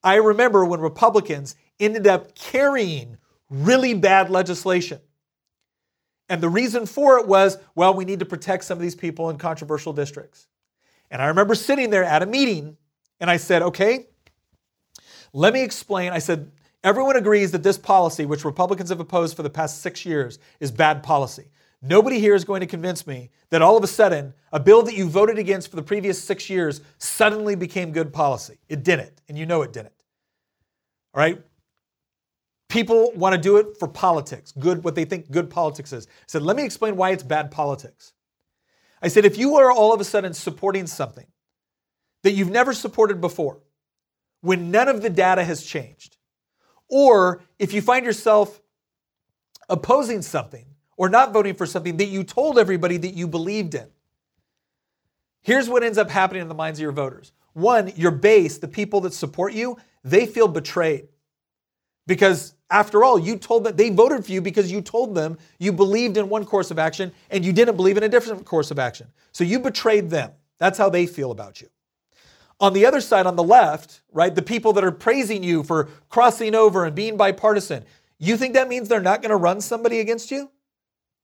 I 0.03 0.15
remember 0.15 0.65
when 0.65 0.79
Republicans 0.79 1.55
ended 1.79 2.07
up 2.07 2.33
carrying 2.33 3.17
really 3.51 3.93
bad 3.93 4.31
legislation. 4.31 4.99
And 6.29 6.41
the 6.41 6.49
reason 6.49 6.87
for 6.87 7.19
it 7.19 7.27
was, 7.27 7.59
well, 7.75 7.93
we 7.93 8.05
need 8.05 8.21
to 8.21 8.25
protect 8.25 8.63
some 8.63 8.79
of 8.79 8.81
these 8.81 8.95
people 8.95 9.29
in 9.29 9.37
controversial 9.37 9.93
districts. 9.93 10.47
And 11.11 11.21
I 11.21 11.27
remember 11.27 11.53
sitting 11.53 11.91
there 11.91 12.03
at 12.03 12.23
a 12.23 12.25
meeting 12.25 12.75
and 13.19 13.29
I 13.29 13.37
said, 13.37 13.61
okay, 13.61 14.07
let 15.33 15.53
me 15.53 15.63
explain. 15.63 16.11
I 16.11 16.19
said, 16.19 16.51
everyone 16.83 17.15
agrees 17.15 17.51
that 17.51 17.63
this 17.63 17.77
policy, 17.77 18.25
which 18.25 18.45
Republicans 18.45 18.89
have 18.89 18.99
opposed 18.99 19.35
for 19.35 19.43
the 19.43 19.49
past 19.49 19.81
six 19.81 20.05
years, 20.05 20.39
is 20.59 20.71
bad 20.71 21.03
policy. 21.03 21.45
Nobody 21.81 22.19
here 22.19 22.33
is 22.33 22.43
going 22.43 22.61
to 22.61 22.67
convince 22.67 23.05
me 23.05 23.29
that 23.49 23.61
all 23.61 23.77
of 23.77 23.83
a 23.83 23.87
sudden 23.87 24.33
a 24.51 24.59
bill 24.59 24.81
that 24.83 24.95
you 24.95 25.07
voted 25.07 25.37
against 25.37 25.69
for 25.69 25.75
the 25.75 25.83
previous 25.83 26.21
six 26.21 26.49
years 26.49 26.81
suddenly 26.97 27.55
became 27.55 27.91
good 27.91 28.11
policy. 28.11 28.57
It 28.67 28.83
didn't, 28.83 29.21
and 29.29 29.37
you 29.37 29.45
know 29.45 29.61
it 29.61 29.73
didn't. 29.73 29.93
All 31.13 31.21
right? 31.21 31.41
People 32.69 33.11
want 33.15 33.33
to 33.35 33.41
do 33.41 33.57
it 33.57 33.77
for 33.77 33.87
politics, 33.87 34.51
good 34.57 34.83
what 34.83 34.95
they 34.95 35.05
think 35.05 35.31
good 35.31 35.49
politics 35.49 35.93
is. 35.93 36.07
I 36.07 36.25
said, 36.27 36.41
let 36.41 36.57
me 36.57 36.63
explain 36.63 36.97
why 36.97 37.11
it's 37.11 37.23
bad 37.23 37.51
politics. 37.51 38.13
I 39.01 39.07
said, 39.07 39.25
if 39.25 39.37
you 39.37 39.55
are 39.57 39.71
all 39.71 39.93
of 39.93 40.01
a 40.01 40.03
sudden 40.03 40.33
supporting 40.33 40.87
something 40.87 41.27
that 42.23 42.31
you've 42.31 42.49
never 42.49 42.73
supported 42.73 43.21
before, 43.21 43.59
when 44.47 44.71
none 44.71 44.87
of 44.87 45.01
the 45.01 45.09
data 45.09 45.43
has 45.43 45.61
changed, 45.61 46.15
or 46.87 47.43
if 47.59 47.73
you 47.73 47.81
find 47.81 48.05
yourself 48.05 48.61
opposing 49.67 50.21
something 50.21 50.65
or 50.95 51.09
not 51.09 51.33
voting 51.33 51.53
for 51.53 51.65
something 51.65 51.97
that 51.97 52.05
you 52.05 52.23
told 52.23 52.57
everybody 52.57 52.95
that 52.95 53.13
you 53.13 53.27
believed 53.27 53.75
in. 53.75 53.87
Here's 55.41 55.67
what 55.67 55.83
ends 55.83 55.97
up 55.97 56.09
happening 56.09 56.41
in 56.41 56.47
the 56.47 56.55
minds 56.55 56.79
of 56.79 56.83
your 56.83 56.93
voters. 56.93 57.33
One, 57.51 57.91
your 57.97 58.11
base, 58.11 58.57
the 58.57 58.69
people 58.69 59.01
that 59.01 59.13
support 59.13 59.51
you, 59.51 59.77
they 60.05 60.25
feel 60.25 60.47
betrayed. 60.47 61.09
Because 62.05 62.53
after 62.69 63.03
all, 63.03 63.19
you 63.19 63.35
told 63.35 63.65
them 63.65 63.75
they 63.75 63.89
voted 63.89 64.25
for 64.25 64.31
you 64.31 64.41
because 64.41 64.71
you 64.71 64.79
told 64.79 65.13
them 65.13 65.37
you 65.59 65.73
believed 65.73 66.15
in 66.15 66.29
one 66.29 66.45
course 66.45 66.71
of 66.71 66.79
action 66.79 67.11
and 67.29 67.43
you 67.43 67.51
didn't 67.51 67.75
believe 67.75 67.97
in 67.97 68.03
a 68.03 68.09
different 68.09 68.45
course 68.45 68.71
of 68.71 68.79
action. 68.79 69.07
So 69.33 69.43
you 69.43 69.59
betrayed 69.59 70.09
them. 70.09 70.31
That's 70.57 70.77
how 70.77 70.89
they 70.89 71.05
feel 71.05 71.31
about 71.31 71.59
you. 71.59 71.67
On 72.59 72.73
the 72.73 72.85
other 72.85 73.01
side, 73.01 73.27
on 73.27 73.35
the 73.35 73.43
left, 73.43 74.01
right, 74.11 74.33
the 74.33 74.41
people 74.41 74.73
that 74.73 74.83
are 74.83 74.91
praising 74.91 75.43
you 75.43 75.63
for 75.63 75.89
crossing 76.09 76.55
over 76.55 76.85
and 76.85 76.95
being 76.95 77.15
bipartisan, 77.15 77.85
you 78.17 78.35
think 78.35 78.55
that 78.55 78.67
means 78.67 78.89
they're 78.89 78.99
not 78.99 79.21
going 79.21 79.29
to 79.29 79.35
run 79.35 79.61
somebody 79.61 79.99
against 79.99 80.31
you? 80.31 80.49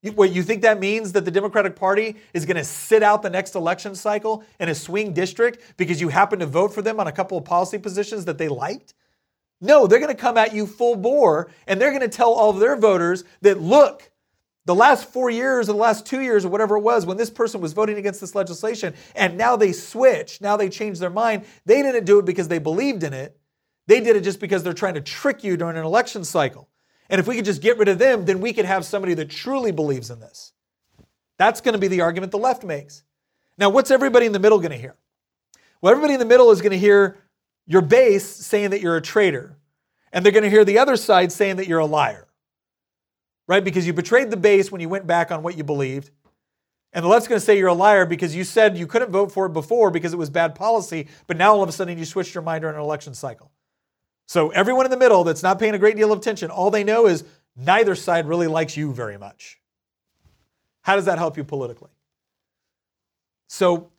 You, 0.04 0.12
what, 0.12 0.32
you 0.32 0.44
think 0.44 0.62
that 0.62 0.80
means 0.80 1.14
that 1.14 1.26
the 1.26 1.32
Democratic 1.32 1.76
Party 1.76 2.18
is 2.34 2.46
going 2.46 2.58
to 2.58 2.64
sit 2.64 3.02
out 3.02 3.24
the 3.24 3.30
next 3.30 3.56
election 3.56 3.96
cycle 3.96 4.44
in 4.60 4.70
a 4.70 4.76
swing 4.76 5.14
district 5.14 5.76
because 5.78 6.02
you 6.02 6.10
happen 6.10 6.40
to 6.40 6.46
vote 6.46 6.74
for 6.74 6.82
them 6.82 7.00
on 7.00 7.08
a 7.08 7.12
couple 7.12 7.38
of 7.38 7.46
policy 7.46 7.78
positions 7.78 8.26
that 8.26 8.38
they 8.38 8.50
liked? 8.50 8.94
No, 9.62 9.88
they're 9.88 10.00
going 10.00 10.14
to 10.14 10.22
come 10.22 10.38
at 10.38 10.54
you 10.54 10.68
full 10.68 10.98
bore 10.98 11.50
and 11.68 11.80
they're 11.80 11.92
going 11.92 12.02
to 12.02 12.10
tell 12.10 12.34
all 12.34 12.50
of 12.50 12.60
their 12.60 12.76
voters 12.76 13.24
that, 13.42 13.62
look, 13.62 14.12
the 14.66 14.76
last 14.76 15.12
four 15.12 15.30
years 15.30 15.68
or 15.68 15.74
the 15.74 15.80
last 15.80 16.06
two 16.06 16.22
years 16.22 16.46
or 16.46 16.50
whatever 16.50 16.78
it 16.78 16.82
was 16.82 17.06
when 17.06 17.18
this 17.18 17.30
person 17.30 17.60
was 17.60 17.74
voting 17.74 17.98
against 17.98 18.22
this 18.22 18.36
legislation 18.36 18.94
and 19.16 19.38
now 19.38 19.56
they 19.56 19.72
switch, 19.74 20.40
now 20.40 20.56
they 20.56 20.70
change 20.70 21.00
their 21.00 21.10
mind, 21.10 21.46
they 21.66 21.82
didn't 21.82 22.06
do 22.06 22.20
it 22.20 22.26
because 22.26 22.48
they 22.48 22.60
believed 22.60 23.04
in 23.04 23.14
it. 23.14 23.38
They 23.88 24.00
did 24.00 24.16
it 24.16 24.24
just 24.24 24.40
because 24.40 24.64
they're 24.64 24.74
trying 24.74 24.94
to 24.94 25.02
trick 25.02 25.44
you 25.44 25.58
during 25.58 25.78
an 25.78 25.84
election 25.84 26.24
cycle. 26.24 26.70
And 27.10 27.20
if 27.20 27.28
we 27.28 27.36
could 27.36 27.46
just 27.46 27.62
get 27.62 27.78
rid 27.78 27.90
of 27.90 28.00
them, 28.00 28.26
then 28.26 28.40
we 28.40 28.54
could 28.54 28.66
have 28.66 28.86
somebody 28.86 29.14
that 29.16 29.30
truly 29.30 29.72
believes 29.72 30.10
in 30.10 30.20
this. 30.20 30.54
That's 31.38 31.62
going 31.62 31.74
to 31.74 31.80
be 31.80 31.90
the 31.90 32.02
argument 32.02 32.32
the 32.32 32.38
left 32.38 32.64
makes. 32.64 33.04
Now, 33.58 33.70
what's 33.70 33.92
everybody 33.92 34.26
in 34.26 34.32
the 34.32 34.40
middle 34.40 34.60
going 34.60 34.72
to 34.72 34.78
hear? 34.78 34.96
Well, 35.82 35.92
everybody 35.92 36.14
in 36.14 36.20
the 36.20 36.26
middle 36.26 36.50
is 36.52 36.62
going 36.62 36.72
to 36.72 36.80
hear 36.80 37.18
your 37.66 37.82
base 37.82 38.26
saying 38.26 38.70
that 38.70 38.82
you're 38.82 38.96
a 38.96 39.02
traitor, 39.02 39.58
and 40.12 40.24
they're 40.24 40.32
going 40.32 40.44
to 40.44 40.50
hear 40.50 40.66
the 40.66 40.80
other 40.80 40.96
side 40.96 41.32
saying 41.32 41.58
that 41.58 41.68
you're 41.68 41.80
a 41.80 41.86
liar, 41.86 42.28
right? 43.48 43.64
Because 43.64 43.86
you 43.86 43.94
betrayed 43.94 44.32
the 44.32 44.38
base 44.38 44.72
when 44.72 44.82
you 44.82 44.90
went 44.90 45.08
back 45.08 45.32
on 45.32 45.44
what 45.44 45.58
you 45.58 45.64
believed. 45.64 46.12
And 46.94 47.04
the 47.04 47.10
left's 47.10 47.28
going 47.28 47.40
to 47.40 47.46
say 47.46 47.58
you're 47.58 47.70
a 47.70 47.74
liar 47.74 48.06
because 48.06 48.36
you 48.36 48.44
said 48.44 48.78
you 48.78 48.86
couldn't 48.86 49.12
vote 49.12 49.32
for 49.32 49.48
it 49.48 49.54
before 49.54 49.90
because 49.90 50.14
it 50.14 50.18
was 50.18 50.30
bad 50.30 50.54
policy, 50.54 51.08
but 51.26 51.38
now 51.38 51.54
all 51.54 51.64
of 51.64 51.70
a 51.70 51.72
sudden 51.72 51.98
you 51.98 52.06
switched 52.06 52.36
your 52.36 52.44
mind 52.44 52.62
during 52.62 52.76
an 52.76 52.82
election 52.82 53.16
cycle. 53.16 53.52
So 54.28 54.50
everyone 54.52 54.86
in 54.86 54.92
the 54.92 54.98
middle 54.98 55.24
that's 55.24 55.44
not 55.44 55.60
paying 55.60 55.74
a 55.74 55.80
great 55.80 55.96
deal 55.96 56.12
of 56.12 56.20
attention, 56.20 56.52
all 56.52 56.70
they 56.70 56.84
know 56.84 57.08
is 57.08 57.24
neither 57.56 57.96
side 57.96 58.28
really 58.28 58.48
likes 58.48 58.78
you 58.78 58.94
very 58.94 59.18
much. 59.18 59.60
How 60.82 60.96
does 60.96 61.06
that 61.06 61.18
help 61.18 61.36
you 61.36 61.44
politically? 61.44 61.92
So 63.48 63.92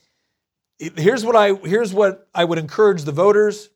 here's 0.78 1.24
what 1.24 1.36
I 1.36 1.54
here's 1.54 1.92
what 1.92 2.28
I 2.34 2.44
would 2.44 2.58
encourage 2.58 3.02
the 3.02 3.12
voters. 3.12 3.70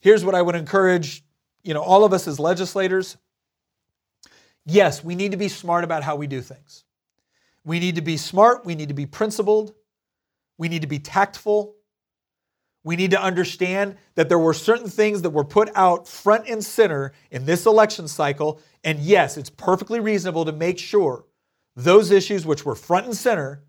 Here's 0.00 0.24
what 0.24 0.34
I 0.34 0.42
would 0.42 0.54
encourage, 0.54 1.22
you 1.62 1.74
know, 1.74 1.82
all 1.82 2.04
of 2.04 2.12
us 2.12 2.26
as 2.26 2.40
legislators. 2.40 3.16
Yes, 4.66 5.02
we 5.02 5.14
need 5.14 5.32
to 5.32 5.36
be 5.36 5.48
smart 5.48 5.84
about 5.84 6.02
how 6.02 6.16
we 6.16 6.26
do 6.26 6.40
things. 6.40 6.84
We 7.64 7.80
need 7.80 7.96
to 7.96 8.02
be 8.02 8.16
smart, 8.16 8.64
we 8.64 8.74
need 8.74 8.88
to 8.88 8.94
be 8.94 9.06
principled, 9.06 9.74
we 10.58 10.68
need 10.68 10.82
to 10.82 10.88
be 10.88 10.98
tactful. 10.98 11.74
We 12.82 12.96
need 12.96 13.10
to 13.10 13.22
understand 13.22 13.96
that 14.14 14.28
there 14.28 14.38
were 14.38 14.54
certain 14.54 14.88
things 14.88 15.22
that 15.22 15.30
were 15.30 15.44
put 15.44 15.70
out 15.74 16.08
front 16.08 16.48
and 16.48 16.64
center 16.64 17.12
in 17.30 17.44
this 17.44 17.66
election 17.66 18.08
cycle. 18.08 18.60
And 18.82 18.98
yes, 19.00 19.36
it's 19.36 19.50
perfectly 19.50 20.00
reasonable 20.00 20.46
to 20.46 20.52
make 20.52 20.78
sure 20.78 21.26
those 21.76 22.10
issues 22.10 22.46
which 22.46 22.64
were 22.64 22.74
front 22.74 23.06
and 23.06 23.16
center 23.16 23.62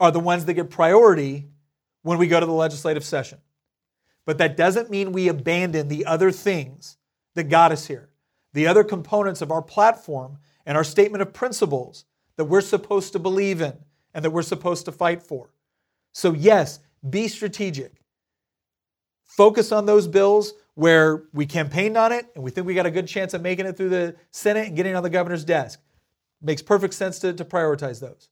are 0.00 0.10
the 0.10 0.20
ones 0.20 0.44
that 0.44 0.54
get 0.54 0.70
priority 0.70 1.48
when 2.02 2.18
we 2.18 2.26
go 2.26 2.40
to 2.40 2.46
the 2.46 2.52
legislative 2.52 3.04
session. 3.04 3.38
But 4.26 4.38
that 4.38 4.56
doesn't 4.56 4.90
mean 4.90 5.12
we 5.12 5.28
abandon 5.28 5.88
the 5.88 6.06
other 6.06 6.32
things 6.32 6.96
that 7.34 7.44
got 7.44 7.72
us 7.72 7.86
here, 7.86 8.08
the 8.54 8.66
other 8.66 8.82
components 8.82 9.42
of 9.42 9.50
our 9.50 9.60
platform 9.60 10.38
and 10.64 10.76
our 10.76 10.84
statement 10.84 11.20
of 11.20 11.32
principles 11.34 12.06
that 12.36 12.46
we're 12.46 12.60
supposed 12.60 13.12
to 13.12 13.18
believe 13.18 13.60
in 13.60 13.74
and 14.14 14.24
that 14.24 14.30
we're 14.30 14.42
supposed 14.42 14.86
to 14.86 14.92
fight 14.92 15.22
for. 15.22 15.50
So, 16.12 16.32
yes, 16.32 16.80
be 17.08 17.28
strategic. 17.28 18.00
Focus 19.24 19.72
on 19.72 19.84
those 19.84 20.06
bills 20.06 20.54
where 20.74 21.24
we 21.32 21.46
campaigned 21.46 21.96
on 21.96 22.12
it 22.12 22.26
and 22.34 22.42
we 22.42 22.50
think 22.50 22.66
we 22.66 22.74
got 22.74 22.86
a 22.86 22.90
good 22.90 23.06
chance 23.06 23.34
of 23.34 23.42
making 23.42 23.66
it 23.66 23.76
through 23.76 23.88
the 23.88 24.14
Senate 24.30 24.68
and 24.68 24.76
getting 24.76 24.94
on 24.94 25.02
the 25.02 25.10
governor's 25.10 25.44
desk. 25.44 25.80
Makes 26.40 26.62
perfect 26.62 26.94
sense 26.94 27.18
to, 27.20 27.32
to 27.32 27.44
prioritize 27.44 28.00
those. 28.00 28.28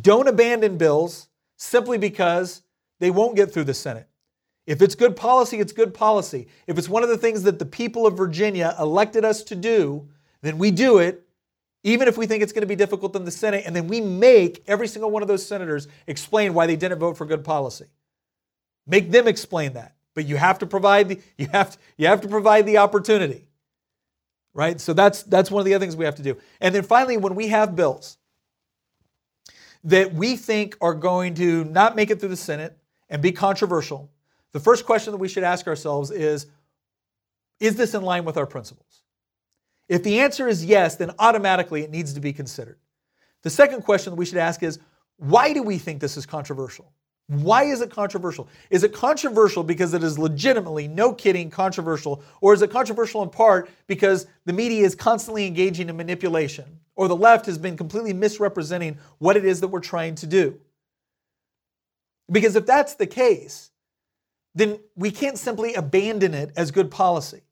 Don't 0.00 0.28
abandon 0.28 0.78
bills 0.78 1.28
simply 1.56 1.98
because 1.98 2.62
they 3.00 3.10
won't 3.10 3.36
get 3.36 3.52
through 3.52 3.64
the 3.64 3.74
Senate. 3.74 4.08
If 4.66 4.80
it's 4.80 4.94
good 4.94 5.16
policy, 5.16 5.58
it's 5.58 5.72
good 5.72 5.92
policy. 5.92 6.48
If 6.66 6.78
it's 6.78 6.88
one 6.88 7.02
of 7.02 7.08
the 7.08 7.18
things 7.18 7.42
that 7.42 7.58
the 7.58 7.66
people 7.66 8.06
of 8.06 8.16
Virginia 8.16 8.74
elected 8.78 9.24
us 9.24 9.42
to 9.44 9.54
do, 9.54 10.08
then 10.42 10.58
we 10.58 10.70
do 10.70 10.98
it 10.98 11.24
even 11.84 12.08
if 12.08 12.16
we 12.16 12.26
think 12.26 12.42
it's 12.42 12.52
going 12.52 12.62
to 12.62 12.66
be 12.66 12.74
difficult 12.74 13.14
in 13.14 13.24
the 13.26 13.30
Senate, 13.30 13.64
and 13.66 13.76
then 13.76 13.86
we 13.86 14.00
make 14.00 14.64
every 14.66 14.88
single 14.88 15.10
one 15.10 15.20
of 15.20 15.28
those 15.28 15.46
senators 15.46 15.86
explain 16.06 16.54
why 16.54 16.66
they 16.66 16.76
didn't 16.76 16.98
vote 16.98 17.16
for 17.16 17.26
good 17.26 17.44
policy. 17.44 17.84
Make 18.86 19.10
them 19.10 19.28
explain 19.28 19.74
that. 19.74 19.94
But 20.14 20.24
you 20.24 20.36
have 20.36 20.58
to 20.60 20.66
provide 20.66 21.10
the, 21.10 21.20
you 21.36 21.46
have 21.52 21.72
to, 21.72 21.78
you 21.98 22.06
have 22.06 22.22
to 22.22 22.28
provide 22.28 22.64
the 22.64 22.78
opportunity. 22.78 23.48
Right? 24.54 24.80
So 24.80 24.94
that's 24.94 25.24
that's 25.24 25.50
one 25.50 25.60
of 25.60 25.66
the 25.66 25.74
other 25.74 25.84
things 25.84 25.96
we 25.96 26.04
have 26.06 26.14
to 26.14 26.22
do. 26.22 26.38
And 26.60 26.74
then 26.74 26.84
finally, 26.84 27.16
when 27.16 27.34
we 27.34 27.48
have 27.48 27.76
bills 27.76 28.16
that 29.82 30.14
we 30.14 30.36
think 30.36 30.76
are 30.80 30.94
going 30.94 31.34
to 31.34 31.64
not 31.64 31.96
make 31.96 32.10
it 32.10 32.18
through 32.18 32.30
the 32.30 32.36
Senate 32.36 32.78
and 33.10 33.20
be 33.20 33.32
controversial, 33.32 34.10
the 34.54 34.60
first 34.60 34.86
question 34.86 35.10
that 35.10 35.18
we 35.18 35.28
should 35.28 35.42
ask 35.42 35.66
ourselves 35.66 36.10
is 36.10 36.46
Is 37.60 37.76
this 37.76 37.92
in 37.92 38.02
line 38.02 38.24
with 38.24 38.38
our 38.38 38.46
principles? 38.46 39.02
If 39.88 40.02
the 40.02 40.20
answer 40.20 40.48
is 40.48 40.64
yes, 40.64 40.96
then 40.96 41.10
automatically 41.18 41.82
it 41.82 41.90
needs 41.90 42.14
to 42.14 42.20
be 42.20 42.32
considered. 42.32 42.78
The 43.42 43.50
second 43.50 43.82
question 43.82 44.12
that 44.12 44.16
we 44.16 44.24
should 44.24 44.38
ask 44.38 44.62
is 44.62 44.78
why 45.18 45.52
do 45.52 45.62
we 45.62 45.76
think 45.76 46.00
this 46.00 46.16
is 46.16 46.24
controversial? 46.24 46.92
Why 47.26 47.64
is 47.64 47.80
it 47.80 47.90
controversial? 47.90 48.48
Is 48.70 48.84
it 48.84 48.92
controversial 48.92 49.64
because 49.64 49.92
it 49.92 50.02
is 50.02 50.18
legitimately, 50.18 50.88
no 50.88 51.12
kidding, 51.12 51.50
controversial? 51.50 52.22
Or 52.40 52.54
is 52.54 52.62
it 52.62 52.70
controversial 52.70 53.22
in 53.22 53.30
part 53.30 53.68
because 53.86 54.26
the 54.44 54.52
media 54.52 54.84
is 54.84 54.94
constantly 54.94 55.46
engaging 55.46 55.88
in 55.88 55.96
manipulation? 55.96 56.80
Or 56.96 57.08
the 57.08 57.16
left 57.16 57.46
has 57.46 57.58
been 57.58 57.76
completely 57.76 58.12
misrepresenting 58.12 58.98
what 59.18 59.36
it 59.36 59.44
is 59.44 59.60
that 59.60 59.68
we're 59.68 59.80
trying 59.80 60.14
to 60.16 60.26
do? 60.26 60.60
Because 62.30 62.56
if 62.56 62.66
that's 62.66 62.94
the 62.94 63.06
case, 63.06 63.70
then 64.54 64.78
we 64.94 65.10
can't 65.10 65.38
simply 65.38 65.74
abandon 65.74 66.34
it 66.34 66.52
as 66.56 66.70
good 66.70 66.90
policy. 66.90 67.42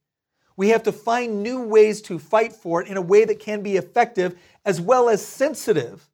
We 0.56 0.68
have 0.68 0.82
to 0.84 0.92
find 0.92 1.42
new 1.42 1.62
ways 1.62 2.02
to 2.02 2.18
fight 2.18 2.52
for 2.52 2.82
it 2.82 2.88
in 2.88 2.96
a 2.96 3.02
way 3.02 3.24
that 3.24 3.40
can 3.40 3.62
be 3.62 3.76
effective 3.76 4.38
as 4.64 4.80
well 4.80 5.08
as 5.08 5.24
sensitive 5.24 6.08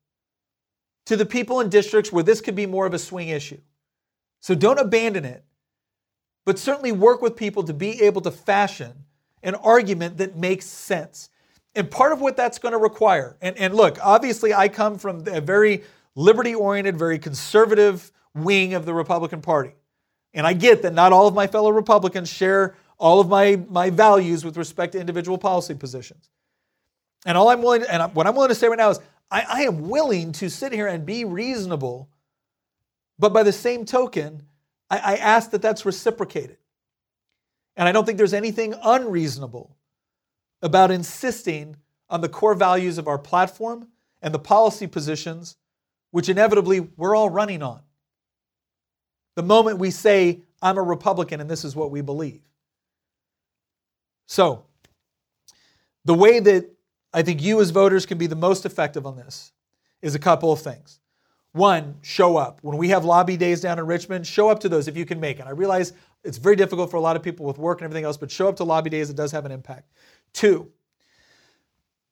to 1.07 1.17
the 1.17 1.27
people 1.27 1.61
in 1.61 1.69
districts 1.69 2.13
where 2.13 2.23
this 2.23 2.41
could 2.41 2.55
be 2.55 2.67
more 2.67 2.87
of 2.87 2.95
a 2.95 2.99
swing 2.99 3.29
issue. 3.29 3.61
So 4.41 4.55
don't 4.55 4.79
abandon 4.79 5.25
it, 5.25 5.45
but 6.47 6.59
certainly 6.59 6.93
work 6.93 7.21
with 7.21 7.37
people 7.37 7.65
to 7.65 7.75
be 7.75 8.03
able 8.03 8.21
to 8.23 8.31
fashion 8.31 9.05
an 9.43 9.55
argument 9.57 10.19
that 10.19 10.37
makes 10.37 10.67
sense. 10.67 11.31
And 11.75 11.91
part 11.91 12.13
of 12.13 12.21
what 12.21 12.37
that's 12.37 12.59
going 12.59 12.73
to 12.73 12.79
require, 12.79 13.37
and, 13.41 13.57
and 13.59 13.75
look, 13.75 13.99
obviously, 14.03 14.55
I 14.55 14.69
come 14.69 14.99
from 14.99 15.27
a 15.29 15.41
very 15.41 15.83
liberty 16.15 16.55
oriented, 16.55 16.97
very 16.97 17.19
conservative 17.19 18.11
wing 18.35 18.75
of 18.75 18.85
the 18.85 18.95
Republican 18.95 19.41
Party. 19.41 19.75
And 20.35 20.47
I 20.47 20.53
get 20.53 20.83
that 20.83 20.93
not 20.93 21.13
all 21.13 21.27
of 21.27 21.35
my 21.35 21.47
fellow 21.47 21.71
Republicans 21.71 22.29
share 22.29 22.75
all 22.99 23.21
of 23.21 23.29
my, 23.29 23.61
my 23.69 23.91
values 23.91 24.45
with 24.45 24.57
respect 24.57 24.93
to 24.93 25.01
individual 25.01 25.39
policy 25.39 25.75
positions. 25.75 26.31
And 27.25 27.37
all 27.37 27.49
I'm 27.49 27.63
willing, 27.63 27.83
to, 27.83 27.93
and 27.93 28.15
what 28.15 28.27
I'm 28.27 28.35
willing 28.35 28.51
to 28.51 28.55
say 28.55 28.69
right 28.69 28.79
now 28.79 28.91
is, 28.91 29.01
I, 29.31 29.45
I 29.49 29.61
am 29.63 29.89
willing 29.89 30.33
to 30.33 30.49
sit 30.49 30.73
here 30.73 30.87
and 30.87 31.05
be 31.05 31.25
reasonable, 31.25 32.09
but 33.19 33.33
by 33.33 33.43
the 33.43 33.53
same 33.53 33.85
token, 33.85 34.43
I, 34.91 34.99
I 34.99 35.17
ask 35.17 35.51
that 35.51 35.63
that's 35.63 35.85
reciprocated. 35.85 36.59
And 37.77 37.89
I 37.89 37.93
don't 37.93 38.05
think 38.05 38.19
there's 38.19 38.35
anything 38.35 38.75
unreasonable 38.83 39.77
about 40.63 40.91
insisting 40.91 41.77
on 42.11 42.21
the 42.21 42.29
core 42.29 42.55
values 42.55 42.99
of 42.99 43.07
our 43.07 43.19
platform 43.19 43.89
and 44.23 44.35
the 44.35 44.39
policy 44.39 44.87
positions, 44.87 45.57
which 46.11 46.29
inevitably 46.29 46.81
we're 46.81 47.15
all 47.15 47.31
running 47.31 47.63
on. 47.63 47.81
The 49.39 49.45
moment 49.45 49.79
we 49.79 49.93
say, 49.93 50.41
I'm 50.61 50.79
a 50.79 50.83
Republican 50.83 51.41
and 51.41 51.49
this 51.49 51.65
is 51.65 51.77
what 51.77 51.93
we 51.93 52.01
believe. 52.01 52.41
So, 54.27 54.65
the 56.05 56.15
way 56.15 56.41
that 56.41 56.69
I 57.13 57.23
think 57.23 57.41
you 57.41 57.61
as 57.61 57.71
voters 57.71 58.05
can 58.05 58.19
be 58.19 58.27
the 58.27 58.35
most 58.35 58.67
effective 58.67 59.07
on 59.07 59.15
this 59.15 59.53
is 60.03 60.17
a 60.17 60.19
couple 60.19 60.51
of 60.51 60.61
things. 60.61 60.99
One, 61.53 61.99
show 62.03 62.37
up. 62.37 62.59
When 62.63 62.79
we 62.79 62.89
have 62.89 63.05
lobby 63.05 63.37
days 63.37 63.61
down 63.61 63.79
in 63.79 63.87
Richmond, 63.87 64.27
show 64.27 64.49
up 64.49 64.59
to 64.59 64.69
those 64.69 64.89
if 64.89 64.97
you 64.97 65.07
can 65.07 65.21
make 65.21 65.39
it. 65.39 65.47
I 65.47 65.51
realize 65.51 65.93
it's 66.25 66.39
very 66.39 66.57
difficult 66.57 66.91
for 66.91 66.97
a 66.97 67.01
lot 67.01 67.15
of 67.15 67.23
people 67.23 67.47
with 67.47 67.59
work 67.59 67.79
and 67.79 67.85
everything 67.85 68.05
else, 68.05 68.17
but 68.17 68.33
show 68.33 68.49
up 68.49 68.57
to 68.57 68.65
lobby 68.65 68.91
days, 68.91 69.09
it 69.09 69.15
does 69.15 69.31
have 69.31 69.47
an 69.47 69.53
impact. 69.53 69.93
Two, 70.33 70.69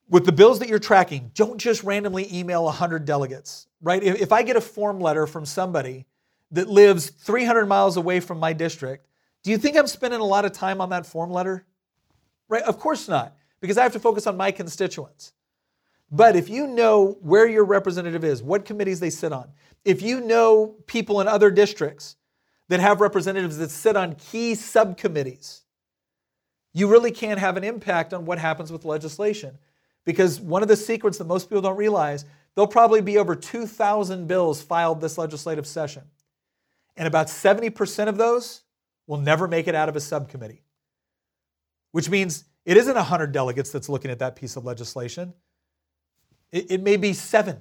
with 0.07 0.25
the 0.25 0.31
bills 0.31 0.59
that 0.59 0.69
you're 0.69 0.79
tracking, 0.79 1.29
don't 1.33 1.57
just 1.57 1.83
randomly 1.83 2.33
email 2.33 2.63
100 2.63 3.03
delegates, 3.03 3.67
right? 3.81 4.01
If 4.01 4.31
I 4.31 4.43
get 4.43 4.55
a 4.55 4.61
form 4.61 5.01
letter 5.01 5.27
from 5.27 5.45
somebody 5.45 6.05
that 6.51 6.69
lives 6.69 7.09
300 7.09 7.65
miles 7.65 7.97
away 7.97 8.19
from 8.19 8.39
my 8.39 8.53
district, 8.53 9.07
do 9.43 9.51
you 9.51 9.57
think 9.57 9.77
I'm 9.77 9.87
spending 9.87 10.19
a 10.19 10.25
lot 10.25 10.45
of 10.45 10.51
time 10.51 10.81
on 10.81 10.89
that 10.89 11.05
form 11.05 11.31
letter? 11.31 11.65
Right? 12.49 12.63
Of 12.63 12.79
course 12.79 13.07
not 13.07 13.37
because 13.61 13.77
I 13.77 13.83
have 13.83 13.93
to 13.93 13.99
focus 13.99 14.27
on 14.27 14.37
my 14.37 14.51
constituents. 14.51 15.33
But 16.11 16.35
if 16.35 16.49
you 16.49 16.67
know 16.67 17.17
where 17.21 17.47
your 17.47 17.65
representative 17.65 18.23
is, 18.23 18.41
what 18.41 18.65
committees 18.65 18.99
they 18.99 19.09
sit 19.09 19.33
on, 19.33 19.49
if 19.83 20.01
you 20.01 20.21
know 20.21 20.75
people 20.85 21.21
in 21.21 21.27
other 21.27 21.51
districts 21.51 22.15
that 22.69 22.79
have 22.79 23.01
representatives 23.01 23.57
that 23.57 23.71
sit 23.71 23.95
on 23.95 24.15
key 24.15 24.55
subcommittees, 24.55 25.63
you 26.73 26.87
really 26.87 27.11
can 27.11 27.37
have 27.37 27.57
an 27.57 27.63
impact 27.63 28.13
on 28.13 28.25
what 28.25 28.37
happens 28.37 28.71
with 28.71 28.85
legislation. 28.85 29.57
Because 30.05 30.39
one 30.39 30.61
of 30.61 30.67
the 30.67 30.75
secrets 30.75 31.17
that 31.17 31.25
most 31.25 31.49
people 31.49 31.61
don't 31.61 31.77
realize, 31.77 32.23
there'll 32.55 32.67
probably 32.67 33.01
be 33.01 33.17
over 33.17 33.35
2,000 33.35 34.27
bills 34.27 34.61
filed 34.61 35.01
this 35.01 35.17
legislative 35.17 35.67
session. 35.67 36.03
And 36.97 37.07
about 37.07 37.27
70% 37.27 38.07
of 38.07 38.17
those 38.17 38.63
will 39.05 39.19
never 39.19 39.47
make 39.47 39.67
it 39.67 39.75
out 39.75 39.87
of 39.87 39.95
a 39.95 40.01
subcommittee, 40.01 40.63
which 41.91 42.09
means 42.09 42.43
it 42.65 42.75
isn't 42.75 42.95
100 42.95 43.31
delegates 43.31 43.71
that's 43.71 43.87
looking 43.87 44.11
at 44.11 44.19
that 44.19 44.35
piece 44.35 44.57
of 44.57 44.65
legislation, 44.65 45.33
it, 46.51 46.71
it 46.71 46.83
may 46.83 46.97
be 46.97 47.13
seven. 47.13 47.57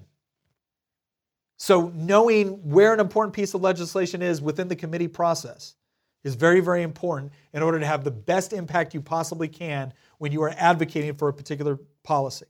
So, 1.58 1.92
knowing 1.94 2.70
where 2.70 2.92
an 2.92 3.00
important 3.00 3.34
piece 3.34 3.54
of 3.54 3.62
legislation 3.62 4.20
is 4.20 4.42
within 4.42 4.68
the 4.68 4.76
committee 4.76 5.08
process 5.08 5.74
is 6.22 6.34
very, 6.34 6.60
very 6.60 6.82
important 6.82 7.32
in 7.52 7.62
order 7.62 7.78
to 7.78 7.86
have 7.86 8.04
the 8.04 8.10
best 8.10 8.52
impact 8.52 8.92
you 8.92 9.00
possibly 9.00 9.48
can 9.48 9.92
when 10.18 10.32
you 10.32 10.42
are 10.42 10.52
advocating 10.56 11.14
for 11.14 11.28
a 11.28 11.32
particular 11.32 11.78
policy, 12.02 12.46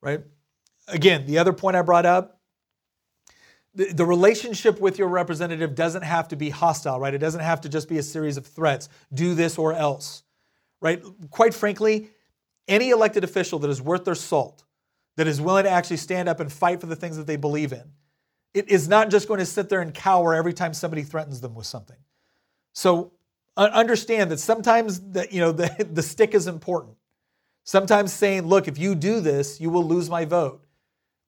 right? 0.00 0.20
Again, 0.86 1.26
the 1.26 1.38
other 1.38 1.52
point 1.52 1.76
I 1.76 1.82
brought 1.82 2.06
up 2.06 2.40
the, 3.74 4.04
relationship 4.04 4.80
with 4.80 4.98
your 4.98 5.08
representative 5.08 5.74
doesn't 5.74 6.02
have 6.02 6.28
to 6.28 6.36
be 6.36 6.50
hostile, 6.50 7.00
right? 7.00 7.12
It 7.12 7.18
doesn't 7.18 7.40
have 7.40 7.60
to 7.62 7.68
just 7.68 7.88
be 7.88 7.98
a 7.98 8.02
series 8.02 8.36
of 8.36 8.46
threats 8.46 8.88
do 9.12 9.34
this 9.34 9.58
or 9.58 9.72
else, 9.72 10.22
right? 10.80 11.02
Quite 11.30 11.54
frankly, 11.54 12.10
any 12.68 12.90
elected 12.90 13.24
official 13.24 13.58
that 13.60 13.70
is 13.70 13.82
worth 13.82 14.04
their 14.04 14.14
salt, 14.14 14.64
that 15.16 15.26
is 15.26 15.40
willing 15.40 15.64
to 15.64 15.70
actually 15.70 15.96
stand 15.96 16.28
up 16.28 16.40
and 16.40 16.52
fight 16.52 16.80
for 16.80 16.86
the 16.86 16.96
things 16.96 17.16
that 17.16 17.26
they 17.26 17.36
believe 17.36 17.72
in, 17.72 17.84
it 18.52 18.68
is 18.68 18.88
not 18.88 19.10
just 19.10 19.26
going 19.26 19.40
to 19.40 19.46
sit 19.46 19.68
there 19.68 19.80
and 19.80 19.92
cower 19.92 20.34
every 20.34 20.52
time 20.52 20.72
somebody 20.72 21.02
threatens 21.02 21.40
them 21.40 21.54
with 21.54 21.66
something. 21.66 21.98
So 22.72 23.12
understand 23.56 24.30
that 24.30 24.38
sometimes 24.38 25.00
the, 25.00 25.26
you 25.30 25.40
know, 25.40 25.52
the, 25.52 25.88
the 25.90 26.02
stick 26.02 26.34
is 26.34 26.46
important. 26.46 26.96
Sometimes 27.64 28.12
saying, 28.12 28.42
look, 28.42 28.68
if 28.68 28.78
you 28.78 28.94
do 28.94 29.20
this, 29.20 29.60
you 29.60 29.70
will 29.70 29.84
lose 29.84 30.10
my 30.10 30.24
vote 30.24 30.64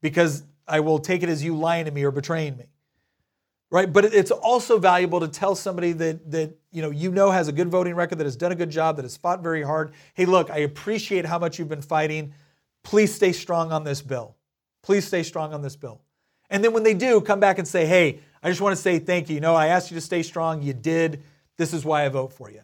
because 0.02 0.44
I 0.66 0.80
will 0.80 0.98
take 0.98 1.22
it 1.22 1.28
as 1.28 1.44
you 1.44 1.56
lying 1.56 1.84
to 1.84 1.90
me 1.90 2.04
or 2.04 2.10
betraying 2.10 2.56
me. 2.56 2.66
Right? 3.70 3.92
But 3.92 4.04
it's 4.06 4.30
also 4.30 4.78
valuable 4.78 5.20
to 5.20 5.28
tell 5.28 5.54
somebody 5.56 5.92
that 5.92 6.30
that 6.30 6.56
you 6.70 6.82
know 6.82 6.90
you 6.90 7.10
know 7.10 7.30
has 7.30 7.48
a 7.48 7.52
good 7.52 7.68
voting 7.68 7.94
record, 7.94 8.18
that 8.18 8.24
has 8.24 8.36
done 8.36 8.52
a 8.52 8.54
good 8.54 8.70
job, 8.70 8.96
that 8.96 9.02
has 9.02 9.16
fought 9.16 9.42
very 9.42 9.62
hard. 9.62 9.92
Hey, 10.14 10.24
look, 10.24 10.50
I 10.50 10.58
appreciate 10.58 11.26
how 11.26 11.38
much 11.38 11.58
you've 11.58 11.68
been 11.68 11.82
fighting. 11.82 12.32
Please 12.84 13.12
stay 13.12 13.32
strong 13.32 13.72
on 13.72 13.82
this 13.82 14.02
bill. 14.02 14.36
Please 14.82 15.04
stay 15.04 15.24
strong 15.24 15.52
on 15.52 15.62
this 15.62 15.74
bill. 15.74 16.00
And 16.48 16.62
then 16.62 16.72
when 16.72 16.84
they 16.84 16.94
do, 16.94 17.20
come 17.20 17.40
back 17.40 17.58
and 17.58 17.66
say, 17.66 17.86
hey, 17.86 18.20
I 18.40 18.48
just 18.48 18.60
want 18.60 18.76
to 18.76 18.80
say 18.80 19.00
thank 19.00 19.28
you. 19.28 19.34
You 19.34 19.40
know, 19.40 19.56
I 19.56 19.66
asked 19.66 19.90
you 19.90 19.96
to 19.96 20.00
stay 20.00 20.22
strong. 20.22 20.62
You 20.62 20.72
did. 20.72 21.24
This 21.56 21.72
is 21.72 21.84
why 21.84 22.04
I 22.04 22.08
vote 22.08 22.32
for 22.32 22.50
you. 22.50 22.60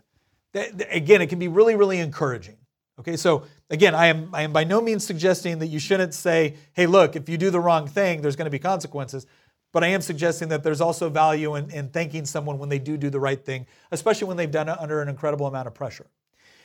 Again, 0.55 1.20
it 1.20 1.28
can 1.28 1.40
be 1.40 1.48
really, 1.48 1.74
really 1.74 1.98
encouraging. 1.98 2.59
Okay, 3.00 3.16
so 3.16 3.44
again, 3.72 3.94
I 3.94 4.06
am, 4.06 4.28
I 4.32 4.42
am 4.42 4.52
by 4.52 4.64
no 4.64 4.80
means 4.80 5.04
suggesting 5.04 5.58
that 5.58 5.66
you 5.66 5.78
shouldn't 5.78 6.14
say, 6.14 6.54
hey, 6.74 6.86
look, 6.86 7.16
if 7.16 7.28
you 7.28 7.38
do 7.38 7.50
the 7.50 7.58
wrong 7.58 7.88
thing, 7.88 8.20
there's 8.20 8.36
going 8.36 8.46
to 8.46 8.50
be 8.50 8.58
consequences. 8.58 9.26
But 9.72 9.82
I 9.82 9.88
am 9.88 10.02
suggesting 10.02 10.48
that 10.50 10.62
there's 10.62 10.82
also 10.82 11.08
value 11.08 11.54
in, 11.56 11.70
in 11.70 11.88
thanking 11.88 12.26
someone 12.26 12.58
when 12.58 12.68
they 12.68 12.78
do 12.78 12.98
do 12.98 13.08
the 13.08 13.18
right 13.18 13.42
thing, 13.42 13.66
especially 13.90 14.28
when 14.28 14.36
they've 14.36 14.50
done 14.50 14.68
it 14.68 14.78
under 14.78 15.00
an 15.00 15.08
incredible 15.08 15.46
amount 15.46 15.66
of 15.66 15.74
pressure. 15.74 16.06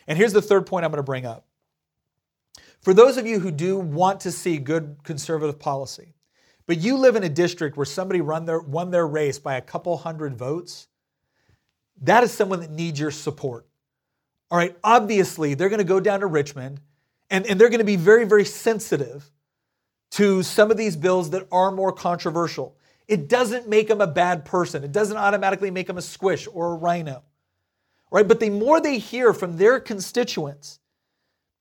And 0.08 0.18
here's 0.18 0.34
the 0.34 0.42
third 0.42 0.68
point 0.68 0.84
I'm 0.84 0.92
going 0.92 0.98
to 0.98 1.04
bring 1.04 1.26
up. 1.26 1.46
For 2.82 2.94
those 2.94 3.18
of 3.18 3.26
you 3.26 3.40
who 3.40 3.52
do 3.52 3.78
want 3.78 4.20
to 4.22 4.32
see 4.32 4.58
good 4.58 4.98
conservative 5.04 5.58
policy, 5.58 6.14
but 6.66 6.80
you 6.80 6.98
live 6.98 7.16
in 7.16 7.24
a 7.24 7.30
district 7.30 7.78
where 7.78 7.86
somebody 7.86 8.20
run 8.20 8.46
their, 8.46 8.60
won 8.60 8.92
their 8.92 9.08
race 9.08 9.40
by 9.40 9.56
a 9.56 9.62
couple 9.62 9.96
hundred 9.98 10.38
votes, 10.38 10.88
that 12.02 12.24
is 12.24 12.32
someone 12.32 12.60
that 12.60 12.72
needs 12.72 13.00
your 13.00 13.12
support. 13.12 13.66
All 14.52 14.58
right, 14.58 14.76
obviously, 14.84 15.54
they're 15.54 15.70
going 15.70 15.80
to 15.80 15.86
go 15.86 16.02
down 16.02 16.20
to 16.20 16.28
Richmond 16.28 16.82
and, 17.30 17.46
and 17.46 17.60
they're 17.60 17.70
going 17.70 17.80
to 17.80 17.86
be 17.86 17.96
very, 17.96 18.26
very 18.26 18.46
sensitive 18.46 19.30
to 20.12 20.44
some 20.44 20.72
of 20.72 20.78
these 20.78 20.96
bills 20.96 21.32
that 21.32 21.48
are 21.52 21.72
more 21.72 21.92
controversial. 21.92 22.78
It 23.08 23.28
doesn't 23.28 23.68
make 23.68 23.88
them 23.88 24.02
a 24.02 24.08
bad 24.08 24.46
person, 24.46 24.84
it 24.84 24.92
doesn't 24.92 25.18
automatically 25.18 25.72
make 25.72 25.88
them 25.88 25.98
a 25.98 26.02
squish 26.02 26.48
or 26.52 26.74
a 26.74 26.76
RINO, 26.76 27.24
Right? 28.10 28.28
But 28.28 28.40
the 28.40 28.50
more 28.50 28.80
they 28.80 29.00
hear 29.00 29.34
from 29.34 29.58
their 29.58 29.80
constituents 29.80 30.80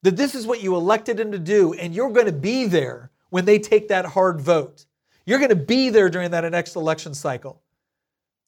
that 0.03 0.17
this 0.17 0.35
is 0.37 0.47
what 0.47 0.63
you 0.63 0.77
elected 0.77 1.17
them 1.17 1.33
to 1.33 1.39
do, 1.39 1.73
and 1.75 1.93
you're 1.93 2.11
going 2.11 2.27
to 2.27 2.33
be 2.33 2.67
there 2.67 3.11
when 3.31 3.45
they 3.45 3.59
take 3.59 3.89
that 3.89 4.05
hard 4.05 4.41
vote. 4.41 4.87
You're 5.25 5.41
going 5.41 5.51
to 5.51 5.57
be 5.57 5.89
there 5.89 6.09
during 6.09 6.31
that 6.31 6.49
next 6.53 6.77
election 6.77 7.15
cycle 7.15 7.63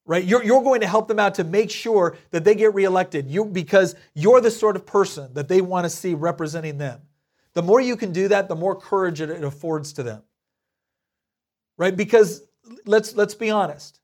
right? 0.08 0.24
You're, 0.24 0.42
you're 0.42 0.62
going 0.62 0.80
to 0.80 0.86
help 0.88 1.06
them 1.06 1.20
out 1.20 1.34
to 1.34 1.44
make 1.44 1.70
sure 1.70 2.16
that 2.30 2.42
they 2.42 2.56
get 2.56 2.74
reelected 2.74 3.30
you, 3.30 3.44
because 3.44 3.94
you're 4.14 4.40
the 4.40 4.50
sort 4.50 4.74
of 4.74 4.86
person 4.86 5.32
that 5.34 5.46
they 5.46 5.60
want 5.60 5.84
to 5.84 5.90
see 5.90 6.14
representing 6.14 6.78
them. 6.78 7.02
The 7.54 7.62
more 7.62 7.80
you 7.80 7.96
can 7.96 8.12
do 8.12 8.28
that, 8.28 8.48
the 8.48 8.54
more 8.54 8.76
courage 8.76 9.20
it, 9.20 9.30
affords 9.42 9.92
to 9.94 10.02
them, 10.02 10.22
right? 11.76 11.96
Because 11.96 12.42
let's, 12.86 13.16
let's 13.16 13.34
be 13.34 13.50
honest, 13.50 14.00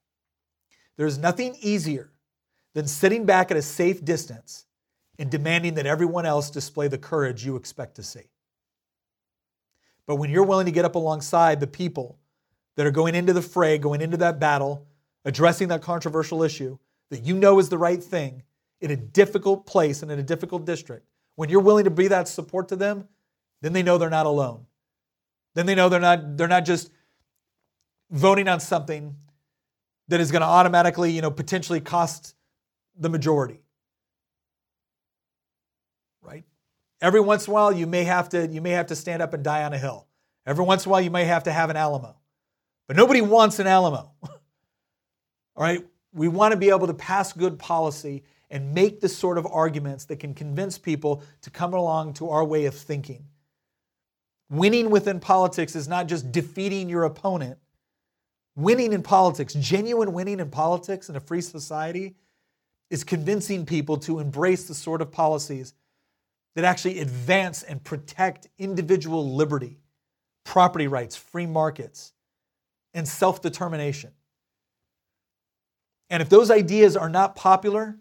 there's 0.96 1.18
nothing 1.18 1.56
easier 1.60 2.10
than 2.74 2.86
sitting 2.86 3.24
back 3.24 3.50
at 3.50 3.56
a 3.56 3.62
safe 3.62 4.04
distance 4.04 4.66
and 5.18 5.30
demanding 5.30 5.74
that 5.74 5.86
everyone 5.86 6.26
else 6.26 6.50
display 6.50 6.88
the 6.88 6.98
courage 6.98 7.44
you 7.44 7.56
expect 7.56 7.96
to 7.96 8.02
see. 8.02 8.28
But 10.06 10.16
when 10.16 10.30
you're 10.30 10.44
willing 10.44 10.66
to 10.66 10.72
get 10.72 10.84
up 10.84 10.96
alongside 10.96 11.60
the 11.60 11.66
people 11.66 12.18
that 12.76 12.86
are 12.86 12.90
going 12.90 13.14
into 13.14 13.32
the 13.32 13.42
fray, 13.42 13.78
going 13.78 14.00
into 14.00 14.16
that 14.18 14.40
battle, 14.40 14.86
addressing 15.24 15.68
that 15.68 15.82
controversial 15.82 16.42
issue 16.42 16.78
that 17.10 17.24
you 17.24 17.36
know 17.36 17.58
is 17.58 17.68
the 17.68 17.78
right 17.78 18.02
thing 18.02 18.42
in 18.80 18.90
a 18.90 18.96
difficult 18.96 19.66
place 19.66 20.02
and 20.02 20.10
in 20.10 20.18
a 20.18 20.22
difficult 20.22 20.66
district, 20.66 21.06
when 21.36 21.48
you're 21.48 21.60
willing 21.60 21.84
to 21.84 21.90
be 21.90 22.08
that 22.08 22.28
support 22.28 22.68
to 22.68 22.76
them, 22.76 23.08
then 23.64 23.72
they 23.72 23.82
know 23.82 23.96
they're 23.96 24.10
not 24.10 24.26
alone. 24.26 24.66
Then 25.54 25.64
they 25.64 25.74
know 25.74 25.88
they're 25.88 25.98
not, 25.98 26.36
they're 26.36 26.46
not 26.48 26.66
just 26.66 26.90
voting 28.10 28.46
on 28.46 28.60
something 28.60 29.16
that 30.08 30.20
is 30.20 30.30
going 30.30 30.42
to 30.42 30.46
automatically, 30.46 31.10
you 31.12 31.22
know, 31.22 31.30
potentially 31.30 31.80
cost 31.80 32.34
the 32.94 33.08
majority. 33.08 33.62
Right? 36.20 36.44
Every 37.00 37.20
once 37.20 37.46
in 37.46 37.52
a 37.52 37.54
while 37.54 37.72
you 37.72 37.86
may 37.86 38.04
have 38.04 38.28
to 38.30 38.46
you 38.46 38.60
may 38.60 38.70
have 38.72 38.88
to 38.88 38.96
stand 38.96 39.22
up 39.22 39.32
and 39.32 39.42
die 39.42 39.64
on 39.64 39.72
a 39.72 39.78
hill. 39.78 40.06
Every 40.44 40.64
once 40.64 40.84
in 40.84 40.90
a 40.90 40.92
while 40.92 41.00
you 41.00 41.10
may 41.10 41.24
have 41.24 41.44
to 41.44 41.52
have 41.52 41.70
an 41.70 41.76
Alamo. 41.76 42.16
But 42.86 42.98
nobody 42.98 43.22
wants 43.22 43.58
an 43.60 43.66
Alamo. 43.66 44.12
All 44.22 44.30
right, 45.56 45.82
we 46.12 46.28
want 46.28 46.52
to 46.52 46.58
be 46.58 46.68
able 46.68 46.86
to 46.88 46.94
pass 46.94 47.32
good 47.32 47.58
policy 47.58 48.24
and 48.50 48.74
make 48.74 49.00
the 49.00 49.08
sort 49.08 49.38
of 49.38 49.46
arguments 49.46 50.04
that 50.06 50.20
can 50.20 50.34
convince 50.34 50.76
people 50.76 51.22
to 51.40 51.50
come 51.50 51.72
along 51.72 52.12
to 52.14 52.28
our 52.28 52.44
way 52.44 52.66
of 52.66 52.74
thinking. 52.74 53.24
Winning 54.50 54.90
within 54.90 55.20
politics 55.20 55.74
is 55.74 55.88
not 55.88 56.06
just 56.06 56.30
defeating 56.30 56.88
your 56.88 57.04
opponent. 57.04 57.58
Winning 58.56 58.92
in 58.92 59.02
politics, 59.02 59.54
genuine 59.54 60.12
winning 60.12 60.38
in 60.38 60.50
politics 60.50 61.08
in 61.08 61.16
a 61.16 61.20
free 61.20 61.40
society, 61.40 62.14
is 62.90 63.02
convincing 63.02 63.66
people 63.66 63.96
to 63.96 64.20
embrace 64.20 64.68
the 64.68 64.74
sort 64.74 65.00
of 65.02 65.10
policies 65.10 65.74
that 66.54 66.64
actually 66.64 67.00
advance 67.00 67.62
and 67.62 67.82
protect 67.82 68.48
individual 68.58 69.34
liberty, 69.34 69.80
property 70.44 70.86
rights, 70.86 71.16
free 71.16 71.46
markets, 71.46 72.12
and 72.92 73.08
self 73.08 73.42
determination. 73.42 74.12
And 76.10 76.22
if 76.22 76.28
those 76.28 76.50
ideas 76.50 76.96
are 76.96 77.08
not 77.08 77.34
popular, 77.34 77.98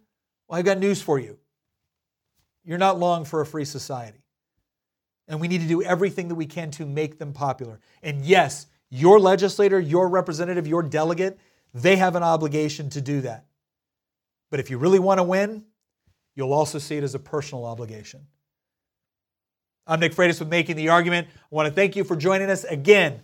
well, 0.47 0.59
I've 0.59 0.65
got 0.65 0.77
news 0.77 1.01
for 1.01 1.17
you. 1.17 1.39
You're 2.63 2.77
not 2.77 2.99
long 2.99 3.25
for 3.25 3.41
a 3.41 3.45
free 3.45 3.65
society. 3.65 4.22
And 5.28 5.39
we 5.39 5.47
need 5.47 5.61
to 5.61 5.67
do 5.67 5.82
everything 5.82 6.28
that 6.28 6.36
we 6.36 6.45
can 6.45 6.71
to 6.71 6.86
make 6.86 7.17
them 7.17 7.34
popular. 7.34 7.80
And 8.01 8.26
yes, 8.26 8.67
your 8.89 9.19
legislator, 9.19 9.80
your 9.80 10.09
representative, 10.09 10.67
your 10.67 10.84
delegate, 10.84 11.39
they 11.74 11.95
have 11.95 12.15
an 12.15 12.24
obligation 12.24 12.89
to 12.91 13.01
do 13.01 13.21
that. 13.21 13.45
But 14.51 14.59
if 14.59 14.69
you 14.69 14.78
really 14.78 14.99
want 14.99 15.19
to 15.19 15.24
win, 15.24 15.65
you'll 16.36 16.53
also 16.53 16.78
see 16.78 16.97
it 16.97 17.03
as 17.03 17.15
a 17.15 17.19
personal 17.19 17.65
obligation. 17.65 18.28
I'm 19.88 19.99
Nick 19.99 20.13
Freitas 20.13 20.39
with 20.39 20.49
Making 20.49 20.76
the 20.76 20.89
Argument. 20.89 21.28
I 21.32 21.55
want 21.55 21.67
to 21.67 21.74
thank 21.74 21.95
you 21.95 22.03
for 22.03 22.15
joining 22.15 22.49
us. 22.49 22.63
Again, 22.65 23.21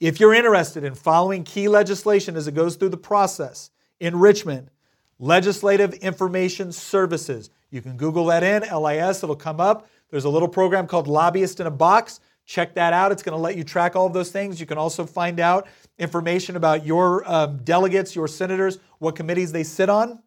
if 0.00 0.20
you're 0.20 0.34
interested 0.34 0.84
in 0.84 0.94
following 0.94 1.44
key 1.44 1.68
legislation 1.68 2.36
as 2.36 2.46
it 2.46 2.54
goes 2.54 2.76
through 2.76 2.90
the 2.90 2.96
process, 2.96 3.70
in 4.00 4.18
Richmond, 4.18 4.70
Legislative 5.18 5.94
Information 5.94 6.72
Services. 6.72 7.50
You 7.70 7.80
can 7.80 7.96
Google 7.96 8.26
that 8.26 8.42
in, 8.42 8.62
LIS, 8.62 9.22
it'll 9.22 9.36
come 9.36 9.60
up. 9.60 9.88
There's 10.10 10.24
a 10.24 10.28
little 10.28 10.48
program 10.48 10.86
called 10.86 11.06
Lobbyist 11.06 11.60
in 11.60 11.66
a 11.66 11.70
Box. 11.70 12.20
Check 12.46 12.74
that 12.74 12.92
out. 12.92 13.10
It's 13.10 13.22
going 13.22 13.36
to 13.36 13.40
let 13.40 13.56
you 13.56 13.64
track 13.64 13.96
all 13.96 14.06
of 14.06 14.12
those 14.12 14.30
things. 14.30 14.60
You 14.60 14.66
can 14.66 14.78
also 14.78 15.06
find 15.06 15.40
out 15.40 15.66
information 15.98 16.56
about 16.56 16.84
your 16.84 17.28
um, 17.30 17.58
delegates, 17.64 18.14
your 18.14 18.28
senators, 18.28 18.78
what 18.98 19.16
committees 19.16 19.52
they 19.52 19.64
sit 19.64 19.88
on. 19.88 20.22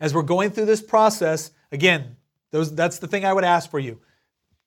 As 0.00 0.14
we're 0.14 0.22
going 0.22 0.50
through 0.50 0.64
this 0.66 0.82
process, 0.82 1.50
again, 1.70 2.16
those, 2.50 2.74
that's 2.74 2.98
the 2.98 3.06
thing 3.06 3.24
I 3.24 3.32
would 3.32 3.44
ask 3.44 3.70
for 3.70 3.78
you. 3.78 4.00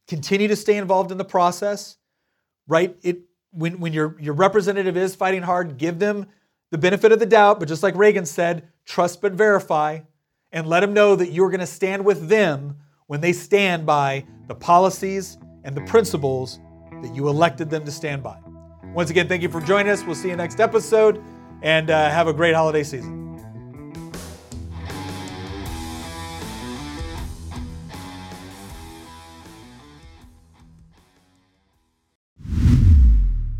Continue 0.07 0.47
to 0.47 0.55
stay 0.55 0.77
involved 0.77 1.11
in 1.11 1.17
the 1.17 1.25
process, 1.25 1.97
right? 2.67 2.95
It, 3.01 3.21
when, 3.51 3.79
when 3.79 3.93
your, 3.93 4.15
your 4.19 4.33
representative 4.33 4.95
is 4.95 5.15
fighting 5.15 5.41
hard, 5.41 5.77
give 5.77 5.99
them 5.99 6.27
the 6.69 6.77
benefit 6.77 7.11
of 7.11 7.19
the 7.19 7.25
doubt, 7.25 7.59
but 7.59 7.67
just 7.67 7.81
like 7.81 7.95
Reagan 7.95 8.25
said, 8.25 8.67
trust 8.85 9.21
but 9.21 9.33
verify, 9.33 9.99
and 10.51 10.67
let 10.67 10.81
them 10.81 10.93
know 10.93 11.15
that 11.15 11.31
you're 11.31 11.49
going 11.49 11.61
to 11.61 11.65
stand 11.65 12.05
with 12.05 12.29
them 12.29 12.77
when 13.07 13.21
they 13.21 13.33
stand 13.33 13.85
by 13.85 14.25
the 14.47 14.55
policies 14.55 15.37
and 15.63 15.75
the 15.75 15.81
principles 15.81 16.59
that 17.01 17.15
you 17.15 17.27
elected 17.27 17.69
them 17.69 17.83
to 17.85 17.91
stand 17.91 18.23
by. 18.23 18.37
Once 18.93 19.09
again, 19.09 19.27
thank 19.27 19.41
you 19.41 19.49
for 19.49 19.61
joining 19.61 19.91
us. 19.91 20.03
We'll 20.03 20.15
see 20.15 20.29
you 20.29 20.35
next 20.35 20.59
episode, 20.59 21.21
and 21.61 21.89
uh, 21.89 22.09
have 22.09 22.27
a 22.27 22.33
great 22.33 22.55
holiday 22.55 22.83
season. 22.83 23.26